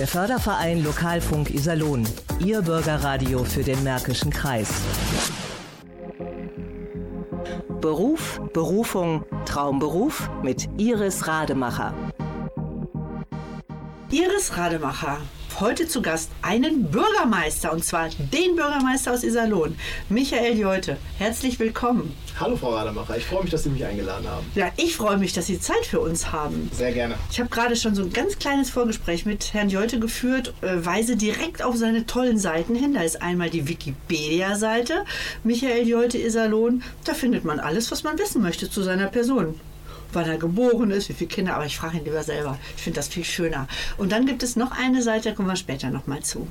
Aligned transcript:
Der 0.00 0.08
Förderverein 0.08 0.82
Lokalfunk 0.82 1.50
Iserlohn. 1.50 2.08
Ihr 2.42 2.62
Bürgerradio 2.62 3.44
für 3.44 3.62
den 3.62 3.84
Märkischen 3.84 4.30
Kreis. 4.30 4.72
Beruf, 7.82 8.40
Berufung, 8.54 9.26
Traumberuf 9.44 10.30
mit 10.42 10.70
Iris 10.78 11.26
Rademacher. 11.26 11.92
Iris 14.10 14.56
Rademacher 14.56 15.18
heute 15.60 15.86
zu 15.86 16.00
Gast 16.00 16.30
einen 16.40 16.84
Bürgermeister, 16.84 17.72
und 17.72 17.84
zwar 17.84 18.08
den 18.08 18.56
Bürgermeister 18.56 19.12
aus 19.12 19.22
Iserlohn, 19.22 19.76
Michael 20.08 20.58
Jolte. 20.58 20.96
Herzlich 21.18 21.58
willkommen. 21.58 22.14
Hallo 22.38 22.56
Frau 22.56 22.70
Rademacher, 22.70 23.18
ich 23.18 23.26
freue 23.26 23.42
mich, 23.42 23.50
dass 23.50 23.64
Sie 23.64 23.68
mich 23.68 23.84
eingeladen 23.84 24.26
haben. 24.26 24.46
Ja, 24.54 24.70
ich 24.78 24.96
freue 24.96 25.18
mich, 25.18 25.34
dass 25.34 25.46
Sie 25.46 25.60
Zeit 25.60 25.84
für 25.84 26.00
uns 26.00 26.32
haben. 26.32 26.70
Sehr 26.72 26.92
gerne. 26.92 27.16
Ich 27.30 27.38
habe 27.38 27.50
gerade 27.50 27.76
schon 27.76 27.94
so 27.94 28.02
ein 28.02 28.12
ganz 28.12 28.38
kleines 28.38 28.70
Vorgespräch 28.70 29.26
mit 29.26 29.52
Herrn 29.52 29.68
Jolte 29.68 30.00
geführt, 30.00 30.54
äh, 30.62 30.84
weise 30.84 31.16
direkt 31.16 31.62
auf 31.62 31.76
seine 31.76 32.06
tollen 32.06 32.38
Seiten 32.38 32.74
hin. 32.74 32.94
Da 32.94 33.02
ist 33.02 33.20
einmal 33.20 33.50
die 33.50 33.68
Wikipedia-Seite, 33.68 35.04
Michael 35.44 35.86
Jolte 35.86 36.16
Iserlohn. 36.16 36.82
Da 37.04 37.12
findet 37.12 37.44
man 37.44 37.60
alles, 37.60 37.90
was 37.90 38.02
man 38.02 38.18
wissen 38.18 38.40
möchte 38.40 38.70
zu 38.70 38.82
seiner 38.82 39.08
Person 39.08 39.60
wann 40.12 40.28
er 40.28 40.38
geboren 40.38 40.90
ist, 40.90 41.08
wie 41.08 41.14
viele 41.14 41.28
Kinder, 41.28 41.54
aber 41.54 41.66
ich 41.66 41.76
frage 41.76 41.98
ihn 41.98 42.04
lieber 42.04 42.22
selber. 42.22 42.58
Ich 42.76 42.82
finde 42.82 42.98
das 42.98 43.08
viel 43.08 43.24
schöner. 43.24 43.66
Und 43.96 44.12
dann 44.12 44.26
gibt 44.26 44.42
es 44.42 44.56
noch 44.56 44.72
eine 44.72 45.02
Seite, 45.02 45.30
da 45.30 45.34
kommen 45.34 45.48
wir 45.48 45.56
später 45.56 45.90
nochmal 45.90 46.20
zu. 46.20 46.46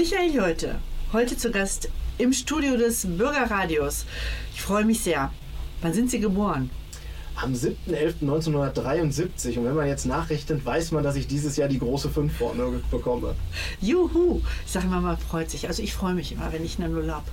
Michael 0.00 0.34
Jolte, 0.34 0.76
heute 1.12 1.36
zu 1.36 1.50
Gast 1.50 1.90
im 2.16 2.32
Studio 2.32 2.78
des 2.78 3.04
Bürgerradios. 3.06 4.06
Ich 4.54 4.62
freue 4.62 4.86
mich 4.86 5.00
sehr. 5.00 5.30
Wann 5.82 5.92
sind 5.92 6.10
Sie 6.10 6.20
geboren? 6.20 6.70
am 7.36 7.52
7.11.1973. 7.52 9.58
Und 9.58 9.66
wenn 9.66 9.74
man 9.74 9.86
jetzt 9.88 10.06
nachrechnet, 10.06 10.64
weiß 10.64 10.92
man, 10.92 11.04
dass 11.04 11.16
ich 11.16 11.26
dieses 11.26 11.58
Jahr 11.58 11.68
die 11.68 11.78
große 11.78 12.08
5 12.08 12.34
vorne 12.34 12.80
bekomme. 12.90 13.34
Juhu! 13.82 14.40
Sag 14.66 14.88
mal, 14.88 15.02
man 15.02 15.18
freut 15.18 15.50
sich. 15.50 15.68
Also 15.68 15.82
ich 15.82 15.92
freue 15.92 16.14
mich 16.14 16.32
immer, 16.32 16.50
wenn 16.50 16.64
ich 16.64 16.78
eine 16.78 16.88
Null 16.88 17.12
habe. 17.12 17.26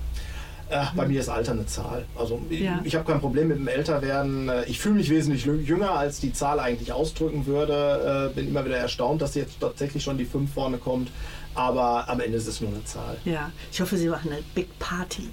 Ach, 0.70 0.94
bei 0.94 1.08
mir 1.08 1.22
ist 1.22 1.30
Alter 1.30 1.54
eine 1.54 1.66
Zahl. 1.68 2.04
Also 2.18 2.42
ich, 2.50 2.60
Ja. 2.60 2.82
ich 2.84 2.96
habe 2.96 3.10
kein 3.10 3.22
Problem 3.22 3.48
mit 3.48 3.60
dem 3.60 3.70
Älterwerden. 3.70 4.50
Äh, 4.50 4.66
Ich 4.66 4.82
fühle 4.82 4.96
mich 4.96 5.10
wesentlich 5.10 5.46
jünger, 5.46 5.92
als 5.92 6.20
die 6.20 6.34
Zahl 6.34 6.60
eigentlich 6.60 6.92
ausdrücken 6.92 7.46
würde. 7.46 8.32
Äh, 8.32 8.36
Bin 8.36 8.50
immer 8.50 8.66
wieder 8.66 8.76
erstaunt, 8.78 9.22
dass 9.22 9.36
jetzt 9.36 9.62
tatsächlich 9.62 10.04
schon 10.04 10.18
die 10.18 10.26
5 10.26 10.54
vorne 10.54 10.78
kommt. 10.78 11.10
Aber 11.58 12.08
am 12.08 12.20
Ende 12.20 12.38
ist 12.38 12.48
es 12.48 12.62
nur 12.62 12.70
eine 12.70 12.84
Zahl. 12.86 13.18
Ja, 13.26 13.52
ich 13.72 13.82
hoffe, 13.82 13.98
Sie 13.98 14.08
machen 14.08 14.32
eine 14.32 14.44
Big 14.54 14.78
Party. 14.78 15.30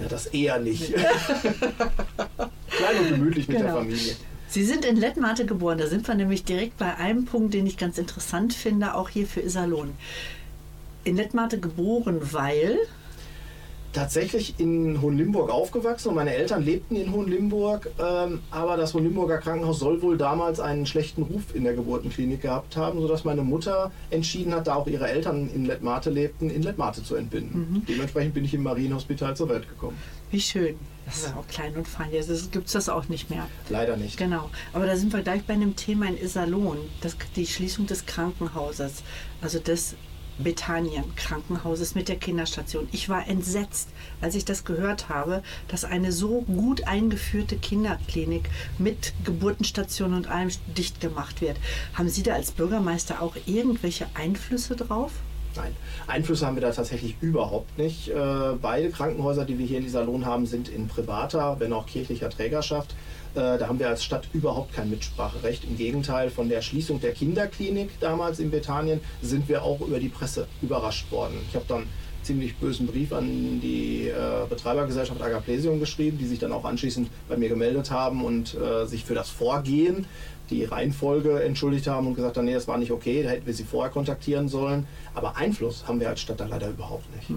Ja, 0.00 0.08
das 0.08 0.26
eher 0.26 0.58
nicht. 0.58 0.94
Klein 0.94 2.98
und 3.02 3.08
gemütlich 3.10 3.46
mit 3.48 3.58
der 3.58 3.66
Genau. 3.66 3.78
Familie. 3.80 4.16
Sie 4.48 4.64
sind 4.64 4.84
in 4.84 4.96
Lettmate 4.96 5.44
geboren. 5.44 5.78
Da 5.78 5.86
sind 5.86 6.06
wir 6.08 6.14
nämlich 6.14 6.44
direkt 6.44 6.78
bei 6.78 6.94
einem 6.96 7.26
Punkt, 7.26 7.52
den 7.52 7.66
ich 7.66 7.76
ganz 7.76 7.98
interessant 7.98 8.54
finde, 8.54 8.94
auch 8.94 9.08
hier 9.10 9.26
für 9.26 9.40
Iserlohn. 9.40 9.92
In 11.04 11.16
Lettmate 11.16 11.60
geboren, 11.60 12.20
weil 12.32 12.78
tatsächlich 13.96 14.54
in 14.58 15.00
Hohenlimburg 15.00 15.50
aufgewachsen 15.50 16.10
und 16.10 16.16
meine 16.16 16.34
Eltern 16.34 16.62
lebten 16.62 16.96
in 16.96 17.12
Hohenlimburg, 17.12 17.88
ähm, 17.98 18.42
aber 18.50 18.76
das 18.76 18.92
Hohenlimburger 18.92 19.38
Krankenhaus 19.38 19.78
soll 19.78 20.02
wohl 20.02 20.18
damals 20.18 20.60
einen 20.60 20.84
schlechten 20.84 21.22
Ruf 21.22 21.54
in 21.54 21.64
der 21.64 21.72
Geburtenklinik 21.72 22.42
gehabt 22.42 22.76
haben, 22.76 23.00
sodass 23.00 23.24
meine 23.24 23.42
Mutter 23.42 23.90
entschieden 24.10 24.54
hat, 24.54 24.66
da 24.66 24.74
auch 24.74 24.86
ihre 24.86 25.08
Eltern 25.08 25.48
in 25.48 25.64
Lettmate 25.64 26.10
lebten, 26.10 26.50
in 26.50 26.62
Lettmate 26.62 27.02
zu 27.02 27.16
entbinden. 27.16 27.86
Dementsprechend 27.88 28.34
bin 28.34 28.44
ich 28.44 28.52
im 28.52 28.64
Marienhospital 28.64 29.34
zur 29.34 29.48
Welt 29.48 29.66
gekommen. 29.66 29.96
Wie 30.30 30.40
schön. 30.40 30.76
Das 31.06 31.18
ist 31.18 31.36
auch 31.36 31.46
klein 31.46 31.74
und 31.76 31.86
fein. 31.86 32.12
Jetzt 32.12 32.52
gibt 32.52 32.66
es 32.66 32.72
das 32.72 32.88
auch 32.88 33.08
nicht 33.08 33.30
mehr. 33.30 33.46
Leider 33.70 33.96
nicht. 33.96 34.18
Genau. 34.18 34.50
Aber 34.72 34.86
da 34.86 34.96
sind 34.96 35.12
wir 35.12 35.22
gleich 35.22 35.44
bei 35.44 35.54
einem 35.54 35.76
Thema 35.76 36.06
in 36.08 36.20
Iserlohn. 36.20 36.78
Das, 37.00 37.16
die 37.36 37.46
Schließung 37.46 37.86
des 37.86 38.06
Krankenhauses. 38.06 39.04
Also 39.40 39.60
des 39.60 39.94
Bethanien 40.38 41.04
Krankenhauses 41.16 41.94
mit 41.94 42.08
der 42.08 42.16
Kinderstation. 42.16 42.88
Ich 42.92 43.08
war 43.08 43.26
entsetzt, 43.26 43.88
als 44.20 44.34
ich 44.34 44.44
das 44.44 44.64
gehört 44.64 45.08
habe, 45.08 45.42
dass 45.68 45.84
eine 45.84 46.12
so 46.12 46.42
gut 46.42 46.86
eingeführte 46.86 47.56
Kinderklinik 47.56 48.50
mit 48.78 49.12
Geburtenstation 49.24 50.14
und 50.14 50.28
allem 50.28 50.50
dicht 50.76 51.00
gemacht 51.00 51.40
wird. 51.40 51.56
Haben 51.94 52.08
Sie 52.08 52.22
da 52.22 52.34
als 52.34 52.52
Bürgermeister 52.52 53.22
auch 53.22 53.36
irgendwelche 53.46 54.06
Einflüsse 54.14 54.76
drauf? 54.76 55.12
Nein, 55.56 55.74
Einflüsse 56.06 56.46
haben 56.46 56.56
wir 56.56 56.60
da 56.60 56.70
tatsächlich 56.70 57.16
überhaupt 57.22 57.78
nicht. 57.78 58.08
Äh, 58.08 58.14
beide 58.60 58.90
Krankenhäuser, 58.90 59.46
die 59.46 59.58
wir 59.58 59.66
hier 59.66 59.78
in 59.78 59.86
Iserlohn 59.86 60.26
haben, 60.26 60.44
sind 60.44 60.68
in 60.68 60.86
privater, 60.86 61.56
wenn 61.58 61.72
auch 61.72 61.86
kirchlicher 61.86 62.28
Trägerschaft. 62.28 62.94
Äh, 63.36 63.58
da 63.58 63.68
haben 63.68 63.78
wir 63.78 63.88
als 63.88 64.02
Stadt 64.02 64.28
überhaupt 64.32 64.72
kein 64.72 64.88
Mitspracherecht. 64.88 65.64
Im 65.64 65.76
Gegenteil, 65.76 66.30
von 66.30 66.48
der 66.48 66.62
Schließung 66.62 67.00
der 67.00 67.12
Kinderklinik 67.12 67.90
damals 68.00 68.38
in 68.38 68.50
Bethanien 68.50 69.00
sind 69.20 69.46
wir 69.48 69.62
auch 69.62 69.80
über 69.82 70.00
die 70.00 70.08
Presse 70.08 70.46
überrascht 70.62 71.10
worden. 71.12 71.34
Ich 71.48 71.54
habe 71.54 71.66
dann 71.68 71.80
einen 71.80 71.88
ziemlich 72.22 72.56
bösen 72.56 72.86
Brief 72.86 73.12
an 73.12 73.60
die 73.60 74.08
äh, 74.08 74.46
Betreibergesellschaft 74.48 75.20
Agaplesium 75.20 75.78
geschrieben, 75.80 76.16
die 76.16 76.26
sich 76.26 76.38
dann 76.38 76.50
auch 76.50 76.64
anschließend 76.64 77.10
bei 77.28 77.36
mir 77.36 77.50
gemeldet 77.50 77.90
haben 77.90 78.24
und 78.24 78.54
äh, 78.54 78.86
sich 78.86 79.04
für 79.04 79.14
das 79.14 79.28
Vorgehen 79.28 80.06
die 80.48 80.64
Reihenfolge 80.64 81.42
entschuldigt 81.42 81.88
haben 81.88 82.06
und 82.06 82.14
gesagt 82.14 82.38
haben, 82.38 82.46
nee, 82.46 82.54
das 82.54 82.68
war 82.68 82.78
nicht 82.78 82.92
okay, 82.92 83.22
da 83.22 83.30
hätten 83.30 83.46
wir 83.46 83.54
sie 83.54 83.64
vorher 83.64 83.92
kontaktieren 83.92 84.48
sollen. 84.48 84.86
Aber 85.14 85.36
Einfluss 85.36 85.86
haben 85.86 86.00
wir 86.00 86.08
als 86.08 86.20
Stadt 86.20 86.40
da 86.40 86.46
leider 86.46 86.68
überhaupt 86.70 87.04
nicht. 87.16 87.28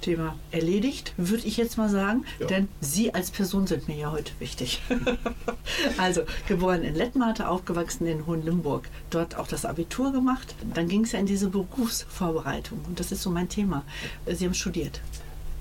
Thema 0.00 0.36
erledigt, 0.50 1.12
würde 1.16 1.46
ich 1.46 1.56
jetzt 1.56 1.76
mal 1.78 1.88
sagen, 1.88 2.24
Ja. 2.38 2.46
denn 2.46 2.68
Sie 2.80 3.14
als 3.14 3.30
Person 3.30 3.66
sind 3.66 3.88
mir 3.88 3.96
ja 3.96 4.10
heute 4.12 4.32
wichtig. 4.38 4.80
also, 5.98 6.22
geboren 6.46 6.82
in 6.82 6.94
Lettmate, 6.94 7.48
aufgewachsen 7.48 8.06
in 8.06 8.26
Hohenlimburg, 8.26 8.88
dort 9.10 9.36
auch 9.36 9.48
das 9.48 9.64
Abitur 9.64 10.12
gemacht. 10.12 10.54
Dann 10.74 10.88
ging 10.88 11.04
es 11.04 11.12
ja 11.12 11.18
in 11.18 11.26
diese 11.26 11.48
Berufsvorbereitung 11.48 12.80
und 12.86 13.00
das 13.00 13.12
ist 13.12 13.22
so 13.22 13.30
mein 13.30 13.48
Thema. 13.48 13.84
Sie 14.26 14.44
haben 14.44 14.54
studiert. 14.54 15.00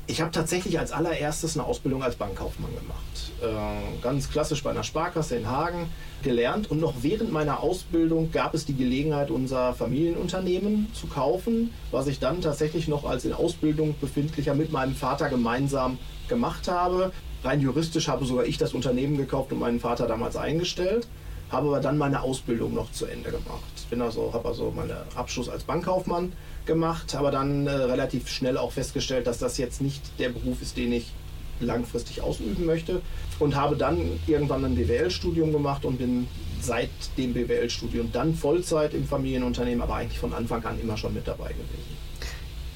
Ich 0.10 0.22
habe 0.22 0.32
tatsächlich 0.32 0.80
als 0.80 0.94
allererstes 0.94 1.58
eine 1.58 1.68
Ausbildung 1.68 2.02
als 2.02 2.16
Bankkaufmann 2.16 2.72
gemacht. 2.74 3.32
Äh, 3.42 4.02
ganz 4.02 4.30
klassisch 4.30 4.64
bei 4.64 4.70
einer 4.70 4.86
Sparkasse 4.86 5.36
in 5.36 5.50
Hagen 5.50 5.90
gelernt. 6.24 6.72
Und 6.72 6.80
noch 6.80 6.94
während 7.02 7.34
meiner 7.34 7.60
Ausbildung 7.60 8.32
gab 8.32 8.54
es 8.54 8.66
die 8.66 8.76
Gelegenheit, 8.76 9.30
unser 9.32 9.74
Familienunternehmen 9.74 10.88
zu 10.94 11.08
kaufen, 11.08 11.74
was 11.92 12.08
ich 12.08 12.20
dann 12.20 12.42
tatsächlich 12.42 12.88
noch 12.88 13.04
als 13.04 13.26
in 13.26 13.34
Ausbildung 13.34 13.96
befindlicher 14.00 14.56
mit 14.56 14.72
meinem 14.72 14.96
Vater 14.96 15.28
gemeinsam 15.28 16.00
gemacht 16.30 16.70
habe. 16.70 17.12
Rein 17.44 17.60
juristisch 17.60 18.08
habe 18.08 18.26
sogar 18.26 18.46
ich 18.46 18.58
das 18.58 18.74
Unternehmen 18.74 19.18
gekauft 19.18 19.52
und 19.52 19.60
meinen 19.60 19.82
Vater 19.82 20.08
damals 20.08 20.38
eingestellt, 20.38 21.06
habe 21.52 21.68
aber 21.68 21.82
dann 21.82 21.98
meine 21.98 22.22
Ausbildung 22.22 22.74
noch 22.74 22.94
zu 22.94 23.08
Ende 23.08 23.30
gemacht. 23.30 23.77
Bin 23.90 24.02
also, 24.02 24.34
habe 24.34 24.48
also 24.48 24.72
meinen 24.72 24.92
Abschluss 25.16 25.50
als 25.50 25.64
Bankkaufmann 25.64 26.34
gemacht, 26.66 27.16
aber 27.16 27.32
dann 27.32 27.68
äh, 27.68 27.72
relativ 27.72 28.28
schnell 28.28 28.58
auch 28.58 28.72
festgestellt, 28.72 29.28
dass 29.28 29.40
das 29.40 29.58
jetzt 29.58 29.82
nicht 29.82 30.02
der 30.20 30.30
Beruf 30.30 30.62
ist, 30.62 30.78
den 30.78 30.92
ich 30.92 31.12
langfristig 31.60 32.22
ausüben 32.22 32.66
möchte 32.66 33.02
und 33.40 33.56
habe 33.56 33.76
dann 33.76 34.20
irgendwann 34.28 34.64
ein 34.66 34.76
BWL-Studium 34.76 35.52
gemacht 35.52 35.86
und 35.86 35.98
bin 35.98 36.28
seit 36.62 36.90
dem 37.18 37.34
BWL-Studium 37.34 38.12
dann 38.12 38.36
Vollzeit 38.36 38.94
im 38.94 39.08
Familienunternehmen, 39.08 39.82
aber 39.82 39.96
eigentlich 39.96 40.20
von 40.20 40.34
Anfang 40.34 40.64
an 40.66 40.80
immer 40.80 40.98
schon 40.98 41.14
mit 41.14 41.28
dabei 41.28 41.50
gewesen. 41.50 42.07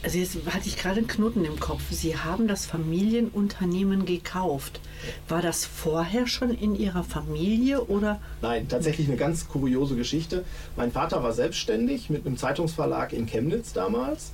Also 0.03 0.17
jetzt 0.17 0.35
hatte 0.47 0.67
ich 0.67 0.77
gerade 0.77 0.97
einen 0.97 1.07
Knoten 1.07 1.45
im 1.45 1.59
Kopf. 1.59 1.83
Sie 1.91 2.17
haben 2.17 2.47
das 2.47 2.65
Familienunternehmen 2.65 4.05
gekauft. 4.05 4.79
War 5.27 5.43
das 5.43 5.65
vorher 5.65 6.25
schon 6.25 6.49
in 6.49 6.75
Ihrer 6.75 7.03
Familie 7.03 7.83
oder? 7.83 8.19
Nein, 8.41 8.67
tatsächlich 8.67 9.07
eine 9.07 9.17
ganz 9.17 9.47
kuriose 9.47 9.95
Geschichte. 9.95 10.43
Mein 10.75 10.91
Vater 10.91 11.21
war 11.21 11.33
selbstständig 11.33 12.09
mit 12.09 12.25
einem 12.25 12.37
Zeitungsverlag 12.37 13.13
in 13.13 13.27
Chemnitz 13.27 13.73
damals 13.73 14.31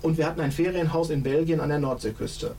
und 0.00 0.16
wir 0.16 0.26
hatten 0.26 0.40
ein 0.40 0.52
Ferienhaus 0.52 1.10
in 1.10 1.24
Belgien 1.24 1.60
an 1.60 1.70
der 1.70 1.80
Nordseeküste. 1.80 2.54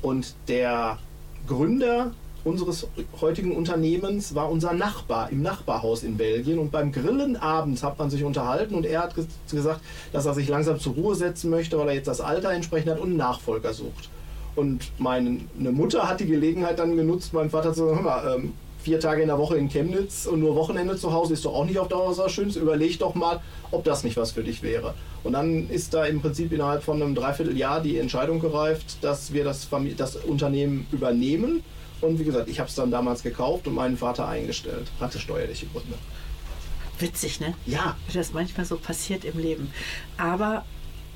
Und 0.00 0.34
der 0.48 0.98
Gründer 1.46 2.12
unseres 2.44 2.86
heutigen 3.20 3.56
Unternehmens 3.56 4.34
war 4.34 4.50
unser 4.50 4.72
Nachbar 4.72 5.30
im 5.30 5.42
Nachbarhaus 5.42 6.02
in 6.02 6.16
Belgien 6.16 6.58
und 6.58 6.70
beim 6.70 6.92
Grillen 6.92 7.36
abends 7.36 7.82
hat 7.82 7.98
man 7.98 8.10
sich 8.10 8.22
unterhalten 8.22 8.74
und 8.74 8.84
er 8.86 9.02
hat 9.02 9.14
ges- 9.14 9.26
gesagt, 9.50 9.80
dass 10.12 10.26
er 10.26 10.34
sich 10.34 10.48
langsam 10.48 10.78
zur 10.78 10.94
Ruhe 10.94 11.14
setzen 11.14 11.50
möchte, 11.50 11.78
weil 11.78 11.88
er 11.88 11.94
jetzt 11.94 12.08
das 12.08 12.20
Alter 12.20 12.50
entsprechend 12.52 12.90
hat 12.90 13.00
und 13.00 13.08
einen 13.08 13.16
Nachfolger 13.16 13.72
sucht. 13.72 14.10
Und 14.56 14.92
meine 14.98 15.38
Mutter 15.58 16.08
hat 16.08 16.20
die 16.20 16.26
Gelegenheit 16.26 16.78
dann 16.78 16.96
genutzt, 16.96 17.32
meinem 17.32 17.50
Vater 17.50 17.72
zu 17.72 17.86
sagen, 17.86 17.96
hör 17.96 18.02
mal, 18.02 18.36
ähm, 18.36 18.52
vier 18.82 19.00
Tage 19.00 19.22
in 19.22 19.28
der 19.28 19.38
Woche 19.38 19.56
in 19.56 19.68
Chemnitz 19.70 20.26
und 20.26 20.40
nur 20.40 20.54
Wochenende 20.54 20.94
zu 20.96 21.10
Hause 21.12 21.32
ist 21.32 21.44
doch 21.46 21.54
auch 21.54 21.64
nicht 21.64 21.78
auf 21.78 21.88
Dauer 21.88 22.12
so 22.12 22.28
schön. 22.28 22.50
Überleg 22.50 22.98
doch 22.98 23.14
mal, 23.14 23.40
ob 23.70 23.82
das 23.84 24.04
nicht 24.04 24.18
was 24.18 24.32
für 24.32 24.44
dich 24.44 24.62
wäre. 24.62 24.92
Und 25.24 25.32
dann 25.32 25.70
ist 25.70 25.94
da 25.94 26.04
im 26.04 26.20
Prinzip 26.20 26.52
innerhalb 26.52 26.82
von 26.82 27.00
einem 27.02 27.14
Dreivierteljahr 27.14 27.80
die 27.80 27.96
Entscheidung 27.98 28.40
gereift, 28.40 28.98
dass 29.00 29.32
wir 29.32 29.42
das, 29.42 29.66
Famili- 29.66 29.96
das 29.96 30.16
Unternehmen 30.16 30.86
übernehmen. 30.92 31.64
Und 32.04 32.18
wie 32.18 32.24
gesagt, 32.24 32.48
ich 32.48 32.60
habe 32.60 32.68
es 32.68 32.74
dann 32.74 32.90
damals 32.90 33.22
gekauft 33.22 33.66
und 33.66 33.74
meinen 33.74 33.96
Vater 33.96 34.28
eingestellt. 34.28 34.90
Hatte 35.00 35.18
steuerliche 35.18 35.66
Gründe. 35.66 35.94
Witzig, 36.98 37.40
ne? 37.40 37.54
Ja, 37.66 37.96
wie 38.06 38.14
das 38.14 38.32
manchmal 38.32 38.66
so 38.66 38.76
passiert 38.76 39.24
im 39.24 39.38
Leben. 39.38 39.70
Aber 40.16 40.64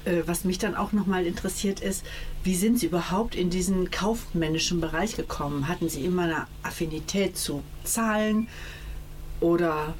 äh, 0.04 0.22
was 0.26 0.44
mich 0.44 0.58
dann 0.58 0.74
auch 0.74 0.92
nochmal 0.92 1.26
interessiert 1.26 1.80
ist, 1.80 2.04
wie 2.42 2.54
sind 2.54 2.78
Sie 2.80 2.86
überhaupt 2.86 3.34
in 3.34 3.50
diesen 3.50 3.90
kaufmännischen 3.90 4.80
Bereich 4.80 5.14
gekommen? 5.16 5.68
Hatten 5.68 5.88
Sie 5.88 6.04
immer 6.04 6.22
eine 6.22 6.46
Affinität 6.62 7.36
zu 7.36 7.62
Zahlen 7.84 8.48
oder 9.40 9.94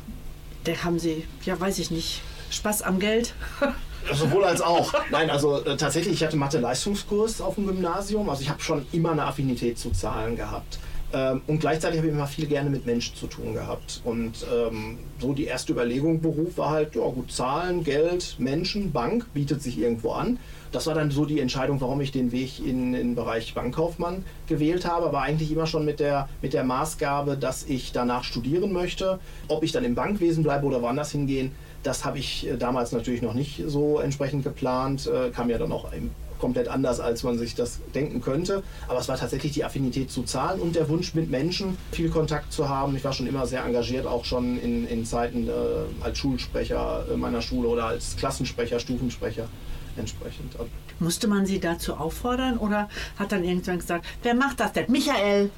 da 0.65 0.73
haben 0.85 0.99
Sie, 0.99 1.25
ja 1.45 1.59
weiß 1.59 1.79
ich 1.79 1.91
nicht, 1.91 2.23
Spaß 2.51 2.83
am 2.83 2.99
Geld? 2.99 3.35
Sowohl 4.13 4.45
als 4.45 4.61
auch. 4.61 4.93
Nein, 5.11 5.31
also 5.31 5.63
äh, 5.65 5.77
tatsächlich, 5.77 6.15
ich 6.15 6.25
hatte 6.25 6.37
Mathe-Leistungskurs 6.37 7.41
auf 7.41 7.57
dem 7.57 7.67
Gymnasium. 7.67 8.29
Also 8.29 8.43
ich 8.43 8.51
habe 8.51 8.61
schon 8.61 8.87
immer 8.93 9.13
eine 9.13 9.25
Affinität 9.25 9.79
zu 9.79 9.91
Zahlen 9.91 10.37
gehabt. 10.37 10.79
Ähm, 11.13 11.41
und 11.47 11.61
gleichzeitig 11.61 11.99
habe 11.99 12.09
ich 12.09 12.15
immer 12.15 12.27
viel 12.27 12.47
gerne 12.47 12.69
mit 12.69 12.85
Menschen 12.85 13.17
zu 13.17 13.27
tun 13.27 13.55
gehabt. 13.55 14.01
Und 14.05 14.47
ähm, 14.55 14.99
so 15.19 15.33
die 15.33 15.45
erste 15.45 15.73
Überlegung, 15.73 16.21
Beruf 16.21 16.59
war 16.59 16.71
halt, 16.71 16.95
ja 16.95 17.03
gut, 17.03 17.33
Zahlen, 17.33 17.83
Geld, 17.83 18.37
Menschen, 18.39 18.93
Bank 18.93 19.27
bietet 19.33 19.63
sich 19.63 19.79
irgendwo 19.79 20.13
an. 20.13 20.39
Das 20.71 20.87
war 20.87 20.95
dann 20.95 21.11
so 21.11 21.25
die 21.25 21.41
Entscheidung, 21.41 21.81
warum 21.81 22.03
ich 22.03 22.13
den 22.13 22.31
Weg 22.31 22.61
in 22.65 22.93
den 22.93 23.15
Bereich 23.15 23.55
Bankkaufmann 23.55 24.25
gewählt 24.49 24.85
habe, 24.85 25.07
aber 25.07 25.23
eigentlich 25.23 25.51
immer 25.51 25.67
schon 25.67 25.87
mit 25.87 25.99
der, 25.99 26.29
mit 26.43 26.53
der 26.53 26.63
Maßgabe, 26.63 27.39
dass 27.39 27.65
ich 27.65 27.93
danach 27.93 28.23
studieren 28.23 28.73
möchte. 28.73 29.19
Ob 29.49 29.63
ich 29.63 29.73
dann 29.73 29.85
im 29.85 29.95
Bankwesen 29.95 30.43
bleibe 30.43 30.67
oder 30.67 30.83
woanders 30.83 31.11
hingehen, 31.11 31.53
das 31.83 32.05
habe 32.05 32.19
ich 32.19 32.49
äh, 32.49 32.57
damals 32.57 32.93
natürlich 32.93 33.23
noch 33.23 33.35
nicht 33.35 33.63
so 33.67 33.99
entsprechend 33.99 34.45
geplant. 34.45 35.07
Äh, 35.07 35.31
kam 35.31 35.51
ja 35.51 35.59
dann 35.59 35.73
auch 35.73 35.91
komplett 36.39 36.69
anders, 36.69 37.01
als 37.01 37.23
man 37.23 37.39
sich 37.39 37.55
das 37.55 37.81
denken 37.95 38.21
könnte. 38.21 38.63
Aber 38.87 38.99
es 39.01 39.09
war 39.09 39.17
tatsächlich 39.17 39.53
die 39.53 39.65
Affinität 39.65 40.11
zu 40.11 40.23
Zahlen 40.23 40.61
und 40.61 40.77
der 40.77 40.89
Wunsch, 40.89 41.15
mit 41.15 41.31
Menschen 41.31 41.77
viel 41.93 42.11
Kontakt 42.11 42.53
zu 42.53 42.69
haben. 42.69 42.97
Ich 42.97 43.05
war 43.05 43.13
schon 43.13 43.27
immer 43.27 43.47
sehr 43.47 43.65
engagiert, 43.65 44.07
auch 44.07 44.25
schon 44.25 44.59
in, 44.61 44.87
in 44.87 45.05
Zeiten 45.05 45.49
äh, 45.49 45.53
als 46.01 46.19
Schulsprecher 46.19 47.07
äh, 47.13 47.17
meiner 47.17 47.43
Schule 47.43 47.69
oder 47.69 47.87
als 47.87 48.17
Klassensprecher, 48.17 48.81
Stufensprecher 48.81 49.49
entsprechend. 49.97 50.55
Musste 51.01 51.27
man 51.27 51.45
Sie 51.45 51.61
dazu 51.61 51.95
auffordern 51.95 52.59
oder 52.59 52.89
hat 53.19 53.33
dann 53.33 53.45
irgendwann 53.45 53.79
gesagt, 53.79 54.07
wer 54.23 54.35
macht 54.35 54.61
das 54.61 54.73
denn? 54.73 54.91
Michael! 54.91 55.51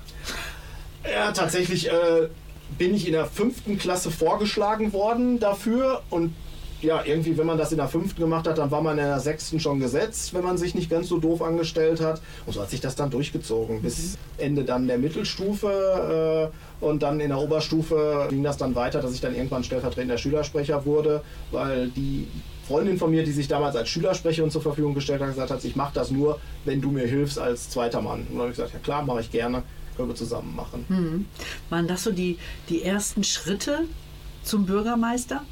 Ja, 1.05 1.33
tatsächlich 1.33 1.89
äh, 1.89 2.29
bin 2.79 2.95
ich 2.95 3.07
in 3.07 3.13
der 3.13 3.27
fünften 3.27 3.79
Klasse 3.79 4.11
vorgeschlagen 4.11 4.93
worden 4.93 5.39
dafür 5.39 6.03
und 6.11 6.33
ja, 6.83 7.03
irgendwie, 7.05 7.37
wenn 7.37 7.47
man 7.47 7.59
das 7.59 7.73
in 7.73 7.79
der 7.79 7.89
fünften 7.89 8.23
gemacht 8.23 8.47
hat, 8.47 8.59
dann 8.59 8.71
war 8.71 8.81
man 8.81 8.99
in 8.99 9.05
der 9.05 9.21
sechsten 9.21 9.61
schon 9.61 9.81
gesetzt, 9.81 10.33
wenn 10.33 10.43
man 10.43 10.57
sich 10.57 10.75
nicht 10.75 10.89
ganz 10.89 11.09
so 11.09 11.19
doof 11.19 11.43
angestellt 11.43 12.01
hat. 12.01 12.23
Und 12.47 12.55
so 12.55 12.63
hat 12.63 12.71
sich 12.71 12.81
das 12.81 12.97
dann 12.97 13.11
durchgezogen 13.11 13.83
bis 13.83 14.17
Ende 14.39 14.65
dann 14.65 14.87
der 14.87 14.99
Mittelstufe 14.99 16.51
äh, 16.81 16.85
und 16.85 17.03
dann 17.03 17.21
in 17.21 17.29
der 17.29 17.39
Oberstufe 17.39 18.27
ging 18.31 18.43
das 18.43 18.57
dann 18.57 18.75
weiter, 18.75 19.01
dass 19.01 19.13
ich 19.13 19.21
dann 19.21 19.35
irgendwann 19.35 19.63
stellvertretender 19.63 20.17
Schülersprecher 20.17 20.87
wurde, 20.87 21.23
weil 21.51 21.89
die 21.89 22.27
Freundin 22.67 22.99
von 22.99 23.11
mir, 23.11 23.25
die 23.25 23.33
sich 23.33 23.49
damals 23.49 23.77
als 23.77 23.89
Schülersprecherin 23.89 24.51
zur 24.51 24.63
Verfügung 24.63 24.95
gestellt 24.95 25.21
hat, 25.21 25.29
gesagt 25.29 25.51
hat, 25.51 25.65
ich 25.65 25.77
mache 25.77 25.93
das 25.93 26.11
nur, 26.11 26.41
wenn 26.65 26.81
du 26.81 26.91
mir 26.91 27.07
hilfst 27.07 27.39
als 27.39 27.69
zweiter 27.69 28.01
Mann. 28.01 28.21
Und 28.21 28.29
dann 28.31 28.39
habe 28.39 28.51
ich 28.51 28.57
gesagt, 28.57 28.73
ja 28.73 28.79
klar, 28.79 29.03
mache 29.03 29.21
ich 29.21 29.31
gerne, 29.31 29.65
wir 30.09 30.15
zusammen 30.15 30.55
machen. 30.55 30.85
Hm. 30.89 31.27
Waren 31.69 31.89
das 31.89 32.05
so 32.05 32.13
die, 32.13 32.39
die 32.69 32.83
ersten 32.83 33.25
Schritte 33.25 33.85
zum 34.43 34.67
Bürgermeister? 34.67 35.43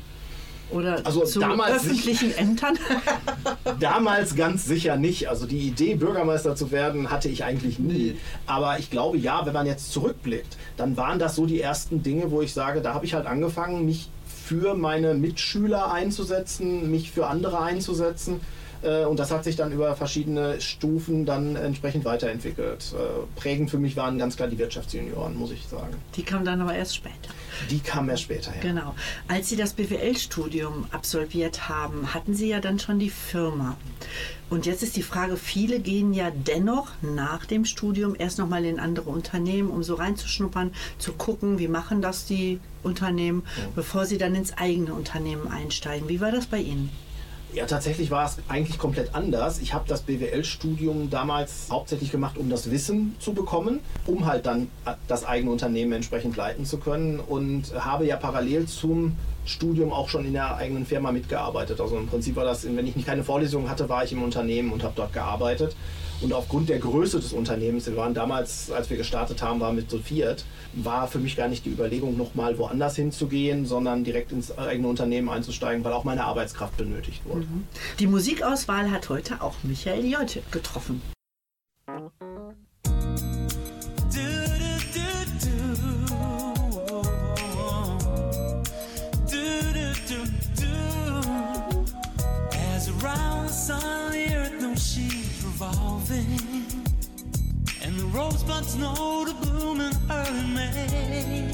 Oder 0.70 1.00
Also 1.04 1.24
zu 1.24 1.40
öffentlichen 1.40 2.36
Ämtern? 2.36 2.78
Damals 3.80 4.34
ganz 4.34 4.66
sicher 4.66 4.96
nicht. 4.96 5.28
Also 5.28 5.46
die 5.46 5.60
Idee, 5.60 5.94
Bürgermeister 5.94 6.56
zu 6.56 6.70
werden, 6.70 7.10
hatte 7.10 7.28
ich 7.28 7.44
eigentlich 7.44 7.78
nie. 7.78 8.16
Aber 8.46 8.78
ich 8.78 8.90
glaube, 8.90 9.16
ja, 9.16 9.46
wenn 9.46 9.54
man 9.54 9.66
jetzt 9.66 9.92
zurückblickt, 9.92 10.58
dann 10.76 10.96
waren 10.96 11.18
das 11.18 11.36
so 11.36 11.46
die 11.46 11.60
ersten 11.60 12.02
Dinge, 12.02 12.30
wo 12.30 12.42
ich 12.42 12.52
sage, 12.52 12.82
da 12.82 12.92
habe 12.92 13.06
ich 13.06 13.14
halt 13.14 13.26
angefangen, 13.26 13.86
mich 13.86 14.10
für 14.26 14.74
meine 14.74 15.14
Mitschüler 15.14 15.92
einzusetzen, 15.92 16.90
mich 16.90 17.12
für 17.12 17.26
andere 17.26 17.60
einzusetzen. 17.60 18.40
Äh, 18.82 19.04
Und 19.04 19.18
das 19.18 19.30
hat 19.30 19.44
sich 19.44 19.56
dann 19.56 19.72
über 19.72 19.94
verschiedene 19.96 20.60
Stufen 20.60 21.26
dann 21.26 21.56
entsprechend 21.56 22.04
weiterentwickelt. 22.04 22.94
Äh, 22.94 23.38
Prägend 23.40 23.70
für 23.70 23.78
mich 23.78 23.96
waren 23.96 24.18
ganz 24.18 24.36
klar 24.36 24.48
die 24.48 24.58
Wirtschaftsjunioren, 24.58 25.36
muss 25.36 25.50
ich 25.50 25.66
sagen. 25.66 25.94
Die 26.16 26.22
kamen 26.22 26.44
dann 26.44 26.60
aber 26.60 26.74
erst 26.74 26.96
später. 26.96 27.30
Die 27.70 27.80
kamen 27.80 28.08
erst 28.08 28.22
später 28.22 28.50
her. 28.52 28.62
Genau. 28.62 28.94
Als 29.26 29.48
Sie 29.48 29.56
das 29.56 29.72
BWL-Studium 29.72 30.86
absolviert 30.90 31.68
haben, 31.68 32.14
hatten 32.14 32.34
Sie 32.34 32.48
ja 32.48 32.60
dann 32.60 32.78
schon 32.78 32.98
die 32.98 33.10
Firma. 33.10 33.76
Und 34.50 34.64
jetzt 34.64 34.82
ist 34.82 34.96
die 34.96 35.02
Frage, 35.02 35.36
viele 35.36 35.78
gehen 35.80 36.14
ja 36.14 36.30
dennoch 36.30 36.88
nach 37.02 37.44
dem 37.44 37.66
Studium 37.66 38.14
erst 38.18 38.38
nochmal 38.38 38.64
in 38.64 38.80
andere 38.80 39.10
Unternehmen, 39.10 39.68
um 39.70 39.82
so 39.82 39.94
reinzuschnuppern, 39.94 40.72
zu 40.98 41.12
gucken, 41.12 41.58
wie 41.58 41.68
machen 41.68 42.00
das 42.00 42.24
die 42.24 42.58
Unternehmen, 42.82 43.42
bevor 43.74 44.06
sie 44.06 44.16
dann 44.16 44.34
ins 44.34 44.56
eigene 44.56 44.94
Unternehmen 44.94 45.48
einsteigen. 45.48 46.08
Wie 46.08 46.20
war 46.20 46.30
das 46.32 46.46
bei 46.46 46.58
Ihnen? 46.58 46.88
Ja, 47.54 47.64
tatsächlich 47.64 48.10
war 48.10 48.26
es 48.26 48.36
eigentlich 48.48 48.78
komplett 48.78 49.14
anders. 49.14 49.58
Ich 49.58 49.72
habe 49.72 49.84
das 49.88 50.02
BWL-Studium 50.02 51.08
damals 51.08 51.68
hauptsächlich 51.70 52.12
gemacht, 52.12 52.36
um 52.36 52.50
das 52.50 52.70
Wissen 52.70 53.16
zu 53.20 53.32
bekommen, 53.32 53.80
um 54.06 54.26
halt 54.26 54.44
dann 54.44 54.68
das 55.06 55.24
eigene 55.24 55.50
Unternehmen 55.50 55.92
entsprechend 55.92 56.36
leiten 56.36 56.66
zu 56.66 56.76
können 56.76 57.20
und 57.20 57.72
habe 57.74 58.06
ja 58.06 58.16
parallel 58.16 58.66
zum 58.66 59.16
Studium 59.48 59.92
auch 59.92 60.08
schon 60.08 60.24
in 60.24 60.34
der 60.34 60.56
eigenen 60.56 60.84
Firma 60.86 61.10
mitgearbeitet. 61.10 61.80
Also 61.80 61.96
im 61.96 62.06
Prinzip 62.06 62.36
war 62.36 62.44
das, 62.44 62.64
wenn 62.64 62.86
ich 62.86 63.06
keine 63.06 63.24
Vorlesung 63.24 63.68
hatte, 63.68 63.88
war 63.88 64.04
ich 64.04 64.12
im 64.12 64.22
Unternehmen 64.22 64.72
und 64.72 64.82
habe 64.82 64.92
dort 64.94 65.12
gearbeitet. 65.12 65.74
Und 66.20 66.32
aufgrund 66.32 66.68
der 66.68 66.78
Größe 66.78 67.20
des 67.20 67.32
Unternehmens, 67.32 67.86
wir 67.86 67.96
waren 67.96 68.12
damals, 68.12 68.70
als 68.70 68.90
wir 68.90 68.96
gestartet 68.96 69.40
haben, 69.40 69.60
war 69.60 69.72
mit 69.72 69.88
so 69.88 69.98
viert, 69.98 70.44
war 70.72 71.06
für 71.06 71.18
mich 71.18 71.36
gar 71.36 71.48
nicht 71.48 71.64
die 71.64 71.70
Überlegung, 71.70 72.16
nochmal 72.16 72.58
woanders 72.58 72.96
hinzugehen, 72.96 73.66
sondern 73.66 74.02
direkt 74.04 74.32
ins 74.32 74.56
eigene 74.58 74.88
Unternehmen 74.88 75.28
einzusteigen, 75.28 75.84
weil 75.84 75.92
auch 75.92 76.04
meine 76.04 76.24
Arbeitskraft 76.24 76.76
benötigt 76.76 77.22
wurde. 77.24 77.46
Die 78.00 78.06
Musikauswahl 78.06 78.90
hat 78.90 79.08
heute 79.08 79.40
auch 79.40 79.54
Michael 79.62 80.04
Jolte 80.04 80.42
getroffen. 80.50 81.00
Rosebuds 98.48 98.76
know 98.76 99.24
to 99.24 99.34
bloom 99.34 99.80
in 99.80 99.92
early 100.10 100.46
May. 100.54 101.52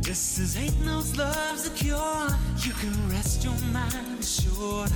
This 0.00 0.38
is 0.38 0.56
ain't 0.56 0.80
no 0.84 1.02
love's 1.16 1.66
a 1.66 1.70
cure. 1.70 2.28
You 2.58 2.72
can 2.72 3.10
rest 3.10 3.44
your 3.44 3.58
mind 3.72 4.18
assured 4.18 4.90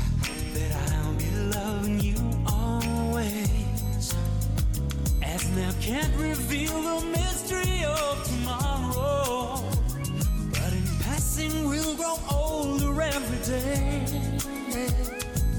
that 0.55 0.93
I'll 0.93 1.15
be 1.15 1.31
loving 1.57 2.01
you 2.01 2.17
always. 2.47 4.15
As 5.23 5.49
now 5.57 5.73
can't 5.81 6.15
reveal 6.17 6.83
the 6.83 7.07
mystery 7.07 7.85
of 7.85 8.25
tomorrow. 8.25 9.63
But 10.51 10.73
in 10.73 10.87
passing, 11.03 11.69
we'll 11.69 11.95
grow 11.97 12.17
older 12.31 13.01
every 13.01 13.39
day. 13.45 14.05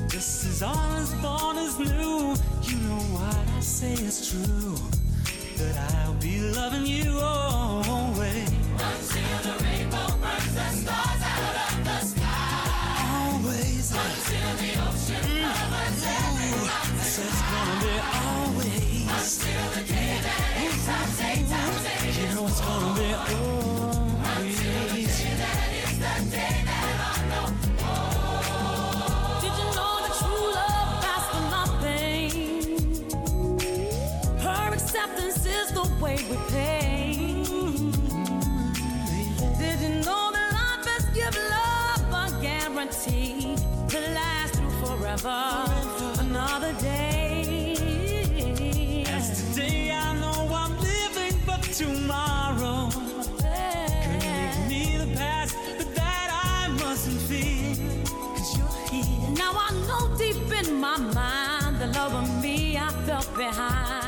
This 0.09 0.45
is 0.45 0.63
all 0.63 0.91
as 0.95 1.13
born 1.15 1.57
as 1.57 1.79
new. 1.79 2.35
You 2.63 2.77
know 2.87 3.03
what 3.15 3.35
I 3.57 3.59
say 3.61 3.93
is 3.93 4.29
true. 4.29 4.94
That 5.57 5.95
I'll 5.95 6.13
be 6.15 6.41
loving 6.41 6.85
you 6.85 7.17
always. 7.21 8.24
Forever? 45.17 45.65
Another 46.19 46.73
day. 46.81 47.75
As 49.07 49.53
today 49.53 49.91
I 49.91 50.13
know 50.19 50.47
I'm 50.51 50.77
living, 50.79 51.39
but 51.45 51.61
tomorrow 51.63 52.89
could 52.91 54.19
make 54.21 54.69
me 54.69 54.97
the 54.97 55.15
past, 55.17 55.55
but 55.77 55.95
that 55.95 56.29
I 56.43 56.67
mustn't 56.83 57.21
fear. 57.21 57.75
Cause 58.35 58.57
you're 58.57 58.89
here. 58.89 59.29
Now 59.37 59.53
I 59.55 59.71
know 59.87 60.15
deep 60.17 60.51
in 60.65 60.79
my 60.79 60.97
mind 60.97 61.79
the 61.79 61.87
love 61.87 62.13
of 62.13 62.41
me 62.41 62.77
I 62.77 62.89
felt 63.05 63.35
behind. 63.35 64.04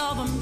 love 0.00 0.16
them 0.16 0.39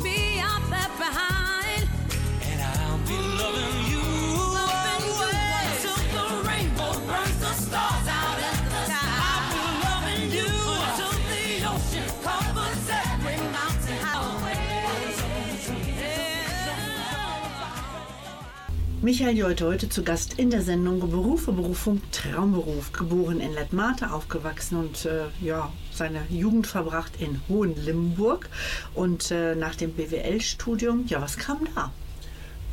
Michael 19.01 19.37
Jolte 19.37 19.65
heute 19.65 19.89
zu 19.89 20.03
Gast 20.03 20.41
in 20.41 20.51
der 20.51 20.61
Sendung 20.61 20.99
Berufe, 20.99 21.53
Berufung, 21.53 22.01
Traumberuf. 22.11 22.91
Geboren 22.91 23.39
in 23.39 23.53
Lettmate, 23.53 24.11
aufgewachsen 24.11 24.77
und 24.77 25.05
äh, 25.05 25.27
ja, 25.41 25.73
seine 25.93 26.23
Jugend 26.29 26.67
verbracht 26.67 27.13
in 27.21 27.41
Hohenlimburg. 27.49 28.49
Und 28.95 29.31
äh, 29.31 29.55
nach 29.55 29.77
dem 29.77 29.93
BWL-Studium, 29.93 31.05
ja, 31.07 31.23
was 31.23 31.37
kam 31.37 31.59
da? 31.77 31.93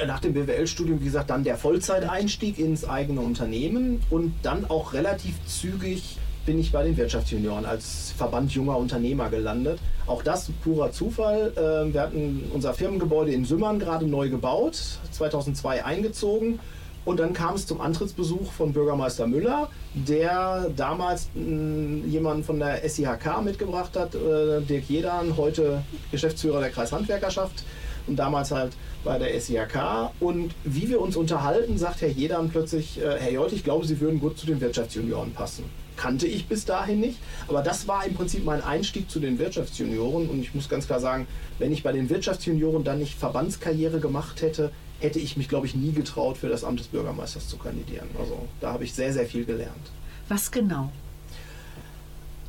nach 0.06 0.20
dem 0.20 0.34
BWL-Studium, 0.34 1.00
wie 1.00 1.06
gesagt, 1.06 1.30
dann 1.30 1.44
der 1.44 1.58
Vollzeiteinstieg 1.58 2.60
ins 2.60 2.84
eigene 2.84 3.22
Unternehmen 3.22 4.02
und 4.10 4.34
dann 4.42 4.66
auch 4.66 4.94
relativ 4.94 5.36
zügig 5.46 6.18
bin 6.46 6.60
ich 6.60 6.72
bei 6.72 6.84
den 6.84 6.96
Wirtschaftsjunioren 6.96 7.66
als 7.66 8.14
Verband 8.18 8.52
junger 8.52 8.78
Unternehmer 8.78 9.30
gelandet. 9.30 9.80
Auch 10.06 10.22
das 10.22 10.52
purer 10.64 10.92
Zufall. 10.92 11.52
Ähm, 11.58 11.94
Wir 11.94 12.02
hatten 12.02 12.50
unser 12.54 12.74
Firmengebäude 12.74 13.32
in 13.32 13.46
Sümmern 13.46 13.80
gerade 13.80 14.06
neu 14.06 14.30
gebaut, 14.30 14.80
2002 15.12 15.84
eingezogen. 15.84 16.60
Und 17.04 17.20
dann 17.20 17.34
kam 17.34 17.54
es 17.54 17.68
zum 17.68 17.82
Antrittsbesuch 17.82 18.52
von 18.52 18.74
Bürgermeister 18.74 19.28
Müller, 19.28 19.70
der 19.94 20.72
damals 20.76 21.30
mh, 21.36 22.08
jemanden 22.08 22.44
von 22.44 22.58
der 22.60 22.88
SIHK 22.88 23.44
mitgebracht 23.44 23.96
hat, 23.96 24.16
äh, 24.16 24.62
Dirk 24.62 24.90
Jedan, 24.90 25.38
heute 25.38 25.84
Geschäftsführer 26.12 26.62
der 26.62 26.70
Kreishandwerkerschaft 26.72 27.64
und 28.08 28.16
damals 28.18 28.50
halt 28.50 28.74
bei 29.04 29.20
der 29.20 29.40
SIHK. 29.40 30.10
Und 30.20 30.56
wie 30.64 30.90
wir 30.90 31.00
uns 31.00 31.16
unterhalten, 31.16 31.78
sagt 31.78 32.02
Herr 32.02 32.10
Jedan 32.10 32.50
plötzlich, 32.50 33.00
äh, 33.00 33.18
Herr 33.20 33.32
Jolt, 33.32 33.54
ich 33.54 33.64
glaube, 33.64 33.86
Sie 33.86 34.00
würden 34.02 34.20
gut 34.20 34.40
zu 34.40 34.48
den 34.48 34.60
Wirtschaftsjunioren 34.60 35.32
passen. 35.32 35.66
Kannte 35.98 36.28
ich 36.28 36.48
bis 36.48 36.66
dahin 36.66 37.00
nicht, 37.00 37.20
aber 37.48 37.62
das 37.62 37.88
war 37.88 38.06
im 38.06 38.16
Prinzip 38.16 38.44
mein 38.44 38.62
Einstieg 38.64 39.10
zu 39.10 39.20
den 39.20 39.40
Wirtschaftsjunioren 39.40 40.30
und 40.30 40.42
ich 40.42 40.54
muss 40.54 40.70
ganz 40.70 40.88
klar 40.88 41.00
sagen, 41.00 41.28
wenn 41.60 41.72
ich 41.72 41.84
bei 41.84 41.92
den 41.92 42.10
Wirtschaftsjunioren 42.10 42.84
dann 42.84 43.00
nicht 43.00 43.18
Verbandskarriere 43.18 44.00
gemacht 44.00 44.42
hätte, 44.42 44.72
hätte 45.00 45.20
ich 45.20 45.38
mich, 45.38 45.50
glaube 45.50 45.68
ich, 45.68 45.76
nie 45.76 45.92
getraut, 45.92 46.38
für 46.38 46.50
das 46.50 46.64
Amt 46.64 46.80
des 46.80 46.88
Bürgermeisters 46.88 47.48
zu 47.48 47.58
kandidieren. 47.58 48.08
Also 48.20 48.48
da 48.62 48.74
habe 48.74 48.84
ich 48.84 48.94
sehr, 48.94 49.14
sehr 49.14 49.26
viel 49.26 49.46
gelernt. 49.46 49.92
Was 50.28 50.52
genau? 50.52 50.92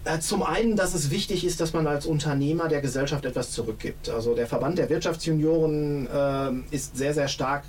Äh, 0.05 0.21
Zum 0.21 0.43
einen, 0.43 0.77
dass 0.77 0.95
es 0.95 1.11
wichtig 1.11 1.45
ist, 1.45 1.61
dass 1.61 1.73
man 1.73 1.87
als 1.87 2.07
Unternehmer 2.07 2.69
der 2.69 2.81
Gesellschaft 2.81 3.25
etwas 3.25 3.51
zurückgibt. 3.51 4.09
Also 4.09 4.35
der 4.35 4.47
Verband 4.47 4.79
der 4.79 4.89
Wirtschaftsjunioren 4.89 6.09
ähm, 6.13 6.65
ist 6.71 6.97
sehr, 6.97 7.13
sehr 7.13 7.29
stark 7.29 7.65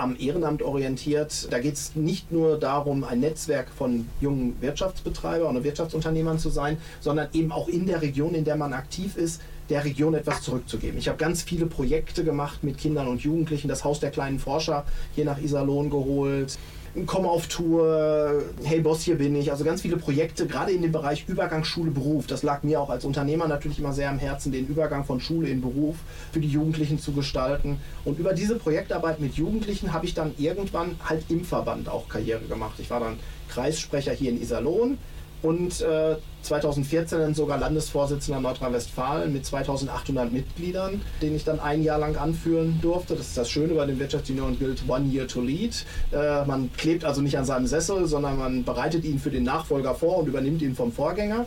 am 0.00 0.16
Ehrenamt 0.18 0.62
orientiert. 0.62 1.48
Da 1.50 1.58
geht 1.58 1.74
es 1.74 1.94
nicht 1.94 2.32
nur 2.32 2.58
darum, 2.58 3.04
ein 3.04 3.20
Netzwerk 3.20 3.68
von 3.70 4.06
jungen 4.20 4.56
Wirtschaftsbetreibern 4.60 5.56
und 5.56 5.64
Wirtschaftsunternehmern 5.64 6.38
zu 6.38 6.50
sein, 6.50 6.78
sondern 7.00 7.28
eben 7.32 7.52
auch 7.52 7.68
in 7.68 7.86
der 7.86 8.02
Region, 8.02 8.34
in 8.34 8.44
der 8.44 8.56
man 8.56 8.72
aktiv 8.72 9.16
ist, 9.16 9.40
der 9.68 9.84
Region 9.84 10.14
etwas 10.14 10.42
zurückzugeben. 10.42 10.98
Ich 10.98 11.08
habe 11.08 11.16
ganz 11.16 11.42
viele 11.42 11.66
Projekte 11.66 12.24
gemacht 12.24 12.64
mit 12.64 12.76
Kindern 12.76 13.06
und 13.06 13.22
Jugendlichen, 13.22 13.68
das 13.68 13.84
Haus 13.84 14.00
der 14.00 14.10
kleinen 14.10 14.38
Forscher 14.38 14.84
hier 15.14 15.24
nach 15.24 15.40
Iserlohn 15.40 15.90
geholt. 15.90 16.58
Komm 17.06 17.24
auf 17.24 17.46
Tour, 17.46 18.42
Hey 18.64 18.80
Boss, 18.80 19.02
hier 19.02 19.16
bin 19.16 19.36
ich. 19.36 19.52
Also 19.52 19.62
ganz 19.62 19.82
viele 19.82 19.96
Projekte, 19.96 20.48
gerade 20.48 20.72
in 20.72 20.82
dem 20.82 20.90
Bereich 20.90 21.24
Übergang 21.28 21.62
Schule, 21.62 21.92
Beruf. 21.92 22.26
Das 22.26 22.42
lag 22.42 22.64
mir 22.64 22.80
auch 22.80 22.90
als 22.90 23.04
Unternehmer 23.04 23.46
natürlich 23.46 23.78
immer 23.78 23.92
sehr 23.92 24.10
am 24.10 24.18
Herzen, 24.18 24.50
den 24.50 24.66
Übergang 24.66 25.04
von 25.04 25.20
Schule 25.20 25.48
in 25.48 25.60
Beruf 25.60 25.94
für 26.32 26.40
die 26.40 26.48
Jugendlichen 26.48 26.98
zu 26.98 27.12
gestalten. 27.12 27.78
Und 28.04 28.18
über 28.18 28.32
diese 28.32 28.56
Projektarbeit 28.56 29.20
mit 29.20 29.34
Jugendlichen 29.34 29.92
habe 29.92 30.04
ich 30.04 30.14
dann 30.14 30.34
irgendwann 30.36 30.96
halt 31.04 31.22
im 31.28 31.44
Verband 31.44 31.88
auch 31.88 32.08
Karriere 32.08 32.46
gemacht. 32.46 32.74
Ich 32.78 32.90
war 32.90 32.98
dann 32.98 33.20
Kreissprecher 33.48 34.12
hier 34.12 34.30
in 34.30 34.42
Iserlohn 34.42 34.98
und 35.42 35.80
äh, 35.80 36.16
2014 36.42 37.18
dann 37.18 37.34
sogar 37.34 37.58
Landesvorsitzender 37.58 38.40
Nordrhein-Westfalen 38.40 39.32
mit 39.32 39.44
2800 39.44 40.32
Mitgliedern, 40.32 41.00
den 41.20 41.36
ich 41.36 41.44
dann 41.44 41.60
ein 41.60 41.82
Jahr 41.82 41.98
lang 41.98 42.16
anführen 42.16 42.78
durfte. 42.80 43.14
Das 43.14 43.28
ist 43.28 43.36
das 43.36 43.50
Schöne 43.50 43.74
bei 43.74 43.86
den 43.86 43.98
Wirtschaftsjunioren 43.98 44.58
gilt 44.58 44.88
One 44.88 45.06
Year 45.10 45.26
to 45.28 45.40
Lead. 45.40 45.84
Äh, 46.12 46.44
man 46.46 46.70
klebt 46.76 47.04
also 47.04 47.20
nicht 47.22 47.38
an 47.38 47.44
seinem 47.44 47.66
Sessel, 47.66 48.06
sondern 48.06 48.38
man 48.38 48.64
bereitet 48.64 49.04
ihn 49.04 49.18
für 49.18 49.30
den 49.30 49.44
Nachfolger 49.44 49.94
vor 49.94 50.18
und 50.18 50.28
übernimmt 50.28 50.62
ihn 50.62 50.74
vom 50.74 50.92
Vorgänger. 50.92 51.46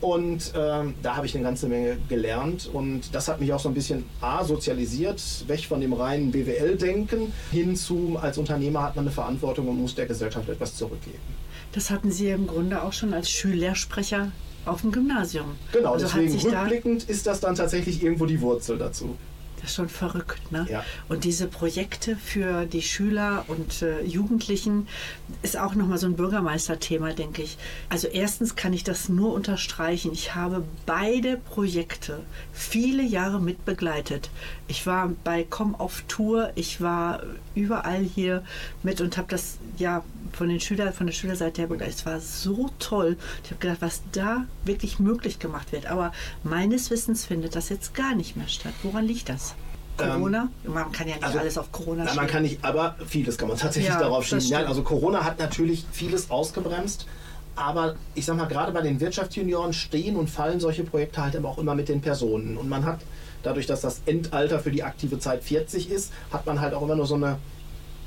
Und 0.00 0.52
ähm, 0.56 0.94
da 1.02 1.16
habe 1.16 1.26
ich 1.26 1.34
eine 1.34 1.44
ganze 1.44 1.68
Menge 1.68 1.98
gelernt 2.08 2.70
und 2.72 3.14
das 3.14 3.28
hat 3.28 3.38
mich 3.38 3.52
auch 3.52 3.60
so 3.60 3.68
ein 3.68 3.74
bisschen 3.74 4.04
A, 4.22 4.42
sozialisiert, 4.44 5.22
weg 5.46 5.66
von 5.66 5.82
dem 5.82 5.92
reinen 5.92 6.30
BWL-Denken 6.30 7.32
hin 7.52 7.76
zu, 7.76 8.18
als 8.20 8.38
Unternehmer 8.38 8.82
hat 8.82 8.96
man 8.96 9.04
eine 9.04 9.12
Verantwortung 9.12 9.68
und 9.68 9.78
muss 9.78 9.94
der 9.94 10.06
Gesellschaft 10.06 10.48
etwas 10.48 10.74
zurückgeben. 10.74 11.18
Das 11.72 11.90
hatten 11.90 12.10
Sie 12.10 12.28
im 12.28 12.46
Grunde 12.46 12.82
auch 12.82 12.92
schon 12.92 13.14
als 13.14 13.30
Schullehrsprecher 13.30 14.32
auf 14.66 14.82
dem 14.82 14.92
Gymnasium. 14.92 15.56
Genau, 15.72 15.92
also 15.92 16.06
deswegen 16.06 16.38
rückblickend 16.38 17.08
ist 17.08 17.26
das 17.26 17.40
dann 17.40 17.54
tatsächlich 17.54 18.02
irgendwo 18.02 18.26
die 18.26 18.40
Wurzel 18.40 18.78
dazu. 18.78 19.16
Das 19.60 19.70
ist 19.70 19.76
schon 19.76 19.88
verrückt, 19.90 20.52
ne? 20.52 20.66
Ja. 20.70 20.84
Und 21.08 21.24
diese 21.24 21.46
Projekte 21.46 22.16
für 22.16 22.64
die 22.64 22.80
Schüler 22.80 23.44
und 23.48 23.82
äh, 23.82 24.02
Jugendlichen 24.02 24.88
ist 25.42 25.58
auch 25.58 25.74
nochmal 25.74 25.98
so 25.98 26.06
ein 26.06 26.16
Bürgermeisterthema, 26.16 27.12
denke 27.12 27.42
ich. 27.42 27.58
Also 27.90 28.08
erstens 28.08 28.56
kann 28.56 28.72
ich 28.72 28.84
das 28.84 29.08
nur 29.10 29.34
unterstreichen. 29.34 30.12
Ich 30.12 30.34
habe 30.34 30.64
beide 30.86 31.36
Projekte 31.36 32.20
viele 32.52 33.02
Jahre 33.02 33.40
mitbegleitet. 33.40 34.30
Ich 34.66 34.86
war 34.86 35.12
bei 35.24 35.46
Komm 35.48 35.74
auf 35.74 36.04
Tour, 36.08 36.52
ich 36.54 36.80
war 36.80 37.22
überall 37.54 38.02
hier 38.02 38.42
mit 38.82 39.00
und 39.00 39.18
habe 39.18 39.28
das 39.28 39.58
ja 39.76 40.02
von 40.32 40.48
den 40.48 40.60
Schülern, 40.60 40.92
von 40.92 41.06
der 41.06 41.12
Schülerseite 41.12 41.62
her 41.62 41.68
begleitet. 41.68 41.96
Es 41.96 42.06
war 42.06 42.20
so 42.20 42.70
toll. 42.78 43.16
Ich 43.44 43.50
habe 43.50 43.60
gedacht, 43.60 43.80
was 43.80 44.02
da 44.12 44.46
wirklich 44.64 44.98
möglich 44.98 45.38
gemacht 45.38 45.72
wird. 45.72 45.86
Aber 45.86 46.12
meines 46.44 46.90
Wissens 46.90 47.26
findet 47.26 47.56
das 47.56 47.68
jetzt 47.68 47.94
gar 47.94 48.14
nicht 48.14 48.36
mehr 48.36 48.48
statt. 48.48 48.74
Woran 48.82 49.06
liegt 49.06 49.28
das? 49.28 49.49
Corona? 50.08 50.48
man 50.64 50.92
kann 50.92 51.08
ja 51.08 51.14
nicht 51.14 51.24
also, 51.24 51.38
alles 51.38 51.58
auf 51.58 51.72
Corona 51.72 52.04
Na, 52.04 52.04
man 52.04 52.14
schieben. 52.14 52.26
kann 52.28 52.42
nicht, 52.42 52.64
aber 52.64 52.96
vieles 53.06 53.38
kann 53.38 53.48
man 53.48 53.56
tatsächlich 53.56 53.92
Ja, 53.92 54.00
darauf 54.00 54.26
schieben. 54.26 54.44
Nein, 54.50 54.66
also 54.66 54.82
Corona 54.82 55.24
hat 55.24 55.38
natürlich 55.38 55.84
vieles 55.92 56.30
ausgebremst. 56.30 57.06
Aber 57.56 57.96
ich 58.14 58.24
sag 58.24 58.36
mal, 58.36 58.46
gerade 58.46 58.72
bei 58.72 58.80
den 58.80 59.00
Wirtschaftsjunioren 59.00 59.72
stehen 59.72 60.16
und 60.16 60.30
fallen 60.30 60.60
solche 60.60 60.84
Projekte 60.84 61.22
halt 61.22 61.36
aber 61.36 61.48
auch 61.48 61.58
immer 61.58 61.74
mit 61.74 61.88
den 61.88 62.00
Personen. 62.00 62.56
Und 62.56 62.68
man 62.68 62.84
hat, 62.84 63.00
dadurch, 63.42 63.66
dass 63.66 63.80
das 63.82 64.00
Endalter 64.06 64.60
für 64.60 64.70
die 64.70 64.82
aktive 64.82 65.18
Zeit 65.18 65.42
40 65.42 65.90
ist, 65.90 66.12
hat 66.32 66.46
man 66.46 66.60
halt 66.60 66.72
auch 66.74 66.82
immer 66.82 66.96
nur 66.96 67.06
so 67.06 67.16
eine, 67.16 67.38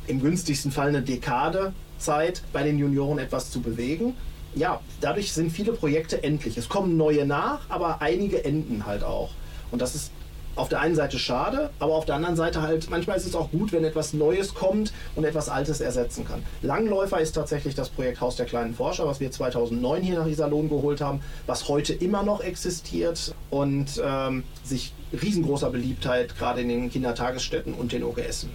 im 0.08 0.22
günstigsten 0.22 0.72
Fall 0.72 0.88
eine 0.88 1.02
Dekade 1.02 1.74
Zeit, 2.00 2.42
bei 2.52 2.64
den 2.64 2.80
Junioren 2.80 3.20
etwas 3.20 3.52
zu 3.52 3.62
bewegen. 3.62 4.16
Ja, 4.56 4.82
dadurch 5.02 5.34
sind 5.34 5.52
viele 5.52 5.74
Projekte 5.74 6.24
endlich. 6.24 6.58
Es 6.58 6.70
kommen 6.70 6.98
neue 6.98 7.26
nach, 7.26 7.62
aber 7.70 8.02
einige 8.02 8.44
enden 8.46 8.86
halt 8.86 9.04
auch. 9.04 9.32
Und 9.72 9.82
das 9.82 9.96
ist 9.96 10.12
auf 10.56 10.70
der 10.70 10.80
einen 10.80 10.96
Seite 10.96 11.20
schade, 11.20 11.70
aber 11.80 11.96
auf 11.96 12.06
der 12.06 12.16
anderen 12.16 12.36
Seite 12.36 12.62
halt, 12.62 12.90
manchmal 12.90 13.18
ist 13.18 13.26
es 13.26 13.36
auch 13.36 13.52
gut, 13.52 13.72
wenn 13.72 13.84
etwas 13.84 14.14
Neues 14.14 14.54
kommt 14.54 14.94
und 15.16 15.24
etwas 15.24 15.50
Altes 15.50 15.82
ersetzen 15.82 16.26
kann. 16.26 16.44
Langläufer 16.62 17.20
ist 17.20 17.34
tatsächlich 17.34 17.76
das 17.76 17.90
Projekt 17.90 18.22
Haus 18.22 18.36
der 18.36 18.46
kleinen 18.46 18.76
Forscher, 18.76 19.08
was 19.08 19.20
wir 19.20 19.32
2009 19.32 20.04
hier 20.04 20.20
nach 20.20 20.28
Iserlohn 20.28 20.70
geholt 20.70 21.02
haben, 21.02 21.22
was 21.48 21.68
heute 21.70 21.94
immer 21.94 22.24
noch 22.24 22.42
existiert 22.42 23.34
und 23.50 24.02
ähm, 24.04 24.44
sich 24.64 24.94
riesengroßer 25.20 25.70
Beliebtheit 25.70 26.38
gerade 26.38 26.62
in 26.62 26.70
den 26.70 26.92
Kindertagesstätten 26.92 27.74
und 27.74 27.92
den 27.92 28.04
OGSen 28.04 28.50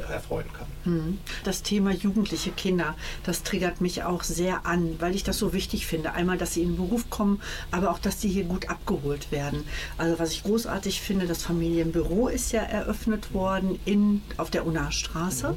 erfreuen 0.00 0.46
kann. 0.52 1.18
Das 1.44 1.62
Thema 1.62 1.92
jugendliche 1.92 2.50
Kinder, 2.50 2.96
das 3.24 3.42
triggert 3.42 3.80
mich 3.80 4.02
auch 4.02 4.22
sehr 4.22 4.66
an, 4.66 4.96
weil 4.98 5.14
ich 5.14 5.24
das 5.24 5.38
so 5.38 5.52
wichtig 5.52 5.86
finde. 5.86 6.12
Einmal, 6.12 6.38
dass 6.38 6.54
sie 6.54 6.62
in 6.62 6.70
den 6.70 6.76
Beruf 6.76 7.10
kommen, 7.10 7.40
aber 7.70 7.90
auch, 7.90 7.98
dass 7.98 8.20
sie 8.20 8.28
hier 8.28 8.44
gut 8.44 8.68
abgeholt 8.68 9.30
werden. 9.30 9.64
Also 9.98 10.18
was 10.18 10.32
ich 10.32 10.42
großartig 10.42 11.00
finde, 11.00 11.26
das 11.26 11.42
Familienbüro 11.42 12.28
ist 12.28 12.52
ja 12.52 12.62
eröffnet 12.62 13.32
worden 13.34 13.78
in, 13.84 14.22
auf 14.36 14.50
der 14.50 14.66
Unnaher 14.66 14.92
Straße. 14.92 15.56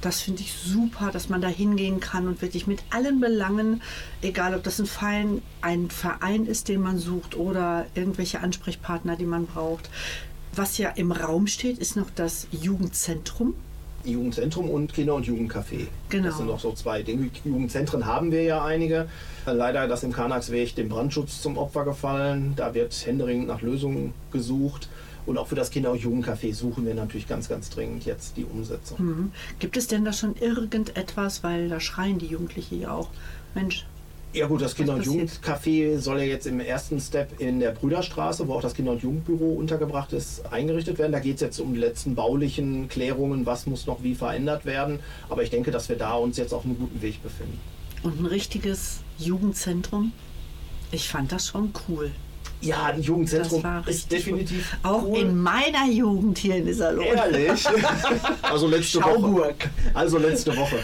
Das 0.00 0.20
finde 0.20 0.42
ich 0.42 0.52
super, 0.52 1.10
dass 1.10 1.28
man 1.28 1.40
da 1.40 1.48
hingehen 1.48 2.00
kann 2.00 2.28
und 2.28 2.42
wirklich 2.42 2.66
mit 2.66 2.82
allen 2.90 3.18
Belangen, 3.20 3.82
egal 4.20 4.54
ob 4.54 4.62
das 4.62 4.78
ein 4.78 4.86
Verein, 4.86 5.42
ein 5.62 5.90
Verein 5.90 6.46
ist, 6.46 6.68
den 6.68 6.82
man 6.82 6.98
sucht 6.98 7.34
oder 7.34 7.86
irgendwelche 7.94 8.40
Ansprechpartner, 8.40 9.16
die 9.16 9.24
man 9.24 9.46
braucht. 9.46 9.88
Was 10.54 10.78
ja 10.78 10.90
im 10.90 11.12
Raum 11.12 11.46
steht, 11.46 11.78
ist 11.78 11.96
noch 11.96 12.10
das 12.14 12.46
Jugendzentrum. 12.50 13.54
Jugendzentrum 14.12 14.70
und 14.70 14.92
Kinder- 14.92 15.14
und 15.14 15.26
Jugendcafé. 15.26 15.86
Genau. 16.08 16.28
Das 16.28 16.36
sind 16.38 16.46
noch 16.46 16.60
so 16.60 16.72
zwei 16.72 17.02
Dinge. 17.02 17.30
Jugendzentren 17.44 18.06
haben 18.06 18.30
wir 18.30 18.42
ja 18.42 18.64
einige. 18.64 19.08
Leider 19.46 19.86
das 19.88 20.02
im 20.02 20.12
Karnaxweg 20.12 20.74
dem 20.74 20.88
Brandschutz 20.88 21.42
zum 21.42 21.58
Opfer 21.58 21.84
gefallen. 21.84 22.54
Da 22.56 22.74
wird 22.74 22.94
händeringend 23.06 23.48
nach 23.48 23.62
Lösungen 23.62 24.14
gesucht. 24.32 24.88
Und 25.26 25.38
auch 25.38 25.48
für 25.48 25.56
das 25.56 25.70
Kinder- 25.70 25.90
und 25.90 26.00
Jugendcafé 26.00 26.54
suchen 26.54 26.86
wir 26.86 26.94
natürlich 26.94 27.26
ganz, 27.26 27.48
ganz 27.48 27.68
dringend 27.68 28.04
jetzt 28.04 28.36
die 28.36 28.44
Umsetzung. 28.44 29.04
Mhm. 29.04 29.32
Gibt 29.58 29.76
es 29.76 29.88
denn 29.88 30.04
da 30.04 30.12
schon 30.12 30.36
irgendetwas, 30.36 31.42
weil 31.42 31.68
da 31.68 31.80
schreien 31.80 32.18
die 32.18 32.26
Jugendlichen 32.26 32.80
ja 32.80 32.92
auch, 32.92 33.08
Mensch, 33.54 33.86
Ja 34.36 34.46
gut, 34.46 34.60
das 34.60 34.74
Kinder- 34.74 34.94
und? 34.94 35.04
Jugendcafé 35.06 35.98
soll 35.98 36.18
ja 36.18 36.24
jetzt 36.26 36.46
im 36.46 36.60
ersten 36.60 37.00
Step 37.00 37.40
in 37.40 37.58
der 37.58 37.70
Brüderstraße, 37.70 38.46
wo 38.46 38.52
auch 38.52 38.60
das 38.60 38.74
Kinder- 38.74 38.92
und 38.92 39.02
Jugendbüro 39.02 39.54
untergebracht 39.54 40.12
ist, 40.12 40.52
eingerichtet 40.52 40.98
werden. 40.98 41.12
Da 41.12 41.20
geht 41.20 41.36
es 41.36 41.40
jetzt 41.40 41.58
um 41.58 41.72
die 41.72 41.80
letzten 41.80 42.14
baulichen 42.14 42.86
Klärungen, 42.88 43.46
was 43.46 43.64
muss 43.66 43.86
noch 43.86 44.02
wie 44.02 44.14
verändert 44.14 44.66
werden. 44.66 45.00
Aber 45.30 45.42
ich 45.42 45.48
denke, 45.48 45.70
dass 45.70 45.88
wir 45.88 45.96
da 45.96 46.12
uns 46.14 46.36
jetzt 46.36 46.52
auf 46.52 46.66
einem 46.66 46.78
guten 46.78 47.00
Weg 47.00 47.22
befinden. 47.22 47.58
Und 48.02 48.20
ein 48.20 48.26
richtiges 48.26 49.00
Jugendzentrum. 49.16 50.12
Ich 50.92 51.08
fand 51.08 51.32
das 51.32 51.46
schon 51.46 51.72
cool. 51.88 52.10
Ja, 52.60 52.84
ein 52.84 53.02
Jugendzentrum 53.02 53.62
war 53.62 53.88
ist 53.88 54.12
definitiv 54.12 54.76
cool. 54.84 54.90
Auch 54.90 55.14
in 55.14 55.40
meiner 55.42 55.90
Jugend 55.90 56.36
hier 56.36 56.56
in 56.56 56.66
Iserlohn. 56.68 57.06
Ehrlich? 57.06 57.64
Also 58.42 58.68
letzte 58.68 59.02
Woche. 59.02 59.54
Also 59.94 60.18
letzte 60.18 60.56
Woche. 60.56 60.78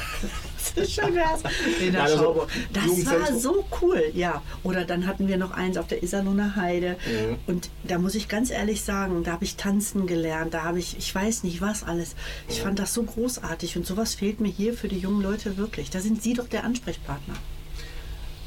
Der 0.77 1.92
Nein, 1.92 2.03
also 2.03 2.16
Schauburg. 2.16 2.51
Das 2.72 3.07
war 3.07 3.38
so 3.38 3.64
cool, 3.81 4.03
ja. 4.14 4.42
Oder 4.62 4.85
dann 4.85 5.07
hatten 5.07 5.29
wir 5.29 5.37
noch 5.37 5.51
eins 5.51 5.77
auf 5.77 5.87
der 5.87 6.03
Iserlohner 6.03 6.57
Heide. 6.57 6.96
Mhm. 7.07 7.38
Und 7.46 7.70
da 7.85 7.98
muss 7.98 8.14
ich 8.14 8.29
ganz 8.29 8.51
ehrlich 8.51 8.83
sagen, 8.83 9.25
da 9.25 9.33
habe 9.33 9.44
ich 9.44 9.57
tanzen 9.57 10.07
gelernt, 10.07 10.55
da 10.55 10.64
habe 10.64 10.79
ich, 10.79 10.96
ich 10.98 11.14
weiß 11.14 11.44
nicht 11.44 11.61
was 11.61 11.83
alles. 11.83 12.14
Ich 12.48 12.61
fand 12.61 12.79
das 12.79 12.94
so 12.94 13.03
großartig 13.03 13.77
und 13.77 13.87
sowas 13.87 14.14
fehlt 14.14 14.40
mir 14.40 14.48
hier 14.51 14.75
für 14.75 14.88
die 14.88 14.98
jungen 14.98 15.22
Leute 15.22 15.57
wirklich. 15.57 15.90
Da 15.90 16.01
sind 16.01 16.22
Sie 16.22 16.35
doch 16.35 16.48
der 16.48 16.64
Ansprechpartner. 16.64 17.35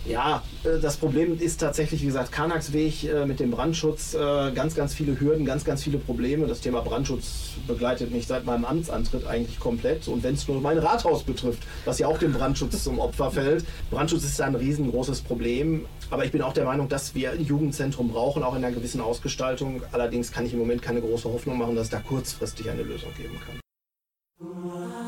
Ja, 0.08 0.44
äh, 0.63 0.80
das 0.80 0.98
Problem 0.98 1.39
ist 1.39 1.60
tatsächlich, 1.60 2.02
wie 2.02 2.08
gesagt, 2.08 2.32
Karnaxweg 2.32 3.04
äh, 3.04 3.26
mit 3.26 3.39
dem 3.39 3.52
Brandschutz, 3.52 4.13
äh, 4.13 4.52
ganz, 4.52 4.76
ganz 4.76 4.94
viele 4.94 5.20
Hürden, 5.20 5.46
ganz, 5.46 5.65
ganz 5.65 5.84
viele 5.84 5.98
Probleme. 5.98 6.46
Das 6.46 6.62
Thema 6.62 6.82
Brandschutz 6.82 7.54
begleitet 7.68 8.12
mich 8.12 8.28
seit 8.28 8.46
meinem 8.46 8.65
Amtsantritt 8.65 9.26
eigentlich 9.26 9.60
komplett. 9.60 10.08
Und 10.08 10.24
wenn 10.24 10.36
es 10.36 10.48
nur 10.48 10.62
mein 10.62 10.78
Rathaus 10.78 11.24
betrifft, 11.24 11.63
was 11.86 11.98
ja 11.98 12.08
auch 12.08 12.20
dem 12.20 12.34
Brandschutz 12.34 12.84
zum 12.84 13.00
Opfer 13.00 13.32
fällt, 13.32 13.65
Brandschutz 13.89 14.24
ist 14.24 14.39
ein 14.41 14.54
riesengroßes 14.54 15.22
Problem. 15.22 15.86
Aber 16.12 16.24
ich 16.24 16.32
bin 16.32 16.44
auch 16.44 16.54
der 16.54 16.65
Meinung, 16.65 16.88
dass 16.88 17.15
wir 17.15 17.32
ein 17.32 17.44
Jugendzentrum 17.44 18.10
brauchen, 18.10 18.44
auch 18.44 18.56
in 18.56 18.63
einer 18.63 18.76
gewissen 18.76 19.02
Ausgestaltung. 19.02 19.82
Allerdings 19.91 20.32
kann 20.32 20.46
ich 20.46 20.54
im 20.54 20.60
Moment 20.60 20.84
keine 20.84 21.02
große 21.02 21.32
Hoffnung 21.32 21.58
machen, 21.58 21.76
dass 21.76 21.86
es 21.86 21.89
da 21.89 22.00
kurzfristig 22.00 22.70
eine 22.70 22.84
Lösung 22.84 23.10
geben 23.18 23.39
kann. 23.44 25.05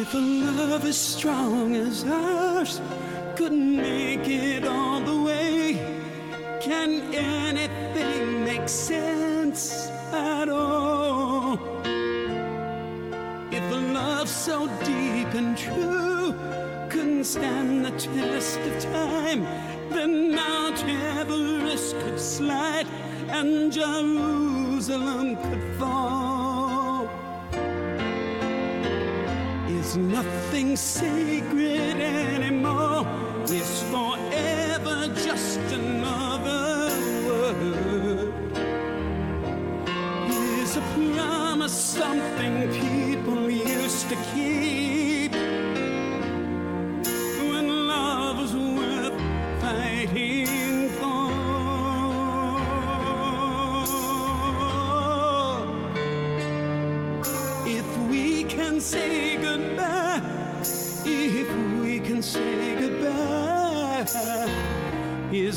If 0.00 0.14
a 0.14 0.18
love 0.18 0.86
as 0.86 0.96
strong 0.96 1.76
as 1.76 2.06
ours 2.06 2.80
couldn't 3.36 3.76
make 3.76 4.26
it 4.26 4.64
all 4.66 5.02
the 5.02 5.20
way, 5.20 5.74
can 6.62 7.02
anything 7.12 8.42
make 8.42 8.66
sense 8.66 9.90
at 10.10 10.48
all? 10.48 11.58
If 13.52 13.62
a 13.70 13.80
love 13.92 14.30
so 14.30 14.68
deep 14.84 15.34
and 15.34 15.54
true 15.58 16.34
couldn't 16.88 17.24
stand 17.24 17.84
the 17.84 17.90
test 17.90 18.58
of 18.60 18.82
time, 18.82 19.42
then 19.90 20.34
Mount 20.34 20.82
Everest 20.82 21.94
could 22.00 22.18
slide 22.18 22.86
and 23.28 23.70
Jerusalem 23.70 25.36
could 25.36 25.78
fall. 25.78 26.29
Is 29.90 29.96
nothing 29.96 30.76
sacred 30.76 32.00
anymore? 32.00 33.04
It's 33.42 33.82
forever 33.90 35.12
just 35.16 35.58
another 35.58 36.92
word? 37.26 38.32
Is 40.30 40.76
a 40.76 40.80
promise 40.94 41.72
something 41.72 42.72
people 42.72 43.50
used 43.50 44.08
to 44.10 44.16
keep? 44.32 45.32
When 47.50 47.88
love 47.88 48.38
was 48.38 48.54
worth 48.54 49.20
fighting 49.60 50.88
for. 51.00 51.32
If 57.66 57.98
we 58.08 58.44
can 58.44 58.80
say 58.80 59.29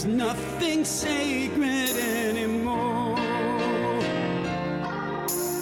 is 0.03 0.09
nothing 0.09 0.83
sacred 0.83 1.95
anymore. 1.95 3.15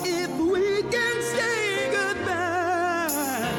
If 0.03 0.31
we 0.39 0.81
can 0.81 1.21
say 1.21 1.91
goodbye, 1.91 3.51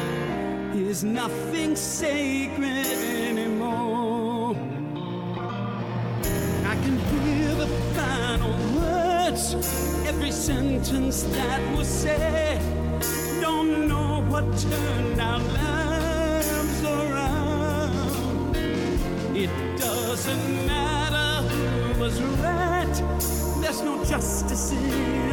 is 0.74 1.04
nothing 1.04 1.76
sacred 1.76 2.86
anymore. 3.28 4.56
I 6.66 6.74
can 6.84 6.98
hear 6.98 7.54
the 7.54 7.68
final 7.94 8.54
words, 8.74 9.54
every 10.04 10.32
sentence 10.32 11.22
that 11.22 11.60
was 11.76 11.86
said. 11.86 12.61
Doesn't 20.24 20.66
matter 20.66 21.48
who 21.48 22.00
was 22.00 22.22
right. 22.22 22.94
There's 23.60 23.82
no 23.82 24.04
justice 24.04 24.70
in 24.70 25.31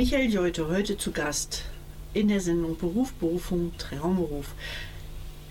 Michael 0.00 0.32
Jolte 0.32 0.66
heute 0.66 0.96
zu 0.96 1.12
Gast 1.12 1.64
in 2.14 2.28
der 2.28 2.40
Sendung 2.40 2.78
Beruf, 2.78 3.12
Berufung, 3.12 3.72
Traumberuf. 3.76 4.46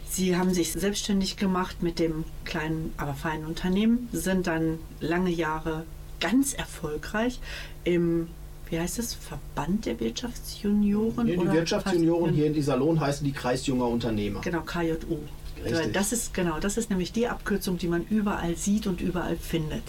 Sie 0.09 0.35
haben 0.35 0.55
sich 0.55 0.71
selbstständig 0.71 1.37
gemacht 1.37 1.83
mit 1.83 1.99
dem 1.99 2.23
kleinen, 2.45 2.91
aber 2.97 3.13
feinen 3.13 3.45
Unternehmen, 3.45 4.09
sind 4.11 4.47
dann 4.47 4.79
lange 5.01 5.29
Jahre 5.29 5.83
ganz 6.19 6.55
erfolgreich 6.55 7.39
im, 7.83 8.27
wie 8.71 8.79
heißt 8.79 8.97
es, 8.97 9.13
Verband 9.13 9.85
der 9.85 9.99
Wirtschaftsjunioren? 9.99 11.27
Hier, 11.27 11.37
die 11.37 11.51
Wirtschaftsjunioren 11.51 12.33
hier 12.33 12.47
in 12.47 12.55
Iserlohn 12.55 12.99
heißen 12.99 13.23
die 13.23 13.33
Kreis 13.33 13.67
junger 13.67 13.87
Unternehmer. 13.87 14.41
Genau, 14.41 14.61
KJU. 14.61 15.19
Richtig. 15.63 15.93
Das 15.93 16.11
ist 16.11 16.33
genau, 16.33 16.59
das 16.59 16.77
ist 16.77 16.89
nämlich 16.89 17.11
die 17.11 17.27
Abkürzung, 17.27 17.77
die 17.77 17.87
man 17.87 18.03
überall 18.09 18.55
sieht 18.55 18.87
und 18.87 18.99
überall 18.99 19.37
findet. 19.37 19.83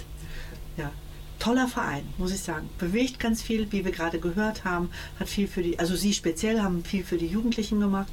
Ja. 0.77 0.93
Toller 1.41 1.67
Verein, 1.67 2.03
muss 2.19 2.33
ich 2.33 2.41
sagen. 2.41 2.69
Bewegt 2.79 3.19
ganz 3.19 3.43
viel, 3.43 3.67
wie 3.73 3.85
wir 3.85 3.91
gerade 3.93 4.21
gehört 4.21 4.65
haben, 4.65 4.91
hat 5.19 5.29
viel 5.29 5.49
für 5.49 5.63
die, 5.63 5.79
also 5.79 5.97
Sie 5.97 6.13
speziell 6.13 6.61
haben 6.63 6.85
viel 6.85 7.03
für 7.03 7.17
die 7.19 7.27
Jugendlichen 7.27 7.81
gemacht. 7.81 8.13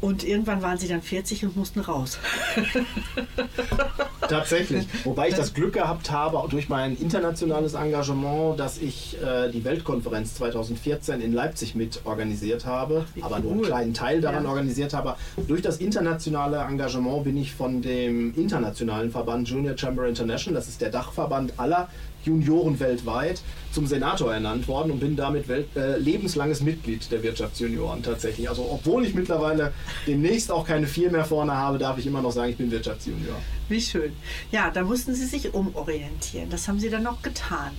Und 0.00 0.24
irgendwann 0.24 0.62
waren 0.62 0.78
Sie 0.78 0.88
dann 0.88 1.00
40 1.00 1.44
und 1.44 1.56
mussten 1.56 1.78
raus. 1.78 2.18
Tatsächlich. 4.28 4.84
Wobei 5.04 5.28
ich 5.28 5.34
das 5.34 5.54
Glück 5.54 5.74
gehabt 5.74 6.10
habe, 6.10 6.38
auch 6.38 6.48
durch 6.48 6.68
mein 6.68 6.96
internationales 6.96 7.74
Engagement, 7.74 8.58
dass 8.58 8.78
ich 8.78 9.16
äh, 9.22 9.48
die 9.50 9.64
Weltkonferenz 9.64 10.34
2014 10.34 11.20
in 11.20 11.32
Leipzig 11.32 11.74
mit 11.76 12.00
organisiert 12.04 12.66
habe, 12.66 13.04
Wie 13.14 13.22
aber 13.22 13.38
nur 13.40 13.52
einen 13.52 13.60
cool. 13.60 13.66
kleinen 13.66 13.94
Teil 13.94 14.20
daran 14.20 14.42
Ja. 14.44 14.50
organisiert 14.50 14.92
habe. 14.92 15.14
Durch 15.48 15.62
das 15.62 15.76
internationale 15.76 16.58
Engagement 16.58 17.22
bin 17.24 17.36
ich 17.36 17.52
von 17.54 17.80
dem 17.82 18.34
internationalen 18.34 19.10
Verband 19.12 19.48
Junior 19.48 19.76
Chamber 19.78 20.08
International, 20.08 20.58
das 20.60 20.68
ist 20.68 20.80
der 20.80 20.90
Dachverband 20.90 21.54
aller 21.58 21.88
Junioren 22.24 22.78
weltweit, 22.80 23.42
zum 23.72 23.86
Senator 23.86 24.32
ernannt 24.32 24.68
worden 24.68 24.90
und 24.90 25.00
bin 25.00 25.16
damit 25.16 25.48
Welt, 25.48 25.68
äh, 25.76 25.98
lebenslanges 25.98 26.60
Mitglied 26.60 27.10
der 27.10 27.22
Wirtschaftsjunioren 27.22 28.02
tatsächlich. 28.02 28.48
Also 28.48 28.66
obwohl 28.70 29.04
ich 29.04 29.14
mittlerweile 29.14 29.72
demnächst 30.06 30.50
auch 30.50 30.66
keine 30.66 30.86
vier 30.86 31.10
mehr 31.10 31.24
vorne 31.24 31.52
habe, 31.52 31.78
darf 31.78 31.98
ich 31.98 32.06
immer 32.06 32.22
noch 32.22 32.32
sagen, 32.32 32.50
ich 32.50 32.56
bin 32.56 32.70
Wirtschaftsjunior. 32.70 33.36
Wie 33.68 33.80
schön. 33.80 34.12
Ja, 34.50 34.70
da 34.70 34.82
mussten 34.82 35.14
Sie 35.14 35.26
sich 35.26 35.54
umorientieren. 35.54 36.50
Das 36.50 36.68
haben 36.68 36.78
Sie 36.78 36.90
dann 36.90 37.06
auch 37.06 37.22
getan. 37.22 37.72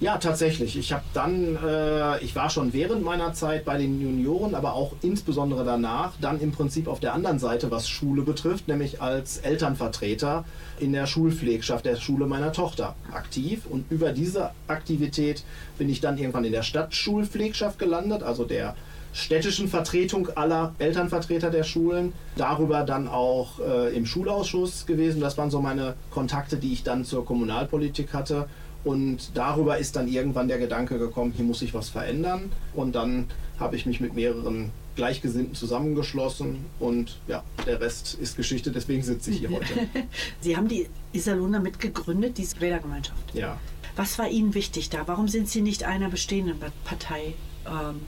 Ja, 0.00 0.16
tatsächlich. 0.16 0.78
Ich 0.78 0.94
habe 0.94 1.04
dann, 1.12 1.58
äh, 1.62 2.24
ich 2.24 2.34
war 2.34 2.48
schon 2.48 2.72
während 2.72 3.04
meiner 3.04 3.34
Zeit 3.34 3.66
bei 3.66 3.76
den 3.76 4.00
Junioren, 4.00 4.54
aber 4.54 4.72
auch 4.72 4.94
insbesondere 5.02 5.62
danach, 5.62 6.14
dann 6.22 6.40
im 6.40 6.52
Prinzip 6.52 6.88
auf 6.88 7.00
der 7.00 7.12
anderen 7.12 7.38
Seite, 7.38 7.70
was 7.70 7.86
Schule 7.86 8.22
betrifft, 8.22 8.66
nämlich 8.66 9.02
als 9.02 9.36
Elternvertreter 9.36 10.46
in 10.78 10.94
der 10.94 11.06
Schulpflegschaft 11.06 11.84
der 11.84 11.96
Schule 11.96 12.26
meiner 12.26 12.54
Tochter 12.54 12.94
aktiv. 13.12 13.66
Und 13.68 13.90
über 13.90 14.12
diese 14.12 14.52
Aktivität 14.68 15.44
bin 15.76 15.90
ich 15.90 16.00
dann 16.00 16.16
irgendwann 16.16 16.46
in 16.46 16.52
der 16.52 16.62
Stadtschulpflegschaft 16.62 17.78
gelandet, 17.78 18.22
also 18.22 18.44
der 18.44 18.76
städtischen 19.12 19.68
Vertretung 19.68 20.30
aller 20.34 20.74
Elternvertreter 20.78 21.50
der 21.50 21.64
Schulen. 21.64 22.14
Darüber 22.36 22.84
dann 22.84 23.06
auch 23.06 23.60
äh, 23.60 23.94
im 23.94 24.06
Schulausschuss 24.06 24.86
gewesen. 24.86 25.20
Das 25.20 25.36
waren 25.36 25.50
so 25.50 25.60
meine 25.60 25.94
Kontakte, 26.10 26.56
die 26.56 26.72
ich 26.72 26.84
dann 26.84 27.04
zur 27.04 27.26
Kommunalpolitik 27.26 28.14
hatte. 28.14 28.46
Und 28.84 29.32
darüber 29.34 29.78
ist 29.78 29.96
dann 29.96 30.08
irgendwann 30.08 30.48
der 30.48 30.58
Gedanke 30.58 30.98
gekommen, 30.98 31.32
hier 31.36 31.44
muss 31.44 31.58
sich 31.58 31.74
was 31.74 31.90
verändern. 31.90 32.50
Und 32.74 32.94
dann 32.94 33.26
habe 33.58 33.76
ich 33.76 33.84
mich 33.84 34.00
mit 34.00 34.14
mehreren 34.14 34.70
Gleichgesinnten 34.96 35.54
zusammengeschlossen 35.54 36.64
und 36.78 37.20
ja, 37.28 37.42
der 37.66 37.80
Rest 37.80 38.14
ist 38.20 38.36
Geschichte, 38.36 38.70
deswegen 38.70 39.02
sitze 39.02 39.30
ich 39.30 39.38
hier 39.38 39.50
heute. 39.50 39.64
Sie 40.40 40.56
haben 40.56 40.68
die 40.68 40.88
Iserlohner 41.12 41.60
mitgegründet, 41.60 42.36
diese 42.38 42.60
Wählergemeinschaft. 42.60 43.34
Ja. 43.34 43.58
Was 43.96 44.18
war 44.18 44.28
Ihnen 44.28 44.54
wichtig 44.54 44.90
da? 44.90 45.06
Warum 45.06 45.28
sind 45.28 45.48
Sie 45.48 45.62
nicht 45.62 45.84
einer 45.84 46.08
bestehenden 46.10 46.58
Partei? 46.84 47.34
Ähm, 47.66 48.00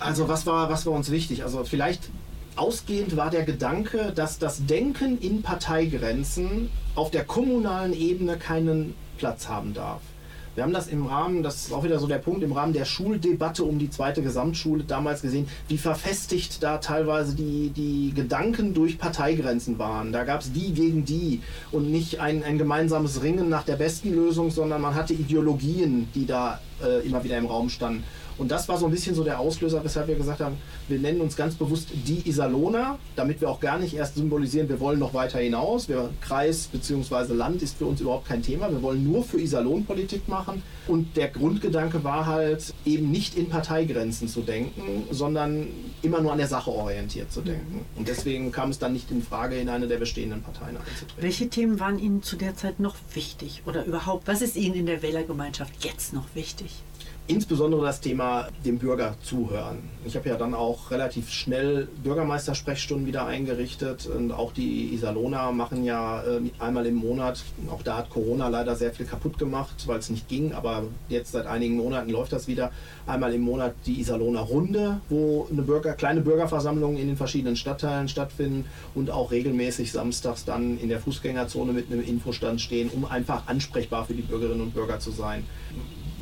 Also 0.00 0.28
was 0.28 0.44
war, 0.46 0.68
was 0.70 0.86
war 0.86 0.92
uns 0.92 1.10
wichtig? 1.10 1.44
Also 1.44 1.64
vielleicht 1.64 2.10
ausgehend 2.56 3.16
war 3.16 3.30
der 3.30 3.44
Gedanke, 3.44 4.12
dass 4.14 4.38
das 4.38 4.66
Denken 4.66 5.18
in 5.20 5.42
Parteigrenzen 5.42 6.70
auf 6.94 7.10
der 7.10 7.24
kommunalen 7.24 7.92
Ebene 7.92 8.36
keinen 8.36 8.94
Platz 9.18 9.48
haben 9.48 9.74
darf. 9.74 10.00
Wir 10.54 10.64
haben 10.64 10.74
das 10.74 10.88
im 10.88 11.06
Rahmen, 11.06 11.42
das 11.42 11.64
ist 11.64 11.72
auch 11.72 11.82
wieder 11.82 11.98
so 11.98 12.06
der 12.06 12.18
Punkt, 12.18 12.42
im 12.42 12.52
Rahmen 12.52 12.74
der 12.74 12.84
Schuldebatte 12.84 13.64
um 13.64 13.78
die 13.78 13.88
zweite 13.88 14.22
Gesamtschule 14.22 14.84
damals 14.84 15.22
gesehen, 15.22 15.48
wie 15.68 15.78
verfestigt 15.78 16.62
da 16.62 16.76
teilweise 16.76 17.34
die, 17.34 17.70
die 17.70 18.12
Gedanken 18.14 18.74
durch 18.74 18.98
Parteigrenzen 18.98 19.78
waren. 19.78 20.12
Da 20.12 20.24
gab 20.24 20.42
es 20.42 20.52
die 20.52 20.74
gegen 20.74 21.06
die 21.06 21.40
und 21.70 21.90
nicht 21.90 22.20
ein, 22.20 22.44
ein 22.44 22.58
gemeinsames 22.58 23.22
Ringen 23.22 23.48
nach 23.48 23.62
der 23.62 23.76
besten 23.76 24.14
Lösung, 24.14 24.50
sondern 24.50 24.82
man 24.82 24.94
hatte 24.94 25.14
Ideologien, 25.14 26.08
die 26.14 26.26
da 26.26 26.60
äh, 26.84 27.06
immer 27.06 27.24
wieder 27.24 27.38
im 27.38 27.46
Raum 27.46 27.70
standen. 27.70 28.04
Und 28.38 28.50
das 28.50 28.68
war 28.68 28.78
so 28.78 28.86
ein 28.86 28.92
bisschen 28.92 29.14
so 29.14 29.24
der 29.24 29.38
Auslöser, 29.38 29.82
weshalb 29.84 30.08
wir 30.08 30.14
gesagt 30.14 30.40
haben, 30.40 30.56
wir 30.88 30.98
nennen 30.98 31.20
uns 31.20 31.36
ganz 31.36 31.54
bewusst 31.54 31.88
die 31.92 32.28
Iserlohner, 32.28 32.98
damit 33.16 33.40
wir 33.40 33.50
auch 33.50 33.60
gar 33.60 33.78
nicht 33.78 33.94
erst 33.94 34.16
symbolisieren, 34.16 34.68
wir 34.68 34.80
wollen 34.80 34.98
noch 34.98 35.14
weiter 35.14 35.38
hinaus. 35.38 35.88
Wir, 35.88 36.10
Kreis 36.20 36.68
bzw. 36.72 37.32
Land 37.32 37.62
ist 37.62 37.76
für 37.76 37.86
uns 37.86 38.00
überhaupt 38.00 38.26
kein 38.26 38.42
Thema. 38.42 38.70
Wir 38.70 38.82
wollen 38.82 39.04
nur 39.04 39.24
für 39.24 39.40
Iserlohn 39.40 39.84
Politik 39.84 40.28
machen. 40.28 40.62
Und 40.88 41.16
der 41.16 41.28
Grundgedanke 41.28 42.02
war 42.02 42.26
halt 42.26 42.74
eben 42.84 43.10
nicht 43.10 43.36
in 43.36 43.48
Parteigrenzen 43.48 44.28
zu 44.28 44.40
denken, 44.40 45.04
sondern 45.10 45.68
immer 46.02 46.20
nur 46.20 46.32
an 46.32 46.38
der 46.38 46.48
Sache 46.48 46.70
orientiert 46.70 47.32
zu 47.32 47.40
denken. 47.40 47.84
Und 47.96 48.08
deswegen 48.08 48.50
kam 48.50 48.70
es 48.70 48.78
dann 48.78 48.92
nicht 48.92 49.10
in 49.10 49.22
Frage, 49.22 49.56
in 49.56 49.68
eine 49.68 49.86
der 49.86 49.98
bestehenden 49.98 50.42
Parteien 50.42 50.76
einzutreten. 50.76 51.22
welche 51.22 51.48
Themen 51.48 51.78
waren 51.78 51.98
Ihnen 51.98 52.22
zu 52.22 52.36
der 52.36 52.56
Zeit 52.56 52.80
noch 52.80 52.96
wichtig? 53.14 53.62
Oder 53.66 53.84
überhaupt, 53.84 54.26
was 54.26 54.42
ist 54.42 54.56
Ihnen 54.56 54.74
in 54.74 54.86
der 54.86 55.02
Wählergemeinschaft 55.02 55.84
jetzt 55.84 56.12
noch 56.12 56.26
wichtig? 56.34 56.82
Insbesondere 57.28 57.82
das 57.82 58.00
Thema 58.00 58.48
dem 58.64 58.78
Bürger 58.78 59.14
zuhören. 59.22 59.78
Ich 60.04 60.16
habe 60.16 60.28
ja 60.28 60.36
dann 60.36 60.54
auch 60.54 60.90
relativ 60.90 61.30
schnell 61.30 61.86
Bürgermeistersprechstunden 62.02 63.06
wieder 63.06 63.26
eingerichtet 63.26 64.06
und 64.06 64.32
auch 64.32 64.52
die 64.52 64.92
Iserlohner 64.92 65.52
machen 65.52 65.84
ja 65.84 66.24
äh, 66.24 66.40
einmal 66.58 66.84
im 66.84 66.96
Monat, 66.96 67.44
auch 67.70 67.84
da 67.84 67.98
hat 67.98 68.10
Corona 68.10 68.48
leider 68.48 68.74
sehr 68.74 68.90
viel 68.90 69.06
kaputt 69.06 69.38
gemacht, 69.38 69.84
weil 69.86 70.00
es 70.00 70.10
nicht 70.10 70.28
ging, 70.28 70.52
aber 70.52 70.82
jetzt 71.08 71.30
seit 71.30 71.46
einigen 71.46 71.76
Monaten 71.76 72.10
läuft 72.10 72.32
das 72.32 72.48
wieder, 72.48 72.72
einmal 73.06 73.32
im 73.32 73.42
Monat 73.42 73.74
die 73.86 74.00
Iserlohner 74.00 74.40
Runde, 74.40 75.00
wo 75.08 75.46
eine 75.48 75.62
Bürger, 75.62 75.92
kleine 75.92 76.22
Bürgerversammlungen 76.22 76.98
in 76.98 77.06
den 77.06 77.16
verschiedenen 77.16 77.54
Stadtteilen 77.54 78.08
stattfinden 78.08 78.64
und 78.96 79.12
auch 79.12 79.30
regelmäßig 79.30 79.92
samstags 79.92 80.44
dann 80.44 80.76
in 80.76 80.88
der 80.88 80.98
Fußgängerzone 80.98 81.72
mit 81.72 81.86
einem 81.90 82.02
Infostand 82.02 82.60
stehen, 82.60 82.90
um 82.90 83.04
einfach 83.04 83.46
ansprechbar 83.46 84.06
für 84.06 84.14
die 84.14 84.22
Bürgerinnen 84.22 84.60
und 84.60 84.74
Bürger 84.74 84.98
zu 84.98 85.12
sein 85.12 85.44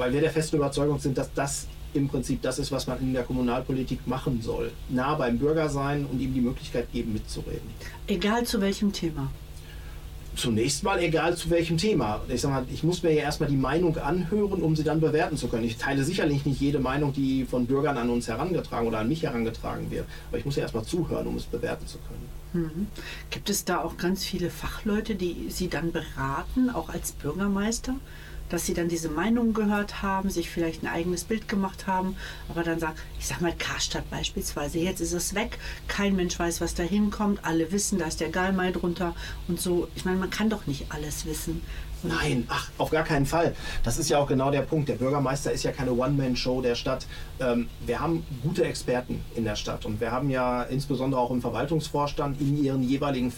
weil 0.00 0.12
wir 0.14 0.20
der 0.20 0.30
festen 0.30 0.56
Überzeugung 0.56 0.98
sind, 0.98 1.18
dass 1.18 1.32
das 1.34 1.66
im 1.92 2.08
Prinzip 2.08 2.40
das 2.40 2.58
ist, 2.58 2.72
was 2.72 2.86
man 2.86 2.98
in 3.00 3.12
der 3.12 3.22
Kommunalpolitik 3.24 4.06
machen 4.06 4.40
soll. 4.40 4.72
Nah 4.88 5.14
beim 5.14 5.38
Bürger 5.38 5.68
sein 5.68 6.06
und 6.10 6.20
ihm 6.20 6.32
die 6.32 6.40
Möglichkeit 6.40 6.90
geben, 6.92 7.12
mitzureden. 7.12 7.68
Egal 8.06 8.44
zu 8.44 8.60
welchem 8.60 8.92
Thema. 8.92 9.30
Zunächst 10.36 10.84
mal 10.84 11.00
egal 11.00 11.36
zu 11.36 11.50
welchem 11.50 11.76
Thema. 11.76 12.20
Ich 12.28 12.40
sag 12.40 12.50
mal, 12.50 12.64
ich 12.72 12.82
muss 12.82 13.02
mir 13.02 13.12
ja 13.12 13.22
erstmal 13.22 13.50
die 13.50 13.56
Meinung 13.56 13.98
anhören, 13.98 14.62
um 14.62 14.74
sie 14.74 14.84
dann 14.84 15.00
bewerten 15.00 15.36
zu 15.36 15.48
können. 15.48 15.64
Ich 15.64 15.76
teile 15.76 16.04
sicherlich 16.04 16.46
nicht 16.46 16.60
jede 16.60 16.78
Meinung, 16.78 17.12
die 17.12 17.44
von 17.44 17.66
Bürgern 17.66 17.98
an 17.98 18.08
uns 18.08 18.28
herangetragen 18.28 18.88
oder 18.88 19.00
an 19.00 19.08
mich 19.08 19.24
herangetragen 19.24 19.90
wird. 19.90 20.06
Aber 20.28 20.38
ich 20.38 20.46
muss 20.46 20.56
ja 20.56 20.62
erstmal 20.62 20.84
zuhören, 20.84 21.26
um 21.26 21.36
es 21.36 21.44
bewerten 21.44 21.86
zu 21.86 21.98
können. 21.98 22.86
Gibt 23.30 23.50
es 23.50 23.64
da 23.64 23.82
auch 23.82 23.96
ganz 23.96 24.24
viele 24.24 24.50
Fachleute, 24.50 25.14
die 25.14 25.46
Sie 25.50 25.68
dann 25.68 25.92
beraten, 25.92 26.70
auch 26.70 26.88
als 26.88 27.12
Bürgermeister? 27.12 27.96
Dass 28.50 28.66
Sie 28.66 28.74
dann 28.74 28.88
diese 28.88 29.08
Meinungen 29.08 29.54
gehört 29.54 30.02
haben, 30.02 30.28
sich 30.28 30.50
vielleicht 30.50 30.82
ein 30.82 30.88
eigenes 30.88 31.24
Bild 31.24 31.48
gemacht 31.48 31.86
haben, 31.86 32.16
aber 32.48 32.62
dann 32.62 32.78
sagen, 32.78 32.96
ich 33.18 33.26
sag 33.26 33.40
mal 33.40 33.54
Karstadt 33.56 34.10
beispielsweise, 34.10 34.78
jetzt 34.78 35.00
ist 35.00 35.12
es 35.12 35.34
weg, 35.34 35.58
kein 35.88 36.16
Mensch 36.16 36.38
weiß, 36.38 36.60
was 36.60 36.74
da 36.74 36.82
hinkommt, 36.82 37.44
alle 37.44 37.72
wissen, 37.72 37.98
da 37.98 38.06
ist 38.06 38.20
der 38.20 38.30
Galmai 38.30 38.72
drunter 38.72 39.14
und 39.48 39.60
so. 39.60 39.88
Ich 39.94 40.04
meine, 40.04 40.18
man 40.18 40.30
kann 40.30 40.50
doch 40.50 40.66
nicht 40.66 40.86
alles 40.90 41.24
wissen. 41.24 41.62
Nein, 42.02 42.46
ach, 42.48 42.70
auf 42.78 42.90
gar 42.90 43.04
keinen 43.04 43.26
Fall. 43.26 43.54
Das 43.82 43.98
ist 43.98 44.08
ja 44.08 44.18
auch 44.18 44.26
genau 44.26 44.50
der 44.50 44.62
Punkt. 44.62 44.88
Der 44.88 44.94
Bürgermeister 44.94 45.52
ist 45.52 45.64
ja 45.64 45.72
keine 45.72 45.92
One-Man-Show 45.92 46.62
der 46.62 46.74
Stadt. 46.74 47.06
Ähm, 47.40 47.68
wir 47.84 48.00
haben 48.00 48.24
gute 48.42 48.64
Experten 48.64 49.22
in 49.34 49.44
der 49.44 49.56
Stadt 49.56 49.84
und 49.84 50.00
wir 50.00 50.10
haben 50.10 50.30
ja 50.30 50.62
insbesondere 50.62 51.20
auch 51.20 51.30
im 51.30 51.42
Verwaltungsvorstand 51.42 52.40
in 52.40 52.62
ihren 52.62 52.82
jeweiligen 52.82 53.30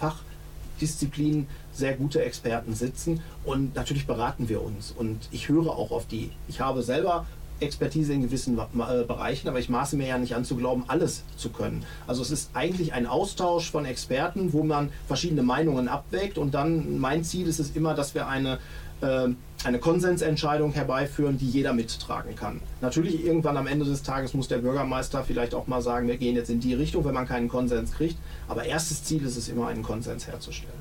Fachdisziplinen 0.82 1.46
sehr 1.72 1.94
gute 1.94 2.22
Experten 2.22 2.74
sitzen 2.74 3.20
und 3.44 3.74
natürlich 3.74 4.06
beraten 4.06 4.48
wir 4.48 4.62
uns. 4.62 4.92
Und 4.96 5.28
ich 5.30 5.48
höre 5.48 5.70
auch 5.70 5.90
auf 5.90 6.06
die. 6.06 6.30
Ich 6.48 6.60
habe 6.60 6.82
selber 6.82 7.26
Expertise 7.60 8.12
in 8.12 8.22
gewissen 8.22 8.58
äh, 8.58 9.04
Bereichen, 9.04 9.48
aber 9.48 9.60
ich 9.60 9.68
maße 9.68 9.96
mir 9.96 10.08
ja 10.08 10.18
nicht 10.18 10.34
an 10.34 10.44
zu 10.44 10.56
glauben, 10.56 10.84
alles 10.88 11.22
zu 11.36 11.50
können. 11.50 11.84
Also 12.08 12.22
es 12.22 12.32
ist 12.32 12.50
eigentlich 12.54 12.92
ein 12.92 13.06
Austausch 13.06 13.70
von 13.70 13.84
Experten, 13.84 14.52
wo 14.52 14.64
man 14.64 14.90
verschiedene 15.06 15.44
Meinungen 15.44 15.86
abwägt 15.86 16.38
und 16.38 16.54
dann 16.54 16.98
mein 16.98 17.22
Ziel 17.22 17.46
ist 17.46 17.60
es 17.60 17.70
immer, 17.76 17.94
dass 17.94 18.16
wir 18.16 18.26
eine 18.26 18.58
ähm, 19.00 19.36
eine 19.64 19.78
Konsensentscheidung 19.78 20.72
herbeiführen, 20.72 21.38
die 21.38 21.48
jeder 21.48 21.72
mittragen 21.72 22.34
kann. 22.34 22.60
Natürlich 22.80 23.24
irgendwann 23.24 23.56
am 23.56 23.66
Ende 23.66 23.84
des 23.84 24.02
Tages 24.02 24.34
muss 24.34 24.48
der 24.48 24.58
Bürgermeister 24.58 25.24
vielleicht 25.24 25.54
auch 25.54 25.66
mal 25.66 25.82
sagen, 25.82 26.08
wir 26.08 26.16
gehen 26.16 26.34
jetzt 26.34 26.50
in 26.50 26.60
die 26.60 26.74
Richtung, 26.74 27.04
wenn 27.04 27.14
man 27.14 27.26
keinen 27.26 27.48
Konsens 27.48 27.92
kriegt. 27.92 28.16
Aber 28.48 28.64
erstes 28.64 29.04
Ziel 29.04 29.24
ist 29.24 29.36
es 29.36 29.48
immer, 29.48 29.68
einen 29.68 29.82
Konsens 29.82 30.26
herzustellen. 30.26 30.72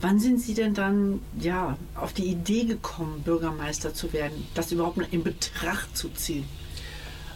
Wann 0.00 0.18
sind 0.18 0.40
Sie 0.40 0.54
denn 0.54 0.74
dann 0.74 1.20
ja, 1.38 1.76
auf 1.94 2.12
die 2.12 2.26
Idee 2.26 2.64
gekommen, 2.64 3.22
Bürgermeister 3.24 3.92
zu 3.92 4.12
werden, 4.12 4.46
das 4.54 4.72
überhaupt 4.72 4.98
in 5.10 5.22
Betracht 5.22 5.96
zu 5.96 6.08
ziehen? 6.10 6.44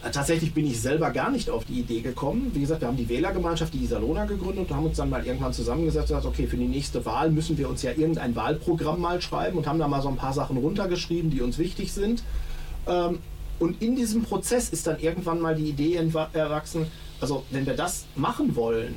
Äh, 0.04 0.10
Tatsächlich 0.10 0.52
bin 0.54 0.66
ich 0.66 0.80
selber 0.80 1.10
gar 1.10 1.30
nicht 1.30 1.50
auf 1.50 1.64
die 1.64 1.80
Idee 1.80 2.00
gekommen. 2.00 2.50
Wie 2.54 2.60
gesagt, 2.60 2.80
wir 2.82 2.88
haben 2.88 2.96
die 2.96 3.08
Wählergemeinschaft, 3.08 3.72
die 3.74 3.84
Isalona, 3.84 4.24
gegründet 4.26 4.68
und 4.70 4.76
haben 4.76 4.86
uns 4.86 4.96
dann 4.96 5.10
mal 5.10 5.24
irgendwann 5.26 5.52
zusammengesetzt 5.52 6.10
und 6.10 6.18
gesagt, 6.18 6.34
okay, 6.34 6.46
für 6.46 6.56
die 6.56 6.66
nächste 6.66 7.04
Wahl 7.04 7.30
müssen 7.30 7.56
wir 7.58 7.68
uns 7.68 7.82
ja 7.82 7.90
irgendein 7.92 8.36
Wahlprogramm 8.36 9.00
mal 9.00 9.20
schreiben 9.20 9.58
und 9.58 9.66
haben 9.66 9.78
da 9.78 9.88
mal 9.88 10.02
so 10.02 10.08
ein 10.08 10.16
paar 10.16 10.32
Sachen 10.32 10.56
runtergeschrieben, 10.56 11.30
die 11.30 11.40
uns 11.40 11.58
wichtig 11.58 11.92
sind. 11.92 12.22
Ähm, 12.86 13.18
Und 13.60 13.80
in 13.80 13.94
diesem 13.94 14.22
Prozess 14.22 14.70
ist 14.70 14.86
dann 14.86 14.98
irgendwann 14.98 15.40
mal 15.40 15.54
die 15.54 15.68
Idee 15.70 15.94
erwachsen, 16.32 16.86
also 17.20 17.44
wenn 17.50 17.66
wir 17.66 17.74
das 17.74 18.04
machen 18.16 18.56
wollen, 18.56 18.96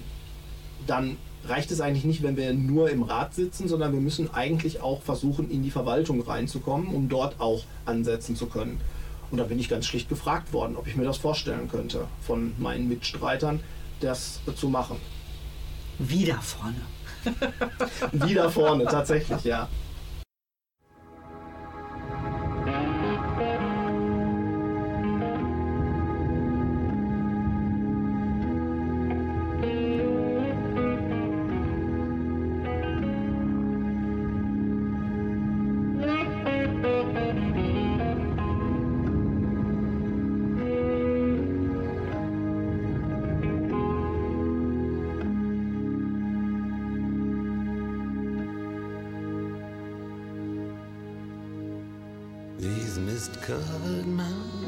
dann 0.87 1.17
reicht 1.45 1.71
es 1.71 1.79
eigentlich 1.79 2.03
nicht, 2.03 2.23
wenn 2.23 2.35
wir 2.35 2.53
nur 2.53 2.89
im 2.89 3.03
Rat 3.03 3.35
sitzen, 3.35 3.67
sondern 3.67 3.93
wir 3.93 4.01
müssen 4.01 4.33
eigentlich 4.33 4.81
auch 4.81 5.03
versuchen, 5.03 5.51
in 5.51 5.61
die 5.61 5.69
Verwaltung 5.69 6.21
reinzukommen, 6.21 6.87
um 6.93 7.07
dort 7.07 7.39
auch 7.39 7.63
ansetzen 7.85 8.35
zu 8.35 8.47
können. 8.47 8.81
Und 9.31 9.37
da 9.37 9.43
bin 9.43 9.59
ich 9.59 9.69
ganz 9.69 9.85
schlicht 9.85 10.09
gefragt 10.09 10.53
worden, 10.53 10.77
ob 10.77 10.87
ich 10.87 10.95
mir 10.95 11.03
das 11.03 11.17
vorstellen 11.17 11.67
könnte, 11.69 12.07
von 12.25 12.53
meinen 12.57 12.87
Mitstreitern, 12.87 13.59
das 13.99 14.39
zu 14.55 14.69
machen. 14.69 14.97
Wieder 15.99 16.39
vorne. 16.41 16.81
Wieder 18.27 18.49
vorne, 18.49 18.85
tatsächlich, 18.85 19.43
ja. 19.43 19.67
Mist 53.17 53.41
covered 53.41 54.05
mountains 54.05 54.67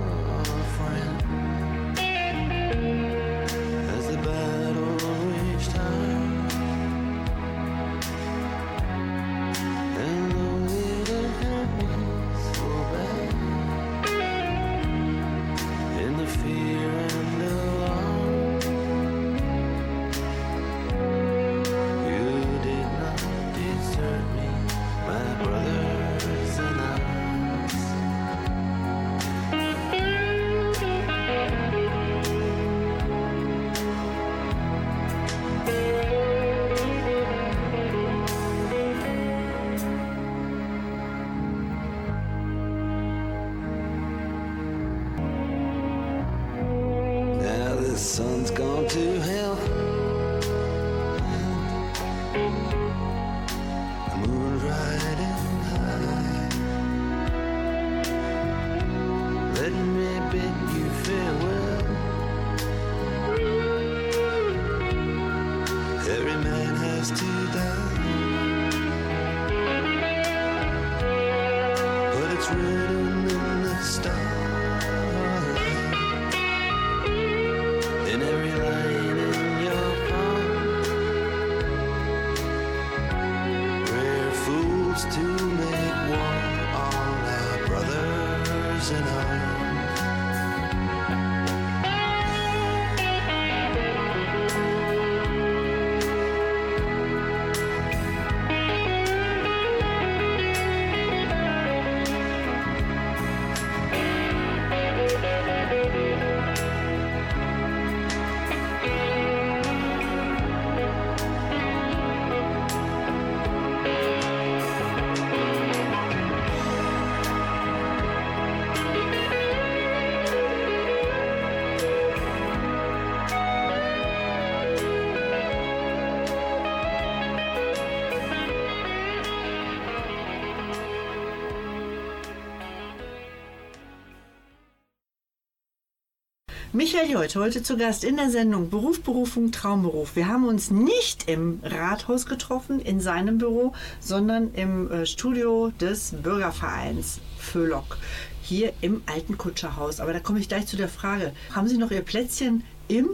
Michael 136.91 137.11
Jolt, 137.11 137.35
heute 137.37 137.63
zu 137.63 137.77
Gast 137.77 138.03
in 138.03 138.17
der 138.17 138.29
Sendung 138.29 138.69
Beruf, 138.69 139.01
Berufung, 139.01 139.53
Traumberuf. 139.53 140.17
Wir 140.17 140.27
haben 140.27 140.45
uns 140.45 140.71
nicht 140.71 141.29
im 141.29 141.61
Rathaus 141.63 142.25
getroffen, 142.25 142.81
in 142.81 142.99
seinem 142.99 143.37
Büro, 143.37 143.71
sondern 144.01 144.53
im 144.55 144.91
äh, 144.91 145.05
Studio 145.05 145.71
des 145.79 146.13
Bürgervereins 146.21 147.21
Föhlock, 147.37 147.97
hier 148.41 148.73
im 148.81 149.03
alten 149.05 149.37
Kutscherhaus. 149.37 150.01
Aber 150.01 150.11
da 150.11 150.19
komme 150.19 150.39
ich 150.39 150.49
gleich 150.49 150.67
zu 150.67 150.75
der 150.75 150.89
Frage, 150.89 151.31
haben 151.55 151.69
Sie 151.69 151.77
noch 151.77 151.91
Ihr 151.91 152.01
Plätzchen 152.01 152.65
im 152.89 153.11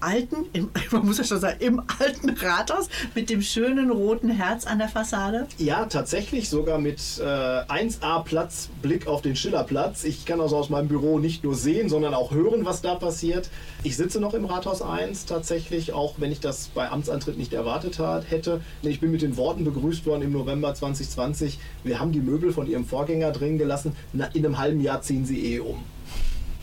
alten, 0.00 0.46
im, 0.52 0.70
man 0.90 1.06
muss 1.06 1.18
ja 1.18 1.24
schon 1.24 1.40
sagen, 1.40 1.56
im 1.60 1.82
alten 1.98 2.30
Rathaus 2.30 2.88
mit 3.14 3.30
dem 3.30 3.42
schönen 3.42 3.90
roten 3.90 4.30
Herz 4.30 4.66
an 4.66 4.78
der 4.78 4.88
Fassade? 4.88 5.46
Ja, 5.58 5.86
tatsächlich 5.86 6.48
sogar 6.48 6.78
mit 6.78 7.00
äh, 7.18 7.22
1A 7.22 8.22
Platz, 8.24 8.68
Blick 8.82 9.06
auf 9.06 9.22
den 9.22 9.36
Schillerplatz. 9.36 10.04
Ich 10.04 10.24
kann 10.24 10.40
also 10.40 10.56
aus 10.56 10.70
meinem 10.70 10.88
Büro 10.88 11.18
nicht 11.18 11.44
nur 11.44 11.54
sehen, 11.54 11.88
sondern 11.88 12.14
auch 12.14 12.32
hören, 12.32 12.64
was 12.64 12.82
da 12.82 12.94
passiert. 12.94 13.50
Ich 13.82 13.96
sitze 13.96 14.20
noch 14.20 14.34
im 14.34 14.44
Rathaus 14.44 14.82
1 14.82 15.26
tatsächlich, 15.26 15.92
auch 15.92 16.14
wenn 16.18 16.32
ich 16.32 16.40
das 16.40 16.68
bei 16.68 16.90
Amtsantritt 16.90 17.38
nicht 17.38 17.52
erwartet 17.52 17.98
hat, 17.98 18.30
hätte. 18.30 18.60
Ich 18.82 19.00
bin 19.00 19.10
mit 19.10 19.22
den 19.22 19.36
Worten 19.36 19.64
begrüßt 19.64 20.06
worden 20.06 20.22
im 20.22 20.32
November 20.32 20.74
2020. 20.74 21.58
Wir 21.84 22.00
haben 22.00 22.12
die 22.12 22.20
Möbel 22.20 22.52
von 22.52 22.66
Ihrem 22.66 22.84
Vorgänger 22.84 23.32
drin 23.32 23.58
gelassen. 23.58 23.96
Na, 24.12 24.26
in 24.26 24.44
einem 24.44 24.58
halben 24.58 24.80
Jahr 24.80 25.02
ziehen 25.02 25.24
Sie 25.24 25.54
eh 25.54 25.60
um. 25.60 25.82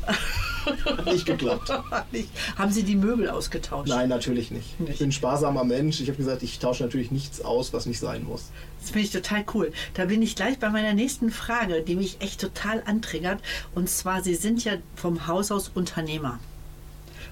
Hat 0.65 1.05
nicht 1.05 1.25
geklappt. 1.25 1.71
Nicht. 2.11 2.29
Haben 2.57 2.71
Sie 2.71 2.83
die 2.83 2.95
Möbel 2.95 3.29
ausgetauscht? 3.29 3.89
Nein, 3.89 4.09
natürlich 4.09 4.51
nicht. 4.51 4.79
Nicht. 4.79 4.93
Ich 4.93 4.99
bin 4.99 5.09
ein 5.09 5.11
sparsamer 5.11 5.63
Mensch. 5.63 5.99
Ich 6.01 6.07
habe 6.07 6.17
gesagt, 6.17 6.43
ich 6.43 6.59
tausche 6.59 6.83
natürlich 6.83 7.11
nichts 7.11 7.41
aus, 7.41 7.73
was 7.73 7.85
nicht 7.85 7.99
sein 7.99 8.23
muss. 8.23 8.51
Das 8.79 8.91
finde 8.91 9.05
ich 9.05 9.11
total 9.11 9.45
cool. 9.53 9.71
Da 9.93 10.05
bin 10.05 10.21
ich 10.21 10.35
gleich 10.35 10.59
bei 10.59 10.69
meiner 10.69 10.93
nächsten 10.93 11.31
Frage, 11.31 11.81
die 11.81 11.95
mich 11.95 12.17
echt 12.19 12.41
total 12.41 12.83
antriggert. 12.85 13.41
Und 13.75 13.89
zwar, 13.89 14.23
Sie 14.23 14.35
sind 14.35 14.63
ja 14.63 14.73
vom 14.95 15.27
Haus 15.27 15.51
aus 15.51 15.69
Unternehmer. 15.73 16.39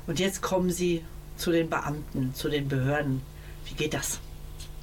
Und 0.08 0.20
jetzt 0.20 0.42
kommen 0.42 0.72
Sie 0.72 1.04
zu 1.38 1.52
den 1.52 1.70
Beamten, 1.70 2.34
zu 2.34 2.50
den 2.50 2.68
Behörden. 2.68 3.22
Wie 3.66 3.76
geht 3.76 3.94
das? 3.94 4.20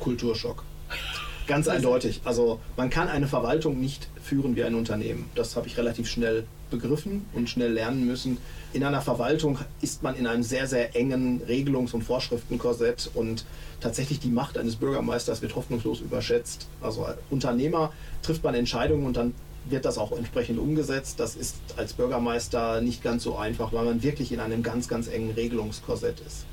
Kulturschock. 0.00 0.64
Ganz 1.46 1.68
eindeutig. 1.68 2.20
Also 2.24 2.60
man 2.76 2.90
kann 2.90 3.08
eine 3.08 3.26
Verwaltung 3.26 3.80
nicht 3.80 4.08
führen 4.22 4.56
wie 4.56 4.64
ein 4.64 4.74
Unternehmen. 4.74 5.28
Das 5.34 5.56
habe 5.56 5.66
ich 5.66 5.76
relativ 5.76 6.08
schnell 6.08 6.46
begriffen 6.72 7.24
und 7.34 7.48
schnell 7.48 7.72
lernen 7.72 8.04
müssen. 8.04 8.38
In 8.72 8.82
einer 8.82 9.00
Verwaltung 9.00 9.58
ist 9.80 10.02
man 10.02 10.16
in 10.16 10.26
einem 10.26 10.42
sehr, 10.42 10.66
sehr 10.66 10.96
engen 10.96 11.40
Regelungs- 11.46 11.94
und 11.94 12.02
Vorschriftenkorsett 12.02 13.10
und 13.14 13.44
tatsächlich 13.80 14.18
die 14.18 14.30
Macht 14.30 14.58
eines 14.58 14.74
Bürgermeisters 14.74 15.42
wird 15.42 15.54
hoffnungslos 15.54 16.00
überschätzt. 16.00 16.66
Also 16.80 17.04
als 17.04 17.18
Unternehmer 17.30 17.92
trifft 18.22 18.42
man 18.42 18.54
Entscheidungen 18.54 19.06
und 19.06 19.16
dann 19.16 19.34
wird 19.66 19.84
das 19.84 19.98
auch 19.98 20.12
entsprechend 20.12 20.58
umgesetzt. 20.58 21.20
Das 21.20 21.36
ist 21.36 21.56
als 21.76 21.92
Bürgermeister 21.92 22.80
nicht 22.80 23.02
ganz 23.02 23.22
so 23.22 23.36
einfach, 23.36 23.72
weil 23.72 23.84
man 23.84 24.02
wirklich 24.02 24.32
in 24.32 24.40
einem 24.40 24.62
ganz, 24.62 24.88
ganz 24.88 25.06
engen 25.06 25.30
Regelungskorsett 25.32 26.20
ist. 26.20 26.46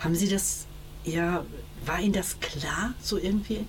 Haben 0.00 0.14
Sie 0.14 0.28
das, 0.28 0.66
ja, 1.04 1.44
war 1.86 2.00
Ihnen 2.00 2.12
das 2.12 2.38
klar, 2.40 2.92
so 3.00 3.16
irgendwie, 3.16 3.64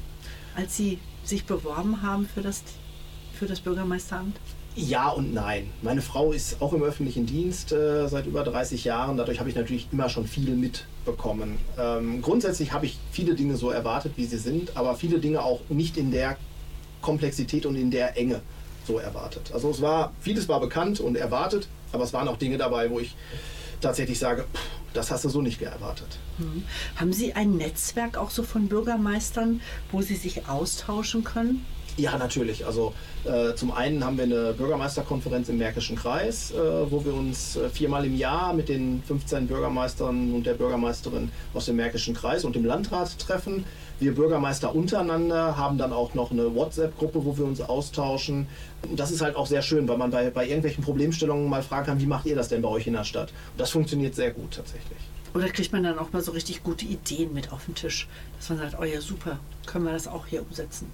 als 0.55 0.75
Sie 0.75 0.99
sich 1.23 1.45
beworben 1.45 2.01
haben 2.01 2.27
für 2.27 2.41
das, 2.41 2.63
für 3.37 3.45
das 3.45 3.59
Bürgermeisteramt? 3.59 4.35
Ja 4.77 5.09
und 5.09 5.33
nein. 5.33 5.71
Meine 5.81 6.03
Frau 6.03 6.31
ist 6.31 6.61
auch 6.61 6.71
im 6.71 6.83
öffentlichen 6.83 7.25
Dienst 7.25 7.71
äh, 7.71 8.07
seit 8.07 8.27
über 8.27 8.43
30 8.43 8.83
Jahren. 8.83 9.17
Dadurch 9.17 9.39
habe 9.39 9.49
ich 9.49 9.55
natürlich 9.55 9.87
immer 9.91 10.07
schon 10.07 10.27
viel 10.27 10.51
mitbekommen. 10.51 11.57
Ähm, 11.79 12.21
grundsätzlich 12.21 12.73
habe 12.73 12.85
ich 12.85 12.99
viele 13.11 13.33
Dinge 13.33 13.57
so 13.57 13.71
erwartet, 13.71 14.13
wie 14.17 14.25
sie 14.25 14.37
sind, 14.37 14.77
aber 14.77 14.95
viele 14.95 15.17
Dinge 15.17 15.41
auch 15.41 15.61
nicht 15.69 15.97
in 15.97 16.11
der 16.11 16.37
Komplexität 17.01 17.65
und 17.65 17.75
in 17.75 17.89
der 17.89 18.17
Enge 18.17 18.41
so 18.85 18.99
erwartet. 18.99 19.51
Also 19.51 19.71
es 19.71 19.81
war, 19.81 20.13
vieles 20.21 20.47
war 20.47 20.59
bekannt 20.59 20.99
und 20.99 21.17
erwartet, 21.17 21.67
aber 21.91 22.03
es 22.03 22.13
waren 22.13 22.27
auch 22.27 22.37
Dinge 22.37 22.59
dabei, 22.59 22.91
wo 22.91 22.99
ich 22.99 23.15
tatsächlich 23.81 24.19
sage, 24.19 24.43
pff, 24.43 24.61
das 24.93 25.09
hast 25.09 25.25
du 25.25 25.29
so 25.29 25.41
nicht 25.41 25.59
erwartet. 25.59 26.19
Hm. 26.37 26.63
Haben 26.97 27.13
Sie 27.13 27.33
ein 27.33 27.57
Netzwerk 27.57 28.15
auch 28.17 28.29
so 28.29 28.43
von 28.43 28.67
Bürgermeistern, 28.67 29.61
wo 29.91 30.03
Sie 30.03 30.15
sich 30.15 30.47
austauschen 30.47 31.23
können? 31.23 31.65
Ja, 31.97 32.15
natürlich. 32.15 32.63
Also 32.63 32.93
äh, 33.25 33.55
zum 33.55 33.71
einen 33.71 34.05
haben 34.05 34.17
wir 34.17 34.25
eine 34.25 34.53
Bürgermeisterkonferenz 34.53 35.49
im 35.49 35.57
Märkischen 35.57 35.95
Kreis, 35.95 36.51
äh, 36.51 36.91
wo 36.91 37.03
wir 37.03 37.13
uns 37.13 37.55
äh, 37.55 37.69
viermal 37.69 38.05
im 38.05 38.15
Jahr 38.15 38.53
mit 38.53 38.69
den 38.69 39.01
15 39.07 39.47
Bürgermeistern 39.47 40.31
und 40.31 40.45
der 40.45 40.53
Bürgermeisterin 40.53 41.31
aus 41.55 41.65
dem 41.65 41.75
Märkischen 41.77 42.13
Kreis 42.13 42.45
und 42.45 42.55
dem 42.55 42.65
Landrat 42.65 43.17
treffen. 43.17 43.65
Wir 43.99 44.13
Bürgermeister 44.13 44.75
untereinander 44.75 45.57
haben 45.57 45.79
dann 45.79 45.91
auch 45.91 46.13
noch 46.13 46.29
eine 46.29 46.53
WhatsApp-Gruppe, 46.53 47.25
wo 47.25 47.35
wir 47.35 47.45
uns 47.45 47.61
austauschen. 47.61 48.47
Das 48.95 49.09
ist 49.09 49.21
halt 49.21 49.35
auch 49.35 49.47
sehr 49.47 49.63
schön, 49.63 49.87
weil 49.87 49.97
man 49.97 50.11
bei, 50.11 50.29
bei 50.29 50.45
irgendwelchen 50.45 50.83
Problemstellungen 50.83 51.49
mal 51.49 51.63
fragen 51.63 51.87
kann, 51.87 51.99
wie 51.99 52.05
macht 52.05 52.27
ihr 52.27 52.35
das 52.35 52.47
denn 52.47 52.61
bei 52.61 52.69
euch 52.69 52.85
in 52.85 52.93
der 52.93 53.05
Stadt? 53.05 53.31
Und 53.53 53.59
das 53.59 53.71
funktioniert 53.71 54.13
sehr 54.13 54.29
gut 54.29 54.51
tatsächlich. 54.51 54.99
Oder 55.33 55.49
kriegt 55.49 55.71
man 55.73 55.81
dann 55.83 55.97
auch 55.97 56.13
mal 56.13 56.21
so 56.21 56.31
richtig 56.31 56.63
gute 56.63 56.85
Ideen 56.85 57.33
mit 57.33 57.51
auf 57.51 57.65
den 57.65 57.73
Tisch? 57.73 58.07
Dass 58.37 58.49
man 58.49 58.59
sagt, 58.59 58.77
oh 58.79 58.83
ja, 58.83 59.01
super, 59.01 59.39
können 59.65 59.85
wir 59.85 59.93
das 59.93 60.07
auch 60.07 60.27
hier 60.27 60.43
umsetzen? 60.43 60.91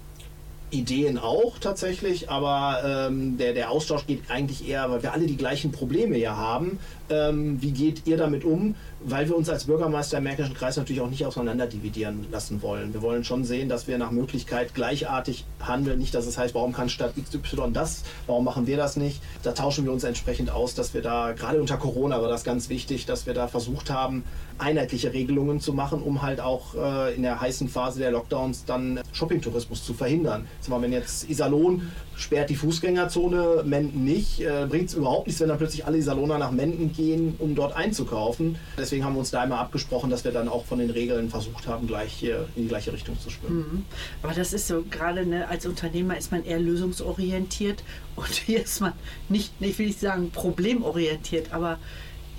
Ideen 0.74 1.18
auch 1.18 1.58
tatsächlich, 1.58 2.30
aber 2.30 3.08
ähm, 3.08 3.38
der, 3.38 3.54
der 3.54 3.70
Austausch 3.70 4.06
geht 4.06 4.30
eigentlich 4.30 4.68
eher, 4.68 4.90
weil 4.90 5.02
wir 5.02 5.12
alle 5.12 5.26
die 5.26 5.36
gleichen 5.36 5.72
Probleme 5.72 6.18
ja 6.18 6.36
haben. 6.36 6.78
Ähm, 7.10 7.60
wie 7.60 7.72
geht 7.72 8.06
ihr 8.06 8.16
damit 8.16 8.44
um? 8.44 8.74
Weil 9.00 9.28
wir 9.28 9.36
uns 9.36 9.48
als 9.48 9.64
Bürgermeister 9.64 10.18
im 10.18 10.24
Märkischen 10.24 10.54
Kreis 10.54 10.76
natürlich 10.76 11.02
auch 11.02 11.10
nicht 11.10 11.24
auseinander 11.26 11.66
dividieren 11.66 12.26
lassen 12.30 12.62
wollen. 12.62 12.94
Wir 12.94 13.02
wollen 13.02 13.24
schon 13.24 13.44
sehen, 13.44 13.68
dass 13.68 13.86
wir 13.86 13.98
nach 13.98 14.10
Möglichkeit 14.10 14.74
gleichartig 14.74 15.44
handeln. 15.60 15.98
Nicht, 15.98 16.14
dass 16.14 16.26
es 16.26 16.38
heißt, 16.38 16.54
warum 16.54 16.72
kann 16.72 16.88
Stadt 16.88 17.14
XY 17.16 17.72
das, 17.72 18.02
warum 18.26 18.44
machen 18.44 18.66
wir 18.66 18.76
das 18.76 18.96
nicht? 18.96 19.20
Da 19.42 19.52
tauschen 19.52 19.84
wir 19.84 19.92
uns 19.92 20.04
entsprechend 20.04 20.50
aus, 20.50 20.74
dass 20.74 20.94
wir 20.94 21.02
da, 21.02 21.32
gerade 21.32 21.60
unter 21.60 21.76
Corona 21.76 22.20
war 22.20 22.28
das 22.28 22.44
ganz 22.44 22.68
wichtig, 22.68 23.06
dass 23.06 23.26
wir 23.26 23.34
da 23.34 23.48
versucht 23.48 23.90
haben, 23.90 24.24
einheitliche 24.58 25.12
Regelungen 25.12 25.60
zu 25.60 25.72
machen, 25.72 26.02
um 26.02 26.22
halt 26.22 26.40
auch 26.40 26.74
äh, 26.74 27.14
in 27.14 27.22
der 27.22 27.40
heißen 27.40 27.68
Phase 27.68 27.98
der 27.98 28.10
Lockdowns 28.10 28.64
dann 28.64 29.00
Shoppingtourismus 29.12 29.84
zu 29.84 29.94
verhindern. 29.94 30.46
Sag 30.60 30.70
mal, 30.70 30.82
wenn 30.82 30.92
jetzt 30.92 31.28
Iserlohn 31.28 31.90
sperrt 32.16 32.50
die 32.50 32.54
Fußgängerzone, 32.54 33.64
Menden 33.64 34.04
nicht, 34.04 34.40
äh, 34.40 34.66
bringt 34.68 34.88
es 34.88 34.94
überhaupt 34.94 35.26
nichts, 35.26 35.40
wenn 35.40 35.48
dann 35.48 35.58
plötzlich 35.58 35.84
alle 35.86 35.98
Iserlohner 35.98 36.38
nach 36.38 36.50
Menden 36.50 36.92
gehen, 36.92 37.34
um 37.38 37.54
dort 37.54 37.74
einzukaufen. 37.74 38.56
Deswegen 38.78 39.04
haben 39.04 39.14
wir 39.14 39.20
uns 39.20 39.30
da 39.30 39.42
immer 39.44 39.58
abgesprochen, 39.58 40.10
dass 40.10 40.24
wir 40.24 40.32
dann 40.32 40.48
auch 40.48 40.64
von 40.64 40.78
den 40.78 40.90
Regeln 40.90 41.30
versucht 41.30 41.66
haben, 41.66 41.86
gleich 41.86 42.12
hier 42.12 42.46
in 42.56 42.62
die 42.62 42.68
gleiche 42.68 42.92
Richtung 42.92 43.18
zu 43.18 43.30
schwimmen. 43.30 43.56
Mhm. 43.56 43.84
Aber 44.22 44.32
das 44.32 44.52
ist 44.52 44.68
so, 44.68 44.84
gerade 44.88 45.26
ne, 45.26 45.48
als 45.48 45.66
Unternehmer 45.66 46.16
ist 46.16 46.30
man 46.30 46.44
eher 46.44 46.60
lösungsorientiert 46.60 47.82
und 48.16 48.28
hier 48.46 48.62
ist 48.62 48.80
man 48.80 48.92
nicht, 49.28 49.52
ich 49.60 49.78
will 49.78 49.86
nicht 49.86 50.00
sagen 50.00 50.30
problemorientiert, 50.30 51.52
aber 51.52 51.78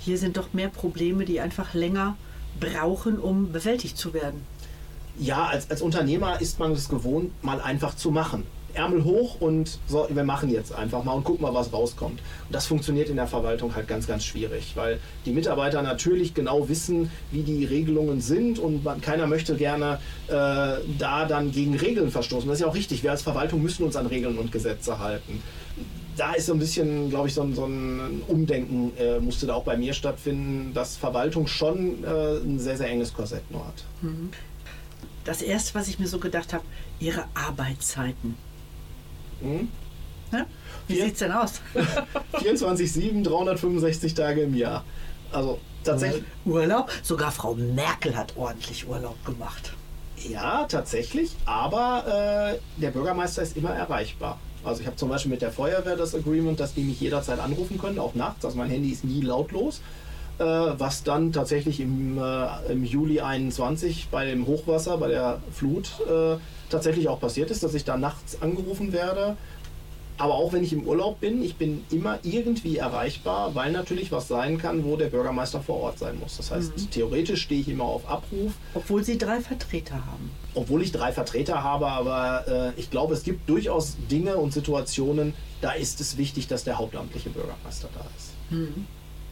hier 0.06 0.18
sind 0.18 0.36
doch 0.36 0.52
mehr 0.52 0.68
Probleme, 0.68 1.24
die 1.24 1.40
einfach 1.40 1.74
länger 1.74 2.16
brauchen, 2.60 3.18
um 3.18 3.50
bewältigt 3.50 3.98
zu 3.98 4.14
werden. 4.14 4.40
Ja, 5.18 5.46
als, 5.46 5.68
als 5.68 5.82
Unternehmer 5.82 6.40
ist 6.40 6.60
man 6.60 6.70
es 6.72 6.88
gewohnt, 6.88 7.32
mal 7.42 7.60
einfach 7.60 7.96
zu 7.96 8.12
machen. 8.12 8.44
Ärmel 8.72 9.02
hoch 9.02 9.40
und 9.40 9.80
so, 9.88 10.06
wir 10.08 10.22
machen 10.22 10.48
jetzt 10.48 10.72
einfach 10.72 11.02
mal 11.02 11.14
und 11.14 11.24
gucken 11.24 11.42
mal, 11.42 11.54
was 11.54 11.72
rauskommt. 11.72 12.20
Und 12.20 12.54
das 12.54 12.66
funktioniert 12.66 13.08
in 13.08 13.16
der 13.16 13.26
Verwaltung 13.26 13.74
halt 13.74 13.88
ganz, 13.88 14.06
ganz 14.06 14.24
schwierig, 14.24 14.72
weil 14.76 15.00
die 15.24 15.32
Mitarbeiter 15.32 15.82
natürlich 15.82 16.34
genau 16.34 16.68
wissen, 16.68 17.10
wie 17.32 17.42
die 17.42 17.64
Regelungen 17.64 18.20
sind 18.20 18.60
und 18.60 18.84
man, 18.84 19.00
keiner 19.00 19.26
möchte 19.26 19.56
gerne 19.56 19.98
äh, 20.28 20.32
da 20.98 21.24
dann 21.26 21.50
gegen 21.50 21.74
Regeln 21.74 22.12
verstoßen. 22.12 22.48
Das 22.48 22.58
ist 22.58 22.62
ja 22.62 22.68
auch 22.68 22.76
richtig. 22.76 23.02
Wir 23.02 23.10
als 23.10 23.22
Verwaltung 23.22 23.60
müssen 23.60 23.82
uns 23.82 23.96
an 23.96 24.06
Regeln 24.06 24.38
und 24.38 24.52
Gesetze 24.52 25.00
halten. 25.00 25.42
Da 26.16 26.32
ist 26.32 26.46
so 26.46 26.52
ein 26.54 26.58
bisschen, 26.58 27.10
glaube 27.10 27.28
ich, 27.28 27.34
so 27.34 27.42
ein, 27.42 27.54
so 27.54 27.66
ein 27.66 28.22
Umdenken 28.26 28.92
äh, 28.96 29.18
musste 29.20 29.46
da 29.46 29.54
auch 29.54 29.64
bei 29.64 29.76
mir 29.76 29.92
stattfinden, 29.92 30.72
dass 30.72 30.96
Verwaltung 30.96 31.46
schon 31.46 32.02
äh, 32.04 32.36
ein 32.38 32.58
sehr, 32.58 32.76
sehr 32.78 32.88
enges 32.88 33.12
Korsett 33.12 33.50
nur 33.50 33.66
hat. 33.66 33.84
Das 35.24 35.42
erste, 35.42 35.74
was 35.74 35.88
ich 35.88 35.98
mir 35.98 36.06
so 36.06 36.18
gedacht 36.18 36.52
habe, 36.54 36.64
ihre 37.00 37.24
Arbeitszeiten. 37.34 38.36
Mhm. 39.42 39.68
Wie 40.88 40.98
Ja. 40.98 41.04
sieht's 41.04 41.18
denn 41.18 41.32
aus? 41.32 41.60
24-7, 42.32 43.22
365 43.22 44.14
Tage 44.14 44.42
im 44.42 44.54
Jahr. 44.54 44.84
Also 45.32 45.58
tatsächlich, 45.84 46.22
Urlaub? 46.44 46.90
Sogar 47.02 47.30
Frau 47.32 47.54
Merkel 47.54 48.16
hat 48.16 48.34
ordentlich 48.36 48.88
Urlaub 48.88 49.22
gemacht. 49.24 49.72
ja, 50.28 50.64
tatsächlich, 50.64 51.36
aber 51.44 52.54
äh, 52.78 52.80
der 52.80 52.90
Bürgermeister 52.90 53.42
ist 53.42 53.56
immer 53.56 53.70
erreichbar. 53.70 54.38
Also 54.66 54.80
ich 54.80 54.86
habe 54.86 54.96
zum 54.96 55.08
Beispiel 55.08 55.30
mit 55.30 55.42
der 55.42 55.52
Feuerwehr 55.52 55.96
das 55.96 56.14
Agreement, 56.14 56.58
dass 56.60 56.74
die 56.74 56.82
mich 56.82 57.00
jederzeit 57.00 57.38
anrufen 57.38 57.78
können, 57.78 57.98
auch 57.98 58.14
nachts. 58.14 58.44
Also 58.44 58.56
mein 58.58 58.68
Handy 58.68 58.90
ist 58.90 59.04
nie 59.04 59.20
lautlos. 59.20 59.80
Äh, 60.38 60.44
was 60.44 61.02
dann 61.02 61.32
tatsächlich 61.32 61.80
im, 61.80 62.18
äh, 62.18 62.72
im 62.72 62.84
Juli 62.84 63.20
21 63.20 64.08
bei 64.10 64.26
dem 64.26 64.46
Hochwasser, 64.46 64.98
bei 64.98 65.08
der 65.08 65.40
Flut 65.50 65.92
äh, 66.06 66.36
tatsächlich 66.68 67.08
auch 67.08 67.20
passiert 67.20 67.50
ist, 67.50 67.62
dass 67.62 67.72
ich 67.72 67.84
da 67.84 67.96
nachts 67.96 68.42
angerufen 68.42 68.92
werde. 68.92 69.38
Aber 70.18 70.34
auch 70.34 70.52
wenn 70.52 70.64
ich 70.64 70.72
im 70.72 70.84
Urlaub 70.86 71.20
bin, 71.20 71.42
ich 71.42 71.56
bin 71.56 71.84
immer 71.90 72.18
irgendwie 72.22 72.78
erreichbar, 72.78 73.54
weil 73.54 73.70
natürlich 73.70 74.10
was 74.12 74.28
sein 74.28 74.56
kann, 74.56 74.84
wo 74.84 74.96
der 74.96 75.08
Bürgermeister 75.08 75.60
vor 75.60 75.80
Ort 75.80 75.98
sein 75.98 76.18
muss. 76.18 76.38
Das 76.38 76.50
heißt, 76.50 76.72
theoretisch 76.90 77.42
stehe 77.42 77.60
ich 77.60 77.68
immer 77.68 77.84
auf 77.84 78.08
Abruf, 78.08 78.52
Obwohl 78.74 79.04
sie 79.04 79.18
drei 79.18 79.40
Vertreter 79.40 79.94
haben. 79.96 80.30
obwohl 80.54 80.80
ich 80.82 80.90
drei 80.92 81.12
Vertreter 81.12 81.62
habe, 81.62 81.86
aber 81.88 82.72
äh, 82.76 82.80
ich 82.80 82.90
glaube, 82.90 83.12
es 83.12 83.24
gibt 83.24 83.46
durchaus 83.48 83.96
Dinge 84.10 84.36
und 84.38 84.52
Situationen, 84.54 85.34
da 85.60 85.72
ist 85.72 86.00
es 86.00 86.16
wichtig, 86.16 86.46
dass 86.46 86.64
der 86.64 86.78
hauptamtliche 86.78 87.28
Bürgermeister 87.30 87.88
da 87.94 88.06
ist. 88.16 88.30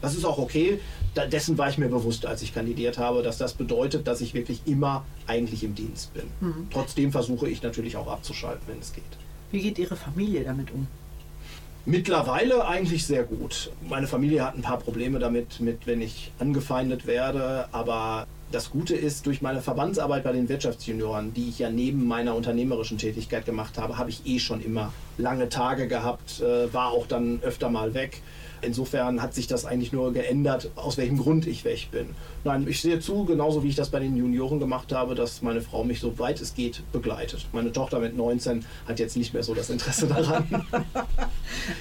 Das 0.01 0.13
ist 0.13 0.25
auch 0.25 0.37
okay. 0.37 0.79
Da, 1.15 1.25
dessen 1.25 1.57
war 1.57 1.67
ich 1.69 1.79
mir 1.79 1.87
bewusst, 1.87 2.27
als 2.27 2.43
ich 2.43 2.53
kandidiert 2.53 2.99
habe, 2.99 3.23
dass 3.23 3.37
das 3.39 3.53
bedeutet, 3.53 4.05
dass 4.07 4.21
ich 4.21 4.33
wirklich 4.35 4.61
immer 4.65 5.03
eigentlich 5.25 5.63
im 5.63 5.73
Dienst 5.73 6.13
bin. 6.13 6.25
Trotzdem 6.71 7.11
versuche 7.11 7.49
ich 7.49 7.63
natürlich 7.63 7.97
auch 7.97 8.07
abzuschalten, 8.07 8.61
wenn 8.67 8.77
es 8.79 8.93
geht. 8.93 9.03
Wie 9.55 9.61
geht 9.61 9.79
Ihre 9.79 9.95
Familie 9.95 10.43
damit 10.43 10.69
um? 10.71 10.85
Mittlerweile 11.85 12.67
eigentlich 12.67 13.05
sehr 13.05 13.23
gut. 13.23 13.71
Meine 13.87 14.05
Familie 14.05 14.43
hat 14.43 14.55
ein 14.55 14.61
paar 14.61 14.79
Probleme 14.79 15.17
damit, 15.17 15.61
mit, 15.61 15.87
wenn 15.87 16.01
ich 16.01 16.33
angefeindet 16.39 17.07
werde, 17.07 17.69
aber 17.71 18.27
das 18.51 18.69
Gute 18.69 18.97
ist, 18.97 19.25
durch 19.25 19.41
meine 19.41 19.61
Verbandsarbeit 19.61 20.25
bei 20.25 20.33
den 20.33 20.49
Wirtschaftsjunioren, 20.49 21.33
die 21.33 21.47
ich 21.47 21.59
ja 21.59 21.69
neben 21.69 22.05
meiner 22.05 22.35
unternehmerischen 22.35 22.97
Tätigkeit 22.97 23.45
gemacht 23.45 23.77
habe, 23.77 23.97
habe 23.97 24.09
ich 24.09 24.25
eh 24.25 24.39
schon 24.39 24.61
immer 24.61 24.91
lange 25.17 25.47
Tage 25.47 25.87
gehabt, 25.87 26.41
äh, 26.41 26.73
war 26.73 26.91
auch 26.91 27.07
dann 27.07 27.39
öfter 27.41 27.69
mal 27.69 27.93
weg. 27.93 28.21
Insofern 28.65 29.21
hat 29.21 29.33
sich 29.33 29.47
das 29.47 29.65
eigentlich 29.65 29.93
nur 29.93 30.11
geändert, 30.13 30.71
aus 30.75 30.97
welchem 30.97 31.17
Grund 31.17 31.47
ich 31.47 31.63
weg 31.63 31.87
bin. 31.91 32.15
Nein, 32.43 32.65
ich 32.67 32.81
sehe 32.81 32.99
zu, 32.99 33.25
genauso 33.25 33.63
wie 33.63 33.69
ich 33.69 33.75
das 33.75 33.89
bei 33.89 33.99
den 33.99 34.17
Junioren 34.17 34.59
gemacht 34.59 34.91
habe, 34.91 35.15
dass 35.15 35.41
meine 35.41 35.61
Frau 35.61 35.83
mich 35.83 35.99
so 35.99 36.17
weit 36.19 36.41
es 36.41 36.53
geht 36.55 36.83
begleitet. 36.91 37.47
Meine 37.53 37.71
Tochter 37.71 37.99
mit 37.99 38.15
19 38.15 38.65
hat 38.87 38.99
jetzt 38.99 39.17
nicht 39.17 39.33
mehr 39.33 39.43
so 39.43 39.53
das 39.53 39.69
Interesse 39.69 40.07
daran. 40.07 40.45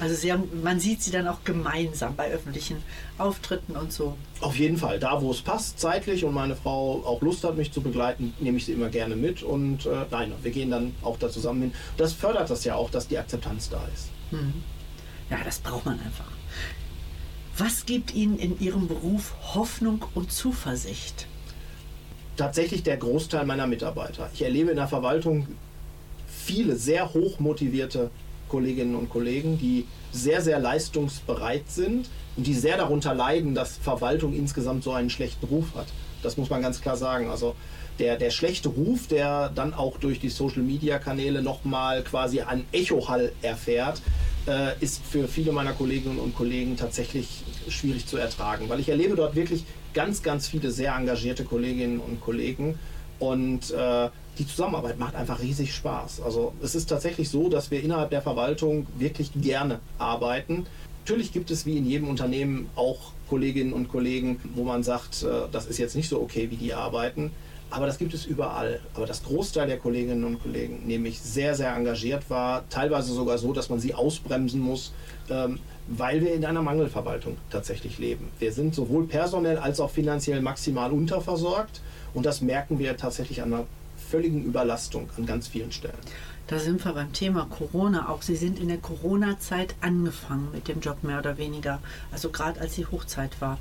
Also 0.01 0.14
Sie 0.14 0.32
haben, 0.32 0.45
man 0.62 0.78
sieht 0.78 1.03
Sie 1.03 1.11
dann 1.11 1.26
auch 1.26 1.43
gemeinsam 1.43 2.14
bei 2.14 2.30
öffentlichen 2.30 2.76
Auftritten 3.18 3.76
und 3.76 3.93
so. 3.93 4.16
Auf 4.41 4.57
jeden 4.57 4.76
Fall, 4.76 4.99
da 4.99 5.20
wo 5.20 5.30
es 5.30 5.43
passt, 5.43 5.80
zeitlich 5.80 6.24
und 6.24 6.35
meine 6.35 6.55
Frau 6.55 7.03
auch 7.05 7.20
Lust 7.22 7.45
hat, 7.45 7.57
mich 7.57 7.72
zu 7.72 7.80
begleiten, 7.80 8.35
nehme 8.41 8.59
ich 8.59 8.66
sie 8.66 8.72
immer 8.72 8.89
gerne 8.89 9.16
mit 9.16 9.43
und 9.43 9.87
äh, 9.87 10.05
nein, 10.11 10.32
wir 10.43 10.51
gehen 10.51 10.70
dann 10.70 10.95
auch 11.03 11.18
da 11.18 11.30
zusammen 11.30 11.62
hin. 11.62 11.72
Das 11.97 12.12
fördert 12.12 12.51
das 12.51 12.64
ja 12.64 12.74
auch, 12.76 12.91
dass 12.91 13.09
die 13.09 13.18
Akzeptanz 13.18 13.70
da 13.70 13.82
ist. 13.93 14.11
Ja, 15.30 15.39
das 15.45 15.59
braucht 15.59 15.87
man 15.87 15.99
einfach. 16.01 16.30
Was 17.57 17.87
gibt 17.87 18.15
Ihnen 18.15 18.39
in 18.39 18.59
Ihrem 18.61 18.89
Beruf 18.89 19.33
Hoffnung 19.55 20.05
und 20.15 20.33
Zuversicht? 20.33 21.27
Tatsächlich 22.37 22.83
der 22.83 22.97
Großteil 22.97 23.47
meiner 23.47 23.69
Mitarbeiter. 23.69 24.29
Ich 24.35 24.43
erlebe 24.43 24.71
in 24.71 24.77
der 24.77 24.89
Verwaltung 24.89 25.47
viele 26.27 26.75
sehr 26.77 27.15
hoch 27.15 27.39
motivierte 27.39 28.11
Kolleginnen 28.49 28.97
und 28.97 29.09
Kollegen, 29.09 29.59
die 29.59 29.87
sehr, 30.13 30.41
sehr 30.43 30.59
leistungsbereit 30.59 31.69
sind 31.69 32.09
und 32.37 32.47
die 32.47 32.55
sehr 32.55 32.77
darunter 32.77 33.15
leiden, 33.15 33.55
dass 33.55 33.77
Verwaltung 33.77 34.35
insgesamt 34.35 34.85
so 34.85 34.93
einen 34.93 35.11
schlechten 35.11 35.47
Ruf 35.47 35.75
hat. 35.75 35.87
Das 36.23 36.37
muss 36.37 36.51
man 36.51 36.63
ganz 36.63 36.81
klar 36.81 36.97
sagen. 36.97 37.31
Also 37.31 37.55
der, 37.99 38.17
der 38.17 38.31
schlechte 38.31 38.69
Ruf, 38.69 39.07
der 39.07 39.49
dann 39.49 39.75
auch 39.75 39.99
durch 39.99 40.19
die 40.19 40.29
Social-Media-Kanäle 40.29 41.43
nochmal 41.43 42.03
quasi 42.03 42.41
an 42.41 42.65
Echohall 42.73 43.33
erfährt, 43.43 44.03
äh, 44.47 44.78
ist 44.80 45.03
für 45.05 45.28
viele 45.28 45.53
meiner 45.53 45.72
Kolleginnen 45.72 46.18
und 46.18 46.36
Kollegen 46.36 46.76
tatsächlich 46.76 47.45
schwierig 47.68 48.07
zu 48.07 48.16
ertragen, 48.16 48.68
weil 48.68 48.80
ich 48.80 48.88
erlebe 48.88 49.16
dort 49.16 49.34
wirklich 49.34 49.64
ganz, 49.95 50.22
ganz 50.22 50.49
viele 50.49 50.70
sehr 50.70 50.95
engagierte 50.95 51.45
Kolleginnen 51.45 52.01
und 52.01 52.20
Kollegen 52.20 52.78
und 53.18 53.70
äh, 53.70 54.09
die 54.38 54.47
Zusammenarbeit 54.47 54.99
macht 54.99 55.14
einfach 55.14 55.40
riesig 55.40 55.72
Spaß. 55.74 56.20
Also 56.20 56.53
es 56.62 56.74
ist 56.74 56.86
tatsächlich 56.86 57.28
so, 57.28 57.49
dass 57.49 57.70
wir 57.70 57.82
innerhalb 57.82 58.11
der 58.11 58.22
Verwaltung 58.22 58.86
wirklich 58.99 59.30
gerne 59.34 59.78
arbeiten. 59.99 60.66
Natürlich 61.05 61.32
gibt 61.32 61.51
es 61.51 61.66
wie 61.66 61.78
in 61.78 61.86
jedem 61.86 62.09
Unternehmen 62.09 62.68
auch 62.74 63.12
Kolleginnen 63.28 63.72
und 63.72 63.88
Kollegen, 63.88 64.40
wo 64.55 64.64
man 64.64 64.82
sagt, 64.82 65.22
äh, 65.22 65.49
das 65.53 65.66
ist 65.66 65.78
jetzt 65.78 65.97
nicht 65.97 66.09
so 66.09 66.20
okay, 66.20 66.51
wie 66.51 66.57
die 66.57 66.74
arbeiten. 66.74 67.30
Aber 67.75 67.87
das 67.87 67.99
gibt 67.99 68.14
es 68.14 68.25
überall. 68.25 68.79
Aber 68.95 69.05
das 69.05 69.25
Großteil 69.25 69.66
der 69.66 69.79
Kolleginnen 69.79 70.22
und 70.22 70.41
Kollegen 70.41 70.87
nämlich 70.87 71.20
sehr, 71.20 71.57
sehr 71.57 71.75
engagiert 71.75 72.31
war, 72.31 72.68
teilweise 72.68 73.12
sogar 73.12 73.37
so, 73.37 73.53
dass 73.53 73.68
man 73.68 73.81
sie 73.81 73.95
ausbremsen 73.95 74.61
muss, 74.61 74.93
ähm, 75.29 75.59
weil 75.89 76.20
wir 76.20 76.35
in 76.35 76.45
einer 76.45 76.62
Mangelverwaltung 76.62 77.37
tatsächlich 77.51 77.99
leben. 77.99 78.29
Wir 78.39 78.53
sind 78.53 78.77
sowohl 78.77 79.09
personell 79.09 79.59
als 79.59 79.81
auch 79.81 79.91
finanziell 79.91 80.41
maximal 80.41 80.93
unterversorgt 80.93 81.81
und 82.14 82.25
das 82.25 82.43
merken 82.43 82.79
wir 82.79 82.97
tatsächlich 82.97 83.43
an 83.43 83.53
einer 83.53 83.64
völligen 84.09 84.45
Überlastung 84.45 85.11
an 85.16 85.27
ganz 85.27 85.49
vielen 85.49 85.72
Stellen. 85.72 85.99
Da 86.47 86.61
sind 86.61 86.85
wir 86.85 86.93
beim 86.93 87.12
Thema 87.12 87.47
Corona. 87.47 88.09
Auch 88.09 88.22
Sie 88.22 88.37
sind 88.37 88.61
in 88.61 88.68
der 88.68 88.77
Corona-Zeit 88.77 89.75
angefangen 89.81 90.49
mit 90.53 90.68
dem 90.68 90.81
Job 90.81 91.03
mehr 91.03 91.18
oder 91.18 91.39
weniger. 91.39 91.81
Also 92.12 92.29
gerade 92.29 92.61
als 92.61 92.75
die 92.75 92.87
Hochzeit 92.87 93.41
war. 93.41 93.59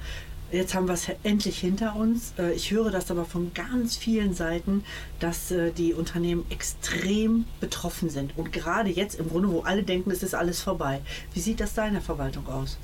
Jetzt 0.53 0.75
haben 0.75 0.87
wir 0.87 0.93
es 0.93 1.07
endlich 1.23 1.57
hinter 1.57 1.95
uns. 1.95 2.35
Äh, 2.37 2.53
Ich 2.53 2.69
höre 2.69 2.91
das 2.91 3.09
aber 3.09 3.25
von 3.25 3.51
ganz 3.55 3.97
vielen 3.97 4.35
Seiten, 4.35 4.83
dass 5.19 5.49
äh, 5.49 5.71
die 5.71 5.95
Unternehmen 5.95 6.45
extrem 6.51 7.45
betroffen 7.59 8.11
sind. 8.11 8.37
Und 8.37 8.53
gerade 8.53 8.91
jetzt 8.91 9.19
im 9.19 9.29
Grunde, 9.29 9.49
wo 9.49 9.61
alle 9.61 9.81
denken, 9.81 10.11
es 10.11 10.21
ist 10.21 10.35
alles 10.35 10.61
vorbei. 10.61 11.01
Wie 11.33 11.39
sieht 11.39 11.59
das 11.59 11.73
da 11.73 11.87
in 11.87 11.93
der 11.93 12.03
Verwaltung 12.03 12.47
aus? 12.47 12.77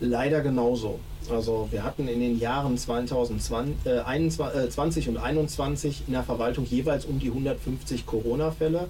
Leider 0.00 0.42
genauso. 0.42 1.00
Also 1.30 1.66
wir 1.70 1.82
hatten 1.82 2.08
in 2.08 2.20
den 2.20 2.38
Jahren 2.38 2.76
2020 2.76 3.86
äh, 3.86 4.00
21, 4.00 4.70
20 4.74 5.08
und 5.08 5.16
21 5.16 6.02
in 6.06 6.12
der 6.12 6.24
Verwaltung 6.24 6.66
jeweils 6.66 7.06
um 7.06 7.18
die 7.18 7.28
150 7.28 8.04
Corona-Fälle. 8.04 8.88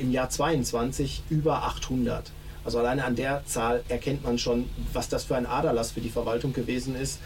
Im 0.00 0.12
Jahr 0.12 0.28
22 0.28 1.22
über 1.30 1.62
800. 1.62 2.30
Also 2.64 2.78
alleine 2.78 3.04
an 3.04 3.16
der 3.16 3.42
Zahl 3.46 3.82
erkennt 3.88 4.22
man 4.22 4.38
schon, 4.38 4.68
was 4.92 5.08
das 5.08 5.24
für 5.24 5.34
ein 5.34 5.46
Aderlass 5.46 5.92
für 5.92 6.00
die 6.00 6.10
Verwaltung 6.10 6.52
gewesen 6.52 6.94
ist, 6.94 7.20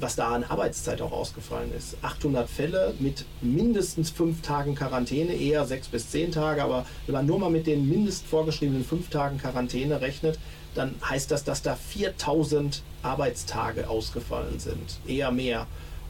was 0.00 0.16
da 0.16 0.28
an 0.28 0.44
Arbeitszeit 0.44 1.00
auch 1.02 1.12
ausgefallen 1.12 1.72
ist. 1.76 1.96
800 2.02 2.48
Fälle 2.48 2.94
mit 2.98 3.24
mindestens 3.40 4.10
fünf 4.10 4.42
Tagen 4.42 4.74
Quarantäne, 4.74 5.34
eher 5.34 5.66
sechs 5.66 5.88
bis 5.88 6.10
zehn 6.10 6.32
Tage, 6.32 6.62
aber 6.62 6.86
wenn 7.06 7.14
man 7.14 7.26
nur 7.26 7.38
mal 7.38 7.50
mit 7.50 7.66
den 7.66 7.88
mindest 7.88 8.26
vorgeschriebenen 8.26 8.84
fünf 8.84 9.10
Tagen 9.10 9.38
Quarantäne 9.38 10.00
rechnet, 10.00 10.38
dann 10.74 10.94
heißt 11.08 11.30
das, 11.30 11.44
dass 11.44 11.62
da 11.62 11.74
4000 11.74 12.82
Arbeitstage 13.02 13.88
ausgefallen 13.88 14.58
sind, 14.58 15.00
eher 15.06 15.30
mehr. 15.30 15.66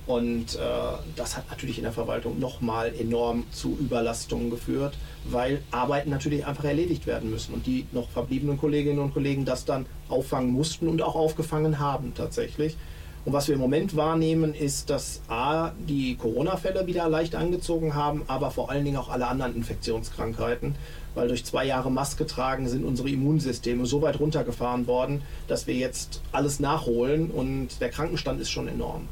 Und 0.06 0.56
äh, 0.56 0.58
das 1.14 1.36
hat 1.36 1.48
natürlich 1.50 1.78
in 1.78 1.84
der 1.84 1.92
Verwaltung 1.92 2.40
nochmal 2.40 2.92
enorm 2.98 3.44
zu 3.52 3.76
Überlastungen 3.78 4.50
geführt, 4.50 4.94
weil 5.24 5.62
Arbeiten 5.70 6.10
natürlich 6.10 6.46
einfach 6.46 6.64
erledigt 6.64 7.06
werden 7.06 7.30
müssen 7.30 7.54
und 7.54 7.66
die 7.66 7.86
noch 7.92 8.10
verbliebenen 8.10 8.58
Kolleginnen 8.58 8.98
und 8.98 9.12
Kollegen 9.12 9.44
das 9.44 9.64
dann 9.64 9.86
auffangen 10.08 10.50
mussten 10.50 10.88
und 10.88 11.00
auch 11.00 11.14
aufgefangen 11.14 11.78
haben 11.78 12.12
tatsächlich. 12.14 12.76
Und 13.24 13.34
was 13.34 13.48
wir 13.48 13.54
im 13.54 13.60
Moment 13.60 13.96
wahrnehmen, 13.96 14.54
ist, 14.54 14.88
dass 14.88 15.20
A, 15.28 15.72
die 15.88 16.16
Corona-Fälle 16.16 16.86
wieder 16.86 17.08
leicht 17.08 17.34
angezogen 17.34 17.94
haben, 17.94 18.22
aber 18.28 18.50
vor 18.50 18.70
allen 18.70 18.84
Dingen 18.84 18.96
auch 18.96 19.10
alle 19.10 19.26
anderen 19.26 19.54
Infektionskrankheiten, 19.54 20.74
weil 21.14 21.28
durch 21.28 21.44
zwei 21.44 21.64
Jahre 21.64 21.90
Maske 21.90 22.26
tragen 22.26 22.68
sind 22.68 22.84
unsere 22.84 23.10
Immunsysteme 23.10 23.86
so 23.86 24.02
weit 24.02 24.20
runtergefahren 24.20 24.86
worden, 24.86 25.22
dass 25.48 25.66
wir 25.66 25.74
jetzt 25.74 26.20
alles 26.32 26.60
nachholen 26.60 27.30
und 27.30 27.80
der 27.80 27.90
Krankenstand 27.90 28.40
ist 28.40 28.50
schon 28.50 28.68
enorm. 28.68 29.08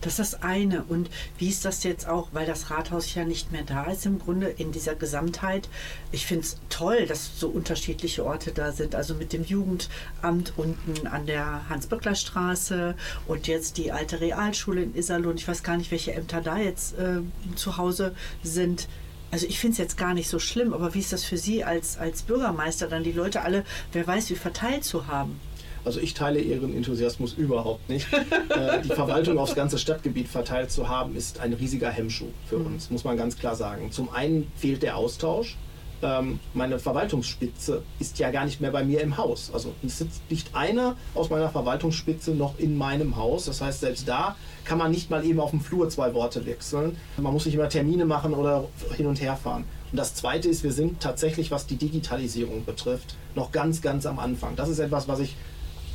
Das 0.00 0.18
ist 0.18 0.34
das 0.34 0.42
eine. 0.42 0.84
Und 0.84 1.10
wie 1.38 1.48
ist 1.48 1.64
das 1.64 1.84
jetzt 1.84 2.08
auch, 2.08 2.28
weil 2.32 2.46
das 2.46 2.70
Rathaus 2.70 3.14
ja 3.14 3.24
nicht 3.24 3.52
mehr 3.52 3.62
da 3.64 3.84
ist 3.84 4.06
im 4.06 4.18
Grunde 4.18 4.48
in 4.48 4.72
dieser 4.72 4.94
Gesamtheit. 4.94 5.68
Ich 6.10 6.26
finde 6.26 6.44
es 6.44 6.56
toll, 6.68 7.06
dass 7.06 7.38
so 7.38 7.48
unterschiedliche 7.48 8.24
Orte 8.24 8.52
da 8.52 8.72
sind. 8.72 8.94
Also 8.94 9.14
mit 9.14 9.32
dem 9.32 9.44
Jugendamt 9.44 10.52
unten 10.56 11.06
an 11.06 11.26
der 11.26 11.68
Hans-Böckler-Straße 11.68 12.94
und 13.26 13.46
jetzt 13.46 13.78
die 13.78 13.92
alte 13.92 14.20
Realschule 14.20 14.82
in 14.82 14.94
Iserlohn. 14.94 15.36
Ich 15.36 15.48
weiß 15.48 15.62
gar 15.62 15.76
nicht, 15.76 15.90
welche 15.90 16.12
Ämter 16.12 16.40
da 16.40 16.58
jetzt 16.58 16.98
äh, 16.98 17.20
zu 17.56 17.76
Hause 17.76 18.14
sind. 18.42 18.88
Also 19.32 19.46
ich 19.46 19.58
finde 19.58 19.72
es 19.72 19.78
jetzt 19.78 19.96
gar 19.96 20.12
nicht 20.12 20.28
so 20.28 20.38
schlimm, 20.38 20.74
aber 20.74 20.92
wie 20.92 20.98
ist 20.98 21.10
das 21.10 21.24
für 21.24 21.38
Sie 21.38 21.64
als, 21.64 21.96
als 21.96 22.22
Bürgermeister, 22.22 22.86
dann 22.86 23.02
die 23.02 23.12
Leute 23.12 23.40
alle, 23.40 23.64
wer 23.92 24.06
weiß, 24.06 24.28
wie 24.28 24.34
verteilt 24.34 24.84
zu 24.84 25.06
haben? 25.06 25.40
Also 25.86 26.00
ich 26.00 26.12
teile 26.12 26.38
Ihren 26.38 26.76
Enthusiasmus 26.76 27.32
überhaupt 27.32 27.88
nicht. 27.88 28.06
äh, 28.50 28.82
die 28.82 28.90
Verwaltung 28.90 29.38
aufs 29.38 29.54
ganze 29.54 29.78
Stadtgebiet 29.78 30.28
verteilt 30.28 30.70
zu 30.70 30.90
haben, 30.90 31.16
ist 31.16 31.40
ein 31.40 31.54
riesiger 31.54 31.88
Hemmschuh 31.88 32.28
für 32.46 32.58
uns, 32.58 32.90
muss 32.90 33.04
man 33.04 33.16
ganz 33.16 33.38
klar 33.38 33.56
sagen. 33.56 33.90
Zum 33.90 34.12
einen 34.12 34.52
fehlt 34.54 34.82
der 34.82 34.98
Austausch. 34.98 35.56
Ähm, 36.02 36.40
meine 36.52 36.80
Verwaltungsspitze 36.80 37.82
ist 38.00 38.18
ja 38.18 38.30
gar 38.30 38.44
nicht 38.44 38.60
mehr 38.60 38.72
bei 38.72 38.84
mir 38.84 39.00
im 39.00 39.16
Haus. 39.16 39.50
Also 39.54 39.72
es 39.84 39.98
sitzt 39.98 40.22
nicht 40.30 40.54
einer 40.54 40.96
aus 41.14 41.30
meiner 41.30 41.48
Verwaltungsspitze 41.48 42.32
noch 42.32 42.58
in 42.58 42.76
meinem 42.76 43.16
Haus. 43.16 43.44
Das 43.44 43.60
heißt, 43.60 43.80
selbst 43.80 44.08
da 44.08 44.36
kann 44.64 44.78
man 44.78 44.90
nicht 44.90 45.10
mal 45.10 45.24
eben 45.24 45.38
auf 45.38 45.50
dem 45.50 45.60
Flur 45.60 45.88
zwei 45.88 46.12
Worte 46.14 46.44
wechseln. 46.44 46.96
Man 47.16 47.32
muss 47.32 47.46
nicht 47.46 47.54
immer 47.54 47.68
Termine 47.68 48.04
machen 48.04 48.34
oder 48.34 48.64
hin 48.96 49.06
und 49.06 49.20
her 49.20 49.36
fahren. 49.36 49.64
Und 49.92 49.96
das 49.96 50.14
Zweite 50.14 50.48
ist, 50.48 50.64
wir 50.64 50.72
sind 50.72 51.00
tatsächlich, 51.00 51.50
was 51.50 51.66
die 51.66 51.76
Digitalisierung 51.76 52.64
betrifft, 52.64 53.14
noch 53.34 53.52
ganz, 53.52 53.80
ganz 53.80 54.06
am 54.06 54.18
Anfang. 54.18 54.56
Das 54.56 54.68
ist 54.68 54.78
etwas, 54.78 55.06
was 55.06 55.20
ich 55.20 55.36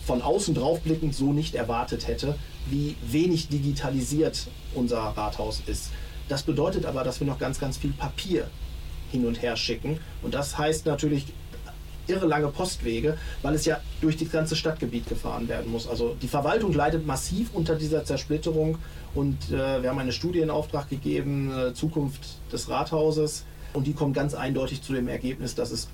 von 0.05 0.22
außen 0.22 0.55
draufblickend 0.55 1.14
so 1.14 1.34
nicht 1.34 1.53
erwartet 1.53 2.08
hätte, 2.08 2.36
wie 2.70 2.95
wenig 3.05 3.49
digitalisiert 3.49 4.47
unser 4.74 4.99
Rathaus 4.99 5.62
ist. 5.66 5.89
Das 6.30 6.43
bedeutet 6.43 6.86
aber, 6.86 7.03
dass 7.03 7.20
wir 7.20 7.28
noch 7.28 7.39
ganz, 7.39 7.60
ganz 7.60 7.78
viel 7.78 7.91
Papier 7.91 8.47
hin 9.12 9.26
und 9.26 9.41
her 9.41 9.55
schicken. 9.55 9.99
Und 10.22 10.34
das 10.34 10.58
heißt 10.58 10.86
natürlich 10.86 11.26
irre 12.08 12.26
lange 12.26 12.47
Postwege, 12.47 13.18
weil 13.41 13.55
es 13.55 13.66
ja 13.66 13.80
durch 14.01 14.18
das 14.18 14.32
ganze 14.32 14.55
Stadtgebiet 14.55 15.08
gefahren 15.08 15.47
werden 15.47 15.72
muss. 15.72 15.88
Also 15.88 16.16
die 16.22 16.28
Verwaltung 16.28 16.74
leidet 16.74 17.05
massiv 17.05 17.49
unter 17.53 17.76
dieser 17.76 18.05
Zersplitterung 18.05 18.78
und 19.14 19.51
äh, 19.51 19.82
wir 19.82 19.89
haben 19.89 19.99
eine 19.99 20.12
Studie 20.12 20.39
in 20.39 20.49
Auftrag 20.49 20.89
gegeben, 20.89 21.51
äh, 21.51 21.74
Zukunft 21.74 22.22
des 22.51 22.70
Rathauses 22.70 23.45
und 23.74 23.88
die 23.88 23.93
kommt 23.93 24.16
ganz 24.16 24.34
eindeutig 24.34 24.82
zu 24.82 24.93
dem 24.93 25.08
Ergebnis, 25.08 25.55
dass 25.55 25.72
es 25.72 25.89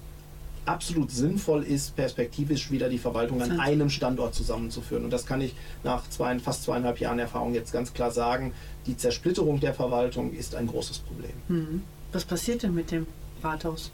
absolut 0.66 1.12
sinnvoll 1.12 1.64
ist, 1.64 1.96
perspektivisch 1.96 2.72
wieder 2.72 2.88
die 2.88 2.98
Verwaltung 2.98 3.42
an 3.42 3.60
einem 3.60 3.90
Standort 3.90 4.34
zusammenzuführen. 4.34 5.04
Und 5.04 5.12
das 5.12 5.26
kann 5.26 5.42
ich 5.42 5.54
nach 5.84 6.10
zwei, 6.10 6.38
fast 6.40 6.64
zweieinhalb 6.64 7.00
Jahren 7.00 7.20
Erfahrung 7.20 7.54
jetzt 7.54 7.74
ganz 7.74 7.94
klar 7.94 8.12
sagen. 8.12 8.54
Die 8.86 8.96
Zersplitterung 8.96 9.60
der 9.60 9.74
Verwaltung 9.74 10.32
ist 10.34 10.56
ein 10.56 10.68
großes 10.68 11.00
Problem. 11.00 11.34
Mhm. 11.50 11.82
Was 12.14 12.26
passiert 12.26 12.64
denn 12.64 12.74
mit 12.74 12.92
dem 12.92 13.08
Rathaus? 13.42 13.92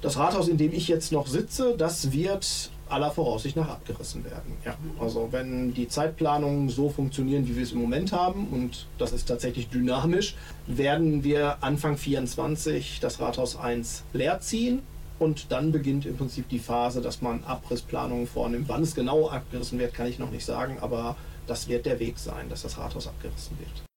Das 0.00 0.16
Rathaus, 0.16 0.48
in 0.48 0.56
dem 0.56 0.72
ich 0.72 0.88
jetzt 0.88 1.12
noch 1.12 1.26
sitze, 1.26 1.74
das 1.76 2.12
wird 2.12 2.70
aller 2.88 3.10
Voraussicht 3.10 3.56
nach 3.56 3.68
abgerissen 3.68 4.24
werden. 4.24 4.56
Ja. 4.64 4.76
Also 4.98 5.28
wenn 5.30 5.74
die 5.74 5.88
Zeitplanungen 5.88 6.68
so 6.68 6.88
funktionieren, 6.88 7.46
wie 7.46 7.56
wir 7.56 7.62
es 7.62 7.72
im 7.72 7.80
Moment 7.80 8.12
haben, 8.12 8.48
und 8.48 8.86
das 8.96 9.12
ist 9.12 9.26
tatsächlich 9.26 9.68
dynamisch, 9.68 10.36
werden 10.66 11.22
wir 11.22 11.58
Anfang 11.62 11.96
24 11.96 13.00
das 13.00 13.20
Rathaus 13.20 13.56
1 13.56 14.04
leerziehen. 14.12 14.80
Und 15.18 15.50
dann 15.50 15.72
beginnt 15.72 16.06
im 16.06 16.16
Prinzip 16.16 16.48
die 16.48 16.60
Phase, 16.60 17.02
dass 17.02 17.20
man 17.20 17.42
Abrissplanungen 17.42 18.28
vornimmt. 18.28 18.68
Wann 18.68 18.82
es 18.82 18.94
genau 18.94 19.28
abgerissen 19.28 19.78
wird, 19.80 19.92
kann 19.92 20.06
ich 20.06 20.20
noch 20.20 20.30
nicht 20.30 20.46
sagen, 20.46 20.78
aber 20.80 21.16
das 21.48 21.66
wird 21.66 21.86
der 21.86 21.98
Weg 21.98 22.18
sein, 22.18 22.48
dass 22.48 22.62
das 22.62 22.78
Rathaus 22.78 23.08
abgerissen 23.08 23.58
wird. 23.58 23.87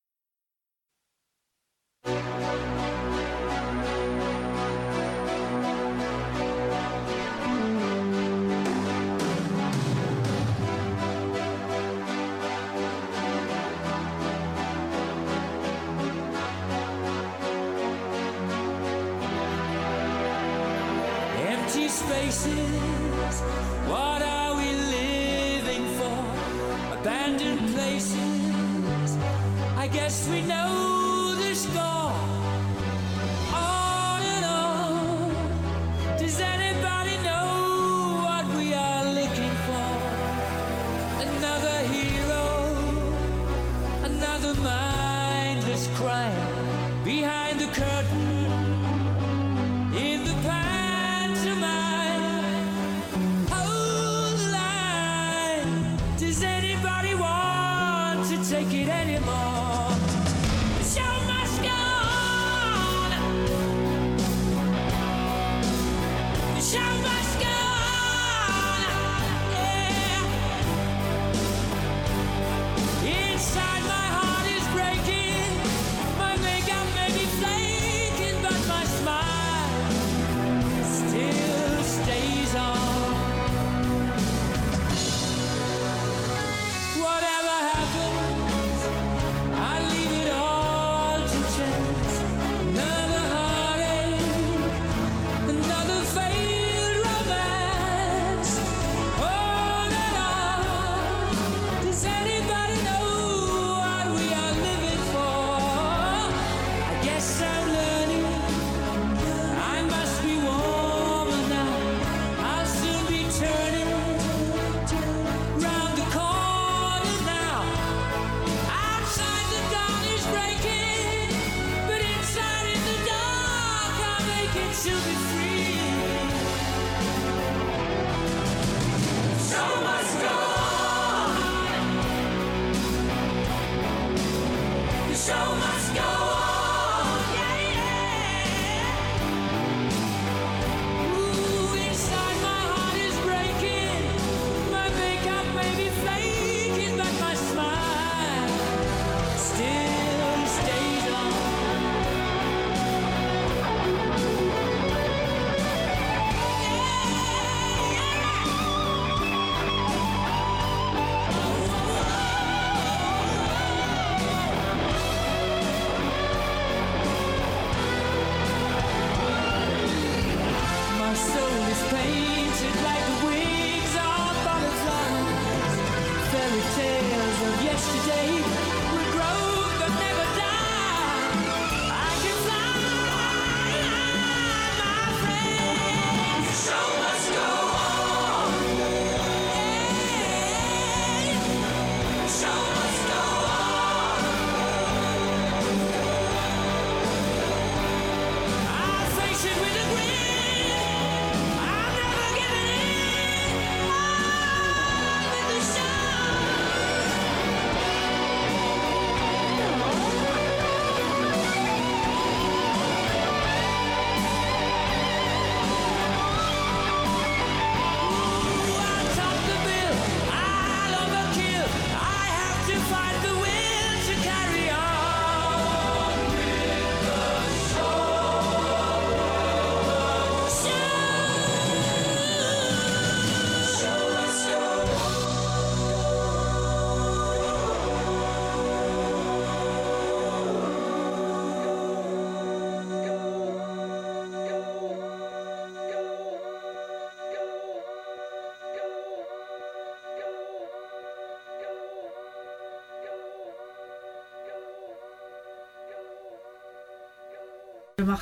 Shout 66.72 67.21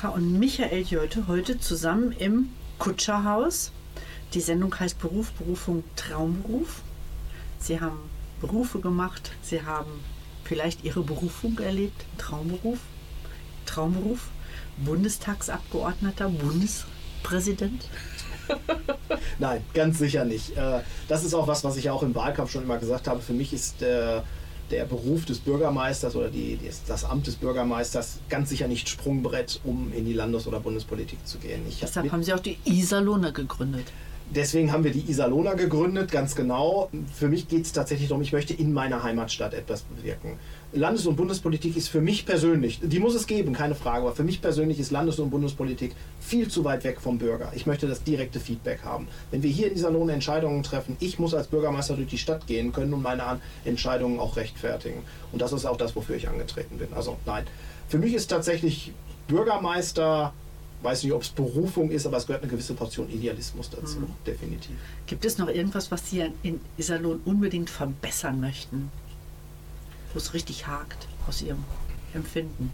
Schumacher 0.00 0.14
und 0.14 0.38
Michael 0.38 0.82
Jölte 0.82 1.26
heute 1.26 1.58
zusammen 1.58 2.12
im 2.12 2.48
Kutscherhaus. 2.78 3.70
Die 4.32 4.40
Sendung 4.40 4.78
heißt 4.78 4.98
Beruf, 4.98 5.32
Berufung, 5.32 5.84
Traumberuf. 5.96 6.80
Sie 7.58 7.80
haben 7.80 7.98
Berufe 8.40 8.80
gemacht, 8.80 9.32
sie 9.42 9.62
haben 9.62 9.90
vielleicht 10.44 10.84
ihre 10.84 11.02
Berufung 11.02 11.58
erlebt, 11.58 12.04
Traumberuf, 12.16 12.78
Traumberuf, 13.66 14.28
Bundestagsabgeordneter, 14.78 16.30
Bundespräsident. 16.30 17.86
Nein, 19.38 19.62
ganz 19.74 19.98
sicher 19.98 20.24
nicht. 20.24 20.56
Äh, 20.56 20.80
das 21.08 21.24
ist 21.24 21.34
auch 21.34 21.46
was, 21.46 21.62
was 21.62 21.76
ich 21.76 21.90
auch 21.90 22.02
im 22.02 22.14
Wahlkampf 22.14 22.52
schon 22.52 22.62
immer 22.62 22.78
gesagt 22.78 23.06
habe. 23.06 23.20
Für 23.20 23.34
mich 23.34 23.52
ist 23.52 23.82
der 23.82 24.24
der 24.70 24.84
Beruf 24.84 25.24
des 25.24 25.38
Bürgermeisters 25.38 26.14
oder 26.16 26.28
die, 26.28 26.56
die, 26.56 26.70
das 26.86 27.04
Amt 27.04 27.26
des 27.26 27.36
Bürgermeisters 27.36 28.18
ganz 28.28 28.48
sicher 28.50 28.68
nicht 28.68 28.88
Sprungbrett, 28.88 29.60
um 29.64 29.92
in 29.92 30.04
die 30.04 30.12
Landes- 30.12 30.46
oder 30.46 30.60
Bundespolitik 30.60 31.18
zu 31.26 31.38
gehen. 31.38 31.62
Ich 31.68 31.76
hab 31.82 31.88
Deshalb 31.88 32.04
mit- 32.04 32.12
haben 32.12 32.22
Sie 32.22 32.32
auch 32.32 32.40
die 32.40 32.56
Iserlohner 32.64 33.32
gegründet. 33.32 33.86
Deswegen 34.32 34.70
haben 34.70 34.84
wir 34.84 34.92
die 34.92 35.10
Iserlohner 35.10 35.56
gegründet, 35.56 36.12
ganz 36.12 36.36
genau. 36.36 36.88
Für 37.12 37.26
mich 37.26 37.48
geht 37.48 37.64
es 37.64 37.72
tatsächlich 37.72 38.08
darum, 38.08 38.22
ich 38.22 38.32
möchte 38.32 38.54
in 38.54 38.72
meiner 38.72 39.02
Heimatstadt 39.02 39.54
etwas 39.54 39.82
bewirken. 39.82 40.38
Landes- 40.72 41.06
und 41.06 41.16
Bundespolitik 41.16 41.76
ist 41.76 41.88
für 41.88 42.00
mich 42.00 42.26
persönlich, 42.26 42.78
die 42.80 43.00
muss 43.00 43.16
es 43.16 43.26
geben, 43.26 43.52
keine 43.52 43.74
Frage, 43.74 44.02
aber 44.02 44.14
für 44.14 44.22
mich 44.22 44.40
persönlich 44.40 44.78
ist 44.78 44.92
Landes- 44.92 45.18
und 45.18 45.30
Bundespolitik 45.30 45.96
viel 46.20 46.46
zu 46.46 46.62
weit 46.62 46.84
weg 46.84 47.00
vom 47.00 47.18
Bürger. 47.18 47.50
Ich 47.56 47.66
möchte 47.66 47.88
das 47.88 48.04
direkte 48.04 48.38
Feedback 48.38 48.84
haben. 48.84 49.08
Wenn 49.32 49.42
wir 49.42 49.50
hier 49.50 49.66
in 49.66 49.74
Iserlohn 49.74 50.08
Entscheidungen 50.08 50.62
treffen, 50.62 50.96
ich 51.00 51.18
muss 51.18 51.34
als 51.34 51.48
Bürgermeister 51.48 51.96
durch 51.96 52.08
die 52.08 52.18
Stadt 52.18 52.46
gehen 52.46 52.72
können 52.72 52.94
und 52.94 53.02
meine 53.02 53.40
Entscheidungen 53.64 54.20
auch 54.20 54.36
rechtfertigen. 54.36 55.02
Und 55.32 55.42
das 55.42 55.52
ist 55.52 55.66
auch 55.66 55.76
das, 55.76 55.96
wofür 55.96 56.14
ich 56.14 56.28
angetreten 56.28 56.78
bin. 56.78 56.92
Also 56.94 57.16
nein, 57.26 57.48
für 57.88 57.98
mich 57.98 58.14
ist 58.14 58.28
tatsächlich 58.28 58.92
Bürgermeister, 59.26 60.32
weiß 60.82 61.04
nicht, 61.04 61.12
ob 61.12 61.22
es 61.22 61.28
Berufung 61.28 61.90
ist, 61.90 62.06
aber 62.06 62.16
es 62.16 62.26
gehört 62.26 62.42
eine 62.42 62.50
gewisse 62.50 62.74
Portion 62.74 63.10
Idealismus 63.10 63.70
dazu, 63.70 63.98
definitiv. 64.26 64.76
Gibt 65.06 65.24
es 65.24 65.38
noch 65.38 65.48
irgendwas, 65.48 65.90
was 65.90 66.08
Sie 66.08 66.24
in 66.42 66.60
Iserlohn 66.78 67.20
unbedingt 67.24 67.70
verbessern 67.70 68.40
möchten? 68.40 68.90
Wo 70.12 70.18
es 70.18 70.34
richtig 70.34 70.66
hakt 70.66 71.06
aus 71.28 71.42
Ihrem 71.42 71.64
Empfinden? 72.14 72.72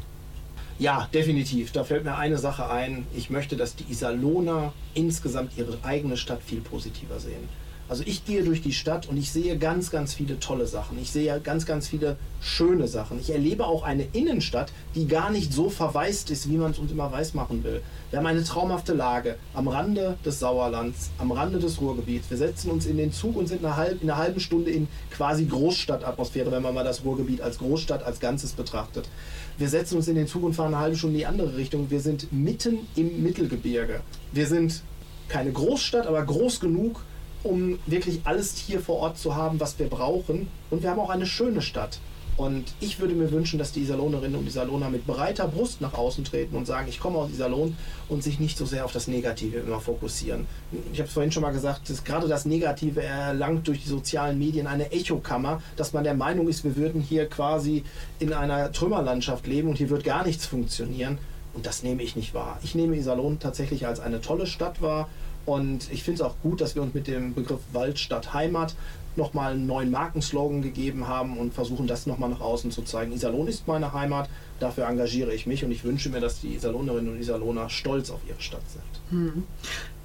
Ja, 0.79 1.09
definitiv. 1.13 1.73
Da 1.73 1.85
fällt 1.85 2.05
mir 2.05 2.17
eine 2.17 2.37
Sache 2.39 2.69
ein. 2.69 3.07
Ich 3.15 3.31
möchte, 3.31 3.57
dass 3.57 3.77
die 3.77 3.91
Iserlohner 3.91 4.75
insgesamt 4.95 5.57
ihre 5.57 5.79
eigene 5.83 6.17
Stadt 6.17 6.43
viel 6.43 6.61
positiver 6.61 7.19
sehen. 7.19 7.49
Also 7.89 8.03
ich 8.05 8.25
gehe 8.25 8.43
durch 8.43 8.63
die 8.63 8.73
Stadt 8.73 9.09
und 9.09 9.17
ich 9.17 9.31
sehe 9.31 9.57
ganz, 9.59 9.91
ganz 9.91 10.13
viele 10.13 10.41
tolle 10.41 10.67
Sachen. 10.67 10.99
Ich 11.01 11.13
sehe 11.13 11.41
ganz, 11.41 11.67
ganz 11.67 11.87
viele 11.87 12.17
schöne 12.41 12.89
Sachen. 12.89 13.21
Ich 13.21 13.31
erlebe 13.31 13.65
auch 13.65 13.85
eine 13.85 14.07
Innenstadt, 14.13 14.73
die 14.95 15.07
gar 15.07 15.31
nicht 15.31 15.53
so 15.53 15.71
verwaist 15.71 16.31
ist, 16.31 16.51
wie 16.51 16.57
man 16.57 16.73
es 16.73 16.79
uns 16.79 16.91
immer 16.91 17.11
weiß 17.13 17.35
machen 17.35 17.63
will. 17.63 17.83
Wir 18.11 18.19
haben 18.19 18.27
eine 18.27 18.43
traumhafte 18.43 18.93
Lage 18.93 19.37
am 19.55 19.69
Rande 19.69 20.17
des 20.25 20.41
Sauerlands, 20.41 21.11
am 21.19 21.31
Rande 21.31 21.59
des 21.59 21.81
Ruhrgebiets. 21.81 22.29
Wir 22.29 22.39
setzen 22.39 22.71
uns 22.71 22.87
in 22.87 22.97
den 22.97 23.13
Zug 23.13 23.37
und 23.37 23.47
sind 23.47 23.63
in 23.63 23.67
einer 23.67 24.17
halben 24.17 24.41
Stunde 24.41 24.71
in 24.71 24.89
quasi 25.11 25.45
Großstadtatmosphäre, 25.45 26.51
wenn 26.51 26.63
man 26.63 26.75
mal 26.75 26.85
das 26.85 27.05
Ruhrgebiet 27.05 27.41
als 27.41 27.59
Großstadt 27.59 28.03
als 28.03 28.19
Ganzes 28.19 28.53
betrachtet. 28.53 29.09
Wir 29.59 29.69
setzen 29.69 29.97
uns 29.97 30.09
in 30.09 30.17
den 30.17 30.27
Zug 30.27 30.43
und 30.43 30.55
fahren 30.55 30.75
eine 30.75 30.83
halbe 30.83 30.97
Stunde 30.97 31.15
in 31.15 31.21
die 31.21 31.27
andere 31.27 31.57
Richtung. 31.57 31.91
Wir 31.91 32.01
sind 32.01 32.33
mitten 32.33 32.81
im 32.97 33.23
Mittelgebirge. 33.23 34.01
Wir 34.33 34.47
sind 34.47 34.83
keine 35.29 35.53
Großstadt, 35.53 36.07
aber 36.07 36.23
groß 36.25 36.61
genug, 36.61 37.03
um 37.47 37.79
wirklich 37.87 38.21
alles 38.25 38.57
hier 38.57 38.81
vor 38.81 38.97
Ort 38.97 39.19
zu 39.19 39.35
haben, 39.35 39.61
was 39.61 39.79
wir 39.79 39.89
brauchen. 39.89 40.49
Und 40.71 40.83
wir 40.83 40.91
haben 40.91 41.01
auch 41.01 41.11
eine 41.11 41.27
schöne 41.27 41.63
Stadt. 41.63 41.99
Und 42.37 42.75
ich 42.81 43.01
würde 43.01 43.15
mir 43.15 43.33
wünschen, 43.33 43.59
dass 43.59 43.73
die 43.73 43.81
Iserlohnerinnen 43.81 44.39
und 44.39 44.47
Iserlohner 44.47 44.91
mit 44.91 45.07
breiter 45.07 45.49
Brust 45.49 45.81
nach 45.81 45.95
außen 45.95 46.23
treten 46.25 46.55
und 46.55 46.67
sagen, 46.67 46.87
ich 46.87 47.01
komme 47.01 47.17
aus 47.17 47.31
Iserlohn 47.31 47.77
und 48.11 48.23
sich 48.23 48.39
nicht 48.39 48.59
so 48.59 48.67
sehr 48.67 48.85
auf 48.85 48.93
das 48.93 49.09
Negative 49.09 49.59
immer 49.59 49.81
fokussieren. 49.81 50.47
Ich 50.93 50.99
habe 50.99 51.09
es 51.09 51.15
vorhin 51.15 51.33
schon 51.33 51.43
mal 51.43 51.53
gesagt, 51.53 51.89
dass 51.89 52.05
gerade 52.05 52.29
das 52.29 52.45
Negative 52.45 53.03
erlangt 53.03 53.67
durch 53.69 53.83
die 53.83 53.89
sozialen 53.89 54.39
Medien 54.39 54.67
eine 54.67 54.93
Echokammer, 54.93 55.63
dass 55.77 55.95
man 55.95 56.05
der 56.05 56.15
Meinung 56.15 56.47
ist, 56.49 56.63
wir 56.63 56.77
würden 56.77 57.01
hier 57.01 57.27
quasi 57.27 57.85
in 58.19 58.35
einer 58.35 58.71
Trümmerlandschaft 58.71 59.47
leben 59.47 59.69
und 59.69 59.79
hier 59.79 59.89
wird 59.89 60.05
gar 60.05 60.27
nichts 60.27 60.45
funktionieren. 60.45 61.17
Und 61.55 61.65
das 61.65 61.83
nehme 61.83 62.03
ich 62.03 62.17
nicht 62.17 62.35
wahr. 62.35 62.59
Ich 62.63 62.75
nehme 62.75 62.97
Iserlohn 62.97 63.39
tatsächlich 63.39 63.87
als 63.87 63.99
eine 63.99 64.21
tolle 64.21 64.47
Stadt 64.47 64.83
wahr. 64.83 65.09
Und 65.47 65.91
ich 65.93 66.03
finde 66.03 66.23
es 66.23 66.29
auch 66.29 66.35
gut, 66.43 66.61
dass 66.61 66.75
wir 66.75 66.83
uns 66.83 66.93
mit 66.93 67.07
dem 67.07 67.33
Begriff 67.35 67.61
Wald 67.73 67.99
statt 67.99 68.35
Heimat 68.35 68.75
nochmal 69.15 69.53
einen 69.53 69.67
neuen 69.67 69.91
Markenslogan 69.91 70.61
gegeben 70.61 71.09
haben 71.09 71.39
und 71.39 71.55
versuchen 71.55 71.87
das 71.87 72.07
nochmal 72.07 72.29
nach 72.29 72.41
außen 72.41 72.71
zu 72.71 72.83
zeigen. 72.83 73.13
Iserlohn 73.13 73.47
ist 73.49 73.67
meine 73.67 73.93
Heimat, 73.93 74.29
dafür 74.61 74.87
engagiere 74.87 75.33
ich 75.33 75.47
mich 75.47 75.65
und 75.65 75.71
ich 75.71 75.85
wünsche 75.85 76.11
mir, 76.11 76.21
dass 76.21 76.41
die 76.41 76.55
Iserlohnerinnen 76.55 77.15
und 77.15 77.21
Iserlohner 77.21 77.71
stolz 77.71 78.11
auf 78.11 78.21
ihre 78.29 78.41
Stadt 78.41 78.69
sind. 78.69 78.83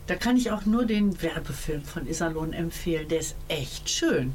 Da 0.08 0.16
kann 0.16 0.38
ich 0.38 0.52
auch 0.52 0.66
nur 0.66 0.86
den 0.86 1.22
Werbefilm 1.22 1.84
von 1.84 2.08
Iserlohn 2.08 2.54
empfehlen. 2.54 3.08
Der 3.08 3.20
ist 3.20 3.36
echt 3.48 3.90
schön. 3.90 4.34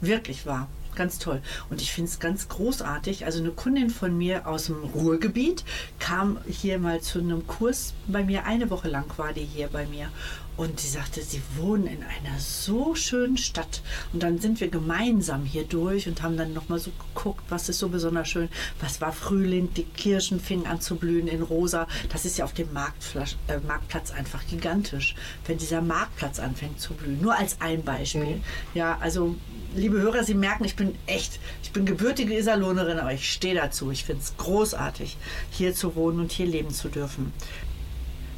Wirklich 0.00 0.46
wahr. 0.46 0.68
Ganz 0.96 1.18
toll. 1.18 1.42
Und 1.68 1.82
ich 1.82 1.92
finde 1.92 2.10
es 2.10 2.18
ganz 2.18 2.48
großartig. 2.48 3.26
Also 3.26 3.40
eine 3.40 3.50
Kundin 3.50 3.90
von 3.90 4.16
mir 4.16 4.46
aus 4.46 4.66
dem 4.66 4.82
Ruhrgebiet 4.82 5.62
kam 5.98 6.38
hier 6.48 6.78
mal 6.78 7.02
zu 7.02 7.18
einem 7.18 7.46
Kurs 7.46 7.92
bei 8.06 8.24
mir. 8.24 8.46
Eine 8.46 8.70
Woche 8.70 8.88
lang 8.88 9.04
war 9.18 9.34
die 9.34 9.44
hier 9.44 9.68
bei 9.68 9.86
mir. 9.86 10.08
Und 10.56 10.80
sie 10.80 10.88
sagte, 10.88 11.20
sie 11.20 11.42
wohnen 11.56 11.86
in 11.86 12.02
einer 12.02 12.38
so 12.38 12.94
schönen 12.94 13.36
Stadt. 13.36 13.82
Und 14.14 14.22
dann 14.22 14.38
sind 14.38 14.58
wir 14.60 14.68
gemeinsam 14.68 15.44
hier 15.44 15.64
durch 15.64 16.08
und 16.08 16.22
haben 16.22 16.38
dann 16.38 16.54
nochmal 16.54 16.78
so 16.78 16.90
geguckt, 17.14 17.44
was 17.50 17.68
ist 17.68 17.78
so 17.78 17.90
besonders 17.90 18.28
schön. 18.28 18.48
Was 18.80 19.02
war 19.02 19.12
Frühling? 19.12 19.74
Die 19.74 19.84
Kirschen 19.84 20.40
fingen 20.40 20.66
an 20.66 20.80
zu 20.80 20.96
blühen 20.96 21.28
in 21.28 21.42
rosa. 21.42 21.86
Das 22.10 22.24
ist 22.24 22.38
ja 22.38 22.46
auf 22.46 22.54
dem 22.54 22.68
äh, 22.68 23.58
Marktplatz 23.66 24.10
einfach 24.12 24.46
gigantisch, 24.46 25.14
wenn 25.46 25.58
dieser 25.58 25.82
Marktplatz 25.82 26.38
anfängt 26.38 26.80
zu 26.80 26.94
blühen. 26.94 27.20
Nur 27.20 27.36
als 27.36 27.60
ein 27.60 27.82
Beispiel. 27.82 28.40
Ja, 28.72 28.96
also 28.98 29.36
liebe 29.74 30.00
Hörer, 30.00 30.24
Sie 30.24 30.34
merken, 30.34 30.64
ich 30.64 30.76
bin 30.76 30.85
echt, 31.06 31.40
ich 31.62 31.72
bin 31.72 31.86
gebürtige 31.86 32.36
Iserlohnerin, 32.36 32.98
aber 32.98 33.12
ich 33.12 33.30
stehe 33.30 33.54
dazu. 33.54 33.90
Ich 33.90 34.04
finde 34.04 34.22
es 34.22 34.36
großartig, 34.36 35.16
hier 35.50 35.74
zu 35.74 35.94
wohnen 35.96 36.20
und 36.20 36.32
hier 36.32 36.46
leben 36.46 36.70
zu 36.70 36.88
dürfen. 36.88 37.32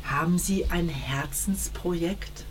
Haben 0.04 0.38
Sie 0.38 0.66
ein 0.66 0.88
Herzensprojekt? 0.88 2.44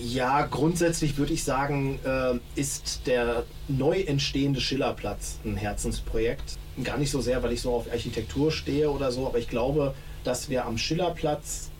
Ja, 0.00 0.42
grundsätzlich 0.46 1.16
würde 1.18 1.32
ich 1.32 1.42
sagen, 1.42 1.98
äh, 2.04 2.38
ist 2.54 3.02
der 3.06 3.44
neu 3.66 4.00
entstehende 4.00 4.60
Schillerplatz 4.60 5.38
ein 5.44 5.56
Herzensprojekt. 5.56 6.56
Gar 6.84 6.98
nicht 6.98 7.10
so 7.10 7.20
sehr, 7.20 7.42
weil 7.42 7.52
ich 7.52 7.60
so 7.60 7.74
auf 7.74 7.90
Architektur 7.90 8.52
stehe 8.52 8.90
oder 8.90 9.10
so, 9.10 9.26
aber 9.26 9.38
ich 9.38 9.48
glaube, 9.48 9.94
dass 10.22 10.48
wir 10.48 10.66
am 10.66 10.78
Schillerplatz 10.78 11.70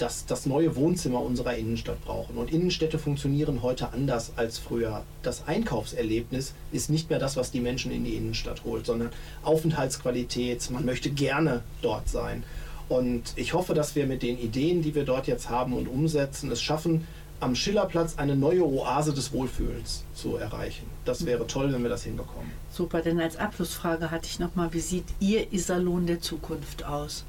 das, 0.00 0.26
das 0.26 0.46
neue 0.46 0.76
Wohnzimmer 0.76 1.20
unserer 1.20 1.54
Innenstadt 1.54 2.02
brauchen. 2.04 2.36
Und 2.36 2.52
Innenstädte 2.52 2.98
funktionieren 2.98 3.62
heute 3.62 3.92
anders 3.92 4.32
als 4.36 4.58
früher. 4.58 5.02
Das 5.22 5.46
Einkaufserlebnis 5.46 6.54
ist 6.72 6.90
nicht 6.90 7.10
mehr 7.10 7.18
das, 7.18 7.36
was 7.36 7.50
die 7.50 7.60
Menschen 7.60 7.92
in 7.92 8.04
die 8.04 8.14
Innenstadt 8.14 8.64
holt, 8.64 8.86
sondern 8.86 9.10
Aufenthaltsqualität. 9.42 10.70
Man 10.70 10.84
möchte 10.84 11.10
gerne 11.10 11.62
dort 11.82 12.08
sein. 12.08 12.44
Und 12.88 13.34
ich 13.36 13.54
hoffe, 13.54 13.74
dass 13.74 13.94
wir 13.94 14.06
mit 14.06 14.22
den 14.22 14.38
Ideen, 14.38 14.82
die 14.82 14.94
wir 14.94 15.04
dort 15.04 15.26
jetzt 15.26 15.48
haben 15.48 15.74
und 15.74 15.86
umsetzen, 15.86 16.50
es 16.50 16.60
schaffen, 16.60 17.06
am 17.38 17.54
Schillerplatz 17.54 18.18
eine 18.18 18.36
neue 18.36 18.64
Oase 18.64 19.14
des 19.14 19.32
Wohlfühlens 19.32 20.04
zu 20.14 20.36
erreichen. 20.36 20.86
Das 21.04 21.24
wäre 21.24 21.46
toll, 21.46 21.72
wenn 21.72 21.82
wir 21.82 21.88
das 21.88 22.04
hinbekommen. 22.04 22.50
Super, 22.70 23.00
denn 23.00 23.18
als 23.20 23.36
Abschlussfrage 23.36 24.10
hatte 24.10 24.26
ich 24.26 24.38
nochmal, 24.38 24.72
wie 24.72 24.80
sieht 24.80 25.06
Ihr 25.20 25.52
Iserlohn 25.52 26.06
der 26.06 26.20
Zukunft 26.20 26.84
aus? 26.84 27.24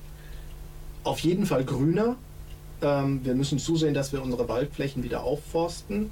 Auf 1.04 1.20
jeden 1.20 1.46
Fall 1.46 1.64
grüner. 1.64 2.16
Ähm, 2.82 3.22
wir 3.24 3.36
müssen 3.36 3.60
zusehen, 3.60 3.94
dass 3.94 4.14
wir 4.14 4.22
unsere 4.22 4.48
Waldflächen 4.48 5.04
wieder 5.04 5.24
aufforsten. 5.24 6.12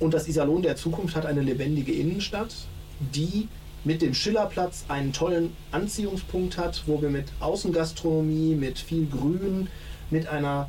Und 0.00 0.14
das 0.14 0.28
Iserlohn 0.28 0.62
der 0.62 0.76
Zukunft 0.76 1.16
hat 1.16 1.26
eine 1.26 1.42
lebendige 1.42 1.92
Innenstadt, 1.92 2.54
die 3.00 3.48
mit 3.84 4.02
dem 4.02 4.14
Schillerplatz 4.14 4.84
einen 4.88 5.12
tollen 5.12 5.56
Anziehungspunkt 5.72 6.58
hat, 6.58 6.82
wo 6.86 7.00
wir 7.00 7.10
mit 7.10 7.26
Außengastronomie, 7.40 8.54
mit 8.54 8.78
viel 8.78 9.06
Grün, 9.06 9.68
mit 10.10 10.28
einer 10.28 10.68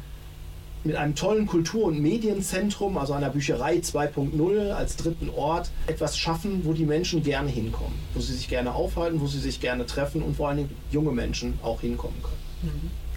mit 0.86 0.96
einem 0.96 1.14
tollen 1.14 1.46
Kultur- 1.46 1.86
und 1.86 2.02
Medienzentrum, 2.02 2.98
also 2.98 3.12
einer 3.12 3.30
Bücherei 3.30 3.80
2.0 3.80 4.72
als 4.72 4.96
dritten 4.96 5.30
Ort, 5.30 5.72
etwas 5.88 6.18
schaffen, 6.18 6.62
wo 6.64 6.72
die 6.72 6.86
Menschen 6.86 7.22
gerne 7.22 7.50
hinkommen, 7.50 7.96
wo 8.14 8.22
sie 8.22 8.34
sich 8.34 8.48
gerne 8.48 8.74
aufhalten, 8.74 9.20
wo 9.20 9.28
sie 9.28 9.40
sich 9.40 9.60
gerne 9.60 9.86
treffen 9.86 10.22
und 10.22 10.38
vor 10.38 10.48
allen 10.48 10.58
Dingen 10.58 10.76
junge 10.90 11.12
Menschen 11.12 11.60
auch 11.64 11.82
hinkommen 11.82 12.22
können. 12.24 12.40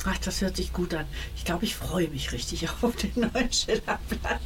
Ach, 0.05 0.18
das 0.18 0.40
hört 0.40 0.57
sich 0.57 0.72
gut 0.72 0.94
an. 0.94 1.07
Ich 1.36 1.44
glaube, 1.44 1.64
ich 1.64 1.76
freue 1.76 2.09
mich 2.09 2.32
richtig 2.32 2.68
auf 2.82 2.96
den 2.96 3.30
neuen 3.32 3.53
Schillerplatz. 3.53 4.40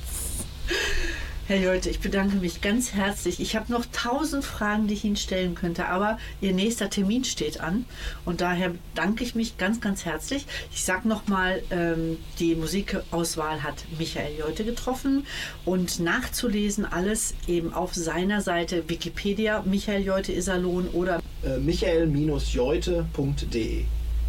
Herr 1.48 1.60
Jolte, 1.60 1.90
ich 1.90 2.00
bedanke 2.00 2.38
mich 2.38 2.60
ganz 2.60 2.92
herzlich. 2.92 3.38
Ich 3.38 3.54
habe 3.54 3.72
noch 3.72 3.86
tausend 3.92 4.44
Fragen, 4.44 4.88
die 4.88 4.94
ich 4.94 5.04
Ihnen 5.04 5.14
stellen 5.14 5.54
könnte, 5.54 5.86
aber 5.86 6.18
Ihr 6.40 6.52
nächster 6.52 6.90
Termin 6.90 7.22
steht 7.22 7.60
an 7.60 7.84
und 8.24 8.40
daher 8.40 8.74
danke 8.96 9.22
ich 9.22 9.36
mich 9.36 9.56
ganz, 9.56 9.80
ganz 9.80 10.04
herzlich. 10.04 10.44
Ich 10.72 10.84
sage 10.84 11.06
nochmal, 11.06 11.62
ähm, 11.70 12.18
die 12.40 12.56
Musikauswahl 12.56 13.62
hat 13.62 13.84
Michael 13.96 14.36
Jolte 14.36 14.64
getroffen 14.64 15.24
und 15.64 16.00
nachzulesen 16.00 16.84
alles 16.84 17.34
eben 17.46 17.72
auf 17.72 17.94
seiner 17.94 18.40
Seite 18.40 18.88
Wikipedia, 18.88 19.62
Michael 19.64 20.04
Jolte 20.04 20.32
Iserlohn 20.32 20.88
oder 20.88 21.20
Äh, 21.44 21.58
michael-jeute.de 21.58 23.84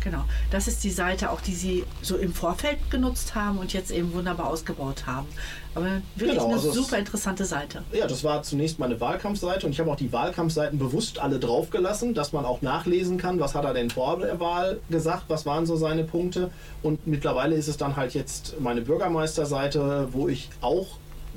Genau. 0.09 0.23
Das 0.51 0.69
ist 0.69 0.85
die 0.85 0.89
Seite, 0.89 1.29
auch 1.31 1.41
die 1.41 1.53
Sie 1.53 1.83
so 2.01 2.15
im 2.15 2.33
Vorfeld 2.33 2.77
genutzt 2.89 3.35
haben 3.35 3.57
und 3.57 3.73
jetzt 3.73 3.91
eben 3.91 4.13
wunderbar 4.13 4.47
ausgebaut 4.47 5.05
haben. 5.05 5.27
Aber 5.75 6.01
wirklich 6.15 6.37
Genau, 6.37 6.45
eine 6.45 6.53
also 6.53 6.71
super 6.71 6.97
interessante 6.97 7.43
Seite. 7.43 7.83
Ja, 7.91 8.07
das 8.07 8.23
war 8.23 8.41
zunächst 8.41 8.79
meine 8.79 9.01
Wahlkampfseite 9.01 9.65
und 9.65 9.73
ich 9.73 9.81
habe 9.81 9.91
auch 9.91 9.97
die 9.97 10.13
Wahlkampfseiten 10.13 10.79
bewusst 10.79 11.19
alle 11.19 11.39
draufgelassen, 11.39 12.13
dass 12.13 12.31
man 12.31 12.45
auch 12.45 12.61
nachlesen 12.61 13.17
kann, 13.17 13.41
was 13.41 13.53
hat 13.53 13.65
er 13.65 13.73
denn 13.73 13.89
vor 13.89 14.17
der 14.19 14.39
Wahl 14.39 14.79
gesagt, 14.89 15.23
was 15.27 15.45
waren 15.45 15.65
so 15.65 15.75
seine 15.75 16.05
Punkte. 16.05 16.51
Und 16.83 17.05
mittlerweile 17.05 17.55
ist 17.55 17.67
es 17.67 17.75
dann 17.75 17.97
halt 17.97 18.13
jetzt 18.13 18.61
meine 18.61 18.79
Bürgermeisterseite, 18.83 20.07
wo 20.13 20.29
ich 20.29 20.47
auch 20.61 20.87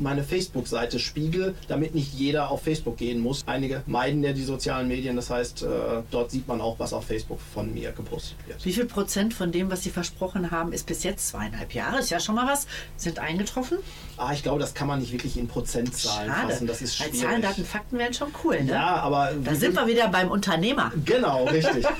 meine 0.01 0.25
Facebook-Seite 0.25 0.99
spiegel, 0.99 1.55
damit 1.69 1.95
nicht 1.95 2.13
jeder 2.15 2.51
auf 2.51 2.63
Facebook 2.63 2.97
gehen 2.97 3.21
muss. 3.21 3.43
Einige 3.47 3.83
meiden 3.87 4.23
ja 4.23 4.33
die 4.33 4.43
sozialen 4.45 4.89
Medien, 4.89 5.17
das 5.17 5.31
heißt, 5.31 5.63
äh, 5.63 5.67
dort 6.11 6.31
sieht 6.31 6.49
man 6.49 6.61
auch, 6.61 6.79
was 6.79 6.93
auf 6.93 7.05
Facebook 7.07 7.39
von 7.55 7.73
mir 7.73 7.93
gepostet 7.93 8.37
wird. 8.47 8.65
Wie 8.65 8.73
viel 8.73 8.87
Prozent 8.87 9.35
von 9.35 9.53
dem, 9.53 9.71
was 9.71 9.83
Sie 9.83 9.91
versprochen 9.91 10.51
haben, 10.51 10.73
ist 10.73 10.87
bis 10.87 11.03
jetzt 11.03 11.29
zweieinhalb 11.29 11.75
Jahre? 11.75 11.99
Ist 12.01 12.11
ja 12.11 12.21
schon 12.21 12.35
mal 12.35 12.47
was. 12.47 12.67
Sind 12.97 13.19
eingetroffen? 13.19 13.79
Ah, 14.17 14.33
ich 14.33 14.43
glaube, 14.43 14.61
das 14.61 14.75
kann 14.75 14.87
man 14.89 15.01
nicht 15.01 15.13
wirklich 15.13 15.37
in 15.37 15.49
Prozentzahlen 15.49 16.31
Schade. 16.31 16.49
fassen. 16.53 16.67
Das 16.67 16.83
ist 16.83 16.99
Weil 17.01 17.09
schwierig. 17.09 17.21
Zahlen, 17.23 17.43
Daten, 17.43 17.65
Fakten 17.65 17.99
wären 17.99 18.15
schon 18.15 18.29
cool, 18.45 18.63
ne? 18.63 18.73
Ja, 18.73 18.97
aber 18.97 19.33
Da 19.45 19.55
sind 19.55 19.75
wir 19.75 19.87
wieder 19.87 20.09
beim 20.09 20.31
Unternehmer. 20.31 20.93
Genau, 21.05 21.45
richtig. 21.45 21.87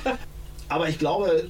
Aber 0.69 0.87
ich 0.87 0.97
glaube, 0.97 1.49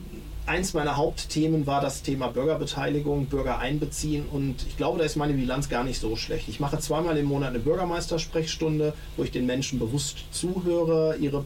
eins 0.52 0.74
meiner 0.74 0.98
Hauptthemen 0.98 1.66
war 1.66 1.80
das 1.80 2.02
Thema 2.02 2.28
Bürgerbeteiligung, 2.28 3.28
Bürger 3.28 3.60
einbeziehen 3.60 4.26
und 4.30 4.68
ich 4.68 4.76
glaube, 4.76 5.00
da 5.00 5.06
ist 5.06 5.16
meine 5.16 5.32
Bilanz 5.32 5.70
gar 5.70 5.86
nicht 5.86 6.02
so 6.02 6.18
schlecht. 6.18 6.50
Ich 6.50 6.60
mache 6.60 6.78
zweimal 6.80 7.18
im 7.18 7.28
Monat 7.28 7.52
eine 7.52 7.60
Bürgermeistersprechstunde, 7.60 8.94
wo 9.16 9.24
ich 9.24 9.32
den 9.32 9.46
Menschen 9.46 9.80
bewusst 9.80 10.26
zuhöre, 10.32 11.16
ihre 11.22 11.46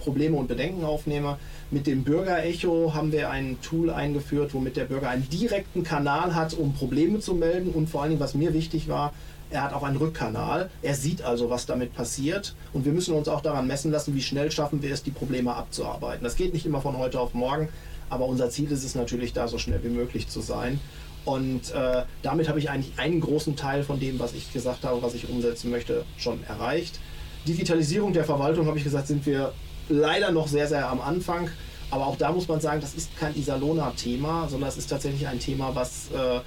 Probleme 0.00 0.38
und 0.38 0.48
Bedenken 0.48 0.82
aufnehme. 0.84 1.36
Mit 1.70 1.86
dem 1.86 2.04
Bürgerecho 2.04 2.94
haben 2.94 3.12
wir 3.12 3.28
ein 3.28 3.58
Tool 3.60 3.90
eingeführt, 3.90 4.54
womit 4.54 4.78
der 4.78 4.86
Bürger 4.86 5.10
einen 5.10 5.28
direkten 5.28 5.82
Kanal 5.82 6.34
hat, 6.34 6.54
um 6.54 6.72
Probleme 6.72 7.20
zu 7.20 7.34
melden 7.34 7.72
und 7.72 7.90
vor 7.90 8.00
allen 8.00 8.12
Dingen, 8.12 8.20
was 8.20 8.32
mir 8.32 8.54
wichtig 8.54 8.88
war, 8.88 9.12
er 9.50 9.62
hat 9.62 9.72
auch 9.72 9.82
einen 9.82 9.96
Rückkanal. 9.96 10.70
Er 10.82 10.94
sieht 10.94 11.22
also, 11.22 11.50
was 11.50 11.66
damit 11.66 11.94
passiert. 11.94 12.54
Und 12.72 12.84
wir 12.84 12.92
müssen 12.92 13.14
uns 13.14 13.28
auch 13.28 13.40
daran 13.40 13.66
messen 13.66 13.90
lassen, 13.90 14.14
wie 14.14 14.22
schnell 14.22 14.50
schaffen 14.50 14.82
wir 14.82 14.92
es, 14.92 15.02
die 15.02 15.10
Probleme 15.10 15.54
abzuarbeiten. 15.54 16.24
Das 16.24 16.36
geht 16.36 16.52
nicht 16.52 16.66
immer 16.66 16.80
von 16.80 16.98
heute 16.98 17.18
auf 17.18 17.34
morgen, 17.34 17.68
aber 18.10 18.26
unser 18.26 18.50
Ziel 18.50 18.70
ist 18.70 18.84
es 18.84 18.94
natürlich, 18.94 19.32
da 19.32 19.48
so 19.48 19.58
schnell 19.58 19.82
wie 19.82 19.88
möglich 19.88 20.28
zu 20.28 20.40
sein. 20.40 20.80
Und 21.24 21.72
äh, 21.72 22.04
damit 22.22 22.48
habe 22.48 22.58
ich 22.58 22.70
eigentlich 22.70 22.98
einen 22.98 23.20
großen 23.20 23.56
Teil 23.56 23.82
von 23.82 24.00
dem, 24.00 24.18
was 24.18 24.32
ich 24.32 24.52
gesagt 24.52 24.84
habe, 24.84 25.02
was 25.02 25.14
ich 25.14 25.28
umsetzen 25.28 25.70
möchte, 25.70 26.04
schon 26.16 26.42
erreicht. 26.44 27.00
Digitalisierung 27.46 28.12
der 28.12 28.24
Verwaltung, 28.24 28.66
habe 28.66 28.78
ich 28.78 28.84
gesagt, 28.84 29.08
sind 29.08 29.26
wir 29.26 29.52
leider 29.88 30.32
noch 30.32 30.48
sehr, 30.48 30.66
sehr 30.66 30.88
am 30.88 31.00
Anfang. 31.00 31.50
Aber 31.90 32.06
auch 32.06 32.16
da 32.16 32.32
muss 32.32 32.48
man 32.48 32.60
sagen, 32.60 32.80
das 32.80 32.94
ist 32.94 33.16
kein 33.18 33.34
Isalona-Thema, 33.34 34.48
sondern 34.48 34.68
es 34.68 34.76
ist 34.76 34.88
tatsächlich 34.88 35.26
ein 35.26 35.38
Thema, 35.38 35.74
was, 35.74 36.10
äh, 36.14 36.40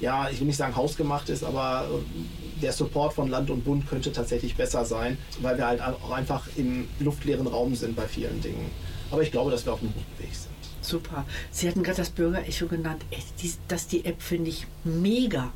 ja, 0.00 0.30
ich 0.30 0.40
will 0.40 0.46
nicht 0.46 0.56
sagen 0.56 0.74
hausgemacht 0.74 1.28
ist, 1.28 1.44
aber 1.44 1.86
äh, 1.90 2.60
der 2.62 2.72
Support 2.72 3.12
von 3.12 3.28
Land 3.28 3.50
und 3.50 3.64
Bund 3.64 3.88
könnte 3.88 4.12
tatsächlich 4.12 4.56
besser 4.56 4.84
sein, 4.84 5.18
weil 5.42 5.58
wir 5.58 5.66
halt 5.66 5.80
auch 5.82 6.10
einfach 6.10 6.46
im 6.56 6.88
luftleeren 6.98 7.46
Raum 7.46 7.74
sind 7.74 7.96
bei 7.96 8.06
vielen 8.06 8.40
Dingen. 8.40 8.70
Aber 9.10 9.22
ich 9.22 9.30
glaube, 9.30 9.50
dass 9.50 9.66
wir 9.66 9.72
auf 9.72 9.80
einem 9.80 9.92
guten 9.92 10.22
Weg 10.22 10.34
sind. 10.34 10.49
Super. 10.82 11.24
Sie 11.50 11.68
hatten 11.68 11.82
gerade 11.82 11.98
das 11.98 12.10
Bürgerecho 12.10 12.66
genannt. 12.66 13.02
Ey, 13.10 13.18
die, 13.42 13.52
das, 13.68 13.86
die 13.86 14.04
App 14.04 14.22
finde 14.22 14.50
ich 14.50 14.66
mega. 14.84 15.52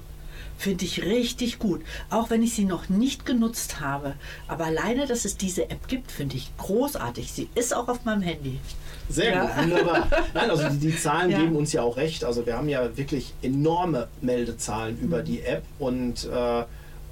Finde 0.56 0.84
ich 0.84 1.02
richtig 1.02 1.58
gut. 1.58 1.82
Auch 2.10 2.30
wenn 2.30 2.42
ich 2.42 2.54
sie 2.54 2.64
noch 2.64 2.88
nicht 2.88 3.26
genutzt 3.26 3.80
habe. 3.80 4.14
Aber 4.46 4.66
alleine, 4.66 5.06
dass 5.06 5.24
es 5.24 5.36
diese 5.36 5.68
App 5.70 5.88
gibt, 5.88 6.12
finde 6.12 6.36
ich 6.36 6.50
großartig. 6.58 7.32
Sie 7.32 7.48
ist 7.56 7.74
auch 7.74 7.88
auf 7.88 8.04
meinem 8.04 8.22
Handy. 8.22 8.60
Sehr 9.08 9.34
Ja. 9.34 9.46
gut, 9.46 9.64
wunderbar. 9.64 10.08
Nein, 10.32 10.50
also 10.50 10.68
die, 10.68 10.78
die 10.78 10.96
Zahlen 10.96 11.30
Ja. 11.32 11.38
geben 11.40 11.56
uns 11.56 11.72
ja 11.72 11.82
auch 11.82 11.96
recht. 11.96 12.24
Also 12.24 12.46
wir 12.46 12.56
haben 12.56 12.68
ja 12.68 12.96
wirklich 12.96 13.34
enorme 13.42 14.06
Meldezahlen 14.20 14.98
über 15.00 15.20
Mhm. 15.20 15.24
die 15.24 15.42
App 15.42 15.64
und 15.80 16.24
äh, 16.24 16.64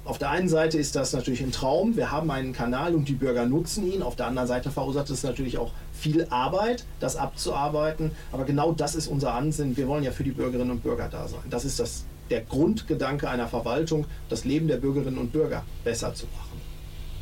auf 0.05 0.17
der 0.17 0.31
einen 0.31 0.49
Seite 0.49 0.77
ist 0.77 0.95
das 0.95 1.13
natürlich 1.13 1.41
ein 1.41 1.51
Traum. 1.51 1.95
Wir 1.95 2.11
haben 2.11 2.29
einen 2.31 2.51
Kanal 2.53 2.93
und 2.95 3.07
die 3.07 3.13
Bürger 3.13 3.45
nutzen 3.45 3.89
ihn. 3.91 4.01
Auf 4.01 4.15
der 4.15 4.27
anderen 4.27 4.47
Seite 4.47 4.69
verursacht 4.71 5.09
es 5.09 5.23
natürlich 5.23 5.57
auch 5.57 5.71
viel 6.03 6.27
Arbeit, 6.29 6.83
das 6.99 7.15
abzuarbeiten. 7.15 8.11
Aber 8.33 8.43
genau 8.43 8.73
das 8.73 8.93
ist 8.93 9.07
unser 9.07 9.33
Ansinnen. 9.33 9.77
Wir 9.77 9.87
wollen 9.87 10.03
ja 10.03 10.11
für 10.11 10.25
die 10.25 10.31
Bürgerinnen 10.31 10.71
und 10.71 10.83
Bürger 10.83 11.07
da 11.09 11.27
sein. 11.29 11.43
Das 11.49 11.63
ist 11.63 11.79
das, 11.79 12.03
der 12.29 12.41
Grundgedanke 12.41 13.29
einer 13.29 13.47
Verwaltung, 13.47 14.05
das 14.27 14.43
Leben 14.43 14.67
der 14.67 14.77
Bürgerinnen 14.77 15.17
und 15.17 15.31
Bürger 15.31 15.63
besser 15.85 16.13
zu 16.13 16.25
machen. 16.25 16.59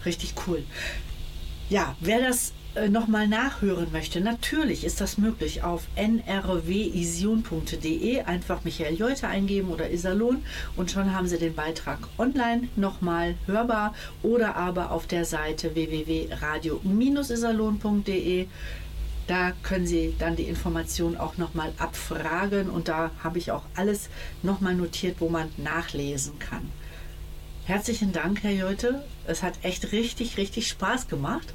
Richtig 0.04 0.34
cool. 0.48 0.64
Ja, 1.70 1.96
wer 2.00 2.22
das 2.22 2.54
äh, 2.74 2.88
nochmal 2.88 3.28
nachhören 3.28 3.92
möchte, 3.92 4.22
natürlich 4.22 4.86
ist 4.86 5.02
das 5.02 5.18
möglich 5.18 5.64
auf 5.64 5.88
nrwision.de. 5.98 7.42
Einfach 8.22 8.64
Michael 8.64 8.96
Jolte 8.96 9.28
eingeben 9.28 9.72
oder 9.72 9.92
Iserlohn 9.92 10.46
und 10.78 10.90
schon 10.90 11.14
haben 11.14 11.28
Sie 11.28 11.38
den 11.38 11.54
Beitrag 11.54 12.00
online 12.18 12.70
nochmal 12.78 13.36
hörbar 13.46 13.94
oder 14.24 14.56
aber 14.56 14.92
auf 14.92 15.06
der 15.06 15.26
Seite 15.26 15.76
www.radio-iserlohn.de. 15.76 18.48
Da 19.28 19.52
können 19.64 19.86
Sie 19.86 20.16
dann 20.18 20.38
die 20.38 20.44
Informationen 20.44 21.18
auch 21.18 21.36
nochmal 21.38 21.74
abfragen 21.78 22.70
und 22.70 22.88
da 22.88 23.12
habe 23.22 23.38
ich 23.38 23.52
auch 23.52 23.64
alles 23.76 24.08
nochmal 24.44 24.76
notiert, 24.76 25.18
wo 25.20 25.28
man 25.28 25.50
nachlesen 25.58 26.40
kann. 26.40 26.72
Herzlichen 27.66 28.14
Dank, 28.14 28.44
Herr 28.44 28.52
Jolte. 28.52 29.04
Es 29.28 29.44
hat 29.44 29.54
echt 29.62 29.92
richtig, 29.92 30.38
richtig 30.38 30.68
Spaß 30.68 31.08
gemacht. 31.08 31.54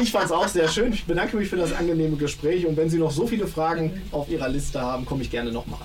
Ich 0.00 0.12
fand 0.12 0.26
es 0.26 0.32
auch 0.32 0.48
sehr 0.48 0.68
schön. 0.68 0.92
Ich 0.92 1.04
bedanke 1.06 1.36
mich 1.36 1.48
für 1.48 1.56
das 1.56 1.72
angenehme 1.72 2.16
Gespräch 2.16 2.66
und 2.66 2.76
wenn 2.76 2.90
Sie 2.90 2.98
noch 2.98 3.10
so 3.10 3.26
viele 3.26 3.46
Fragen 3.46 4.02
auf 4.12 4.28
Ihrer 4.28 4.48
Liste 4.48 4.80
haben, 4.80 5.06
komme 5.06 5.22
ich 5.22 5.30
gerne 5.30 5.50
nochmal. 5.50 5.80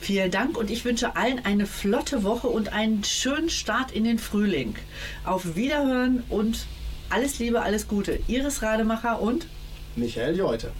Vielen 0.00 0.30
Dank 0.30 0.58
und 0.58 0.70
ich 0.70 0.84
wünsche 0.84 1.16
allen 1.16 1.44
eine 1.46 1.64
flotte 1.64 2.24
Woche 2.24 2.48
und 2.48 2.72
einen 2.72 3.04
schönen 3.04 3.48
Start 3.48 3.92
in 3.92 4.04
den 4.04 4.18
Frühling. 4.18 4.74
Auf 5.24 5.56
Wiederhören 5.56 6.24
und 6.28 6.66
alles 7.08 7.38
Liebe, 7.38 7.62
alles 7.62 7.88
Gute. 7.88 8.18
Iris 8.26 8.60
Rademacher 8.60 9.20
und 9.20 9.46
Michael 9.96 10.36
Jolte. 10.36 10.72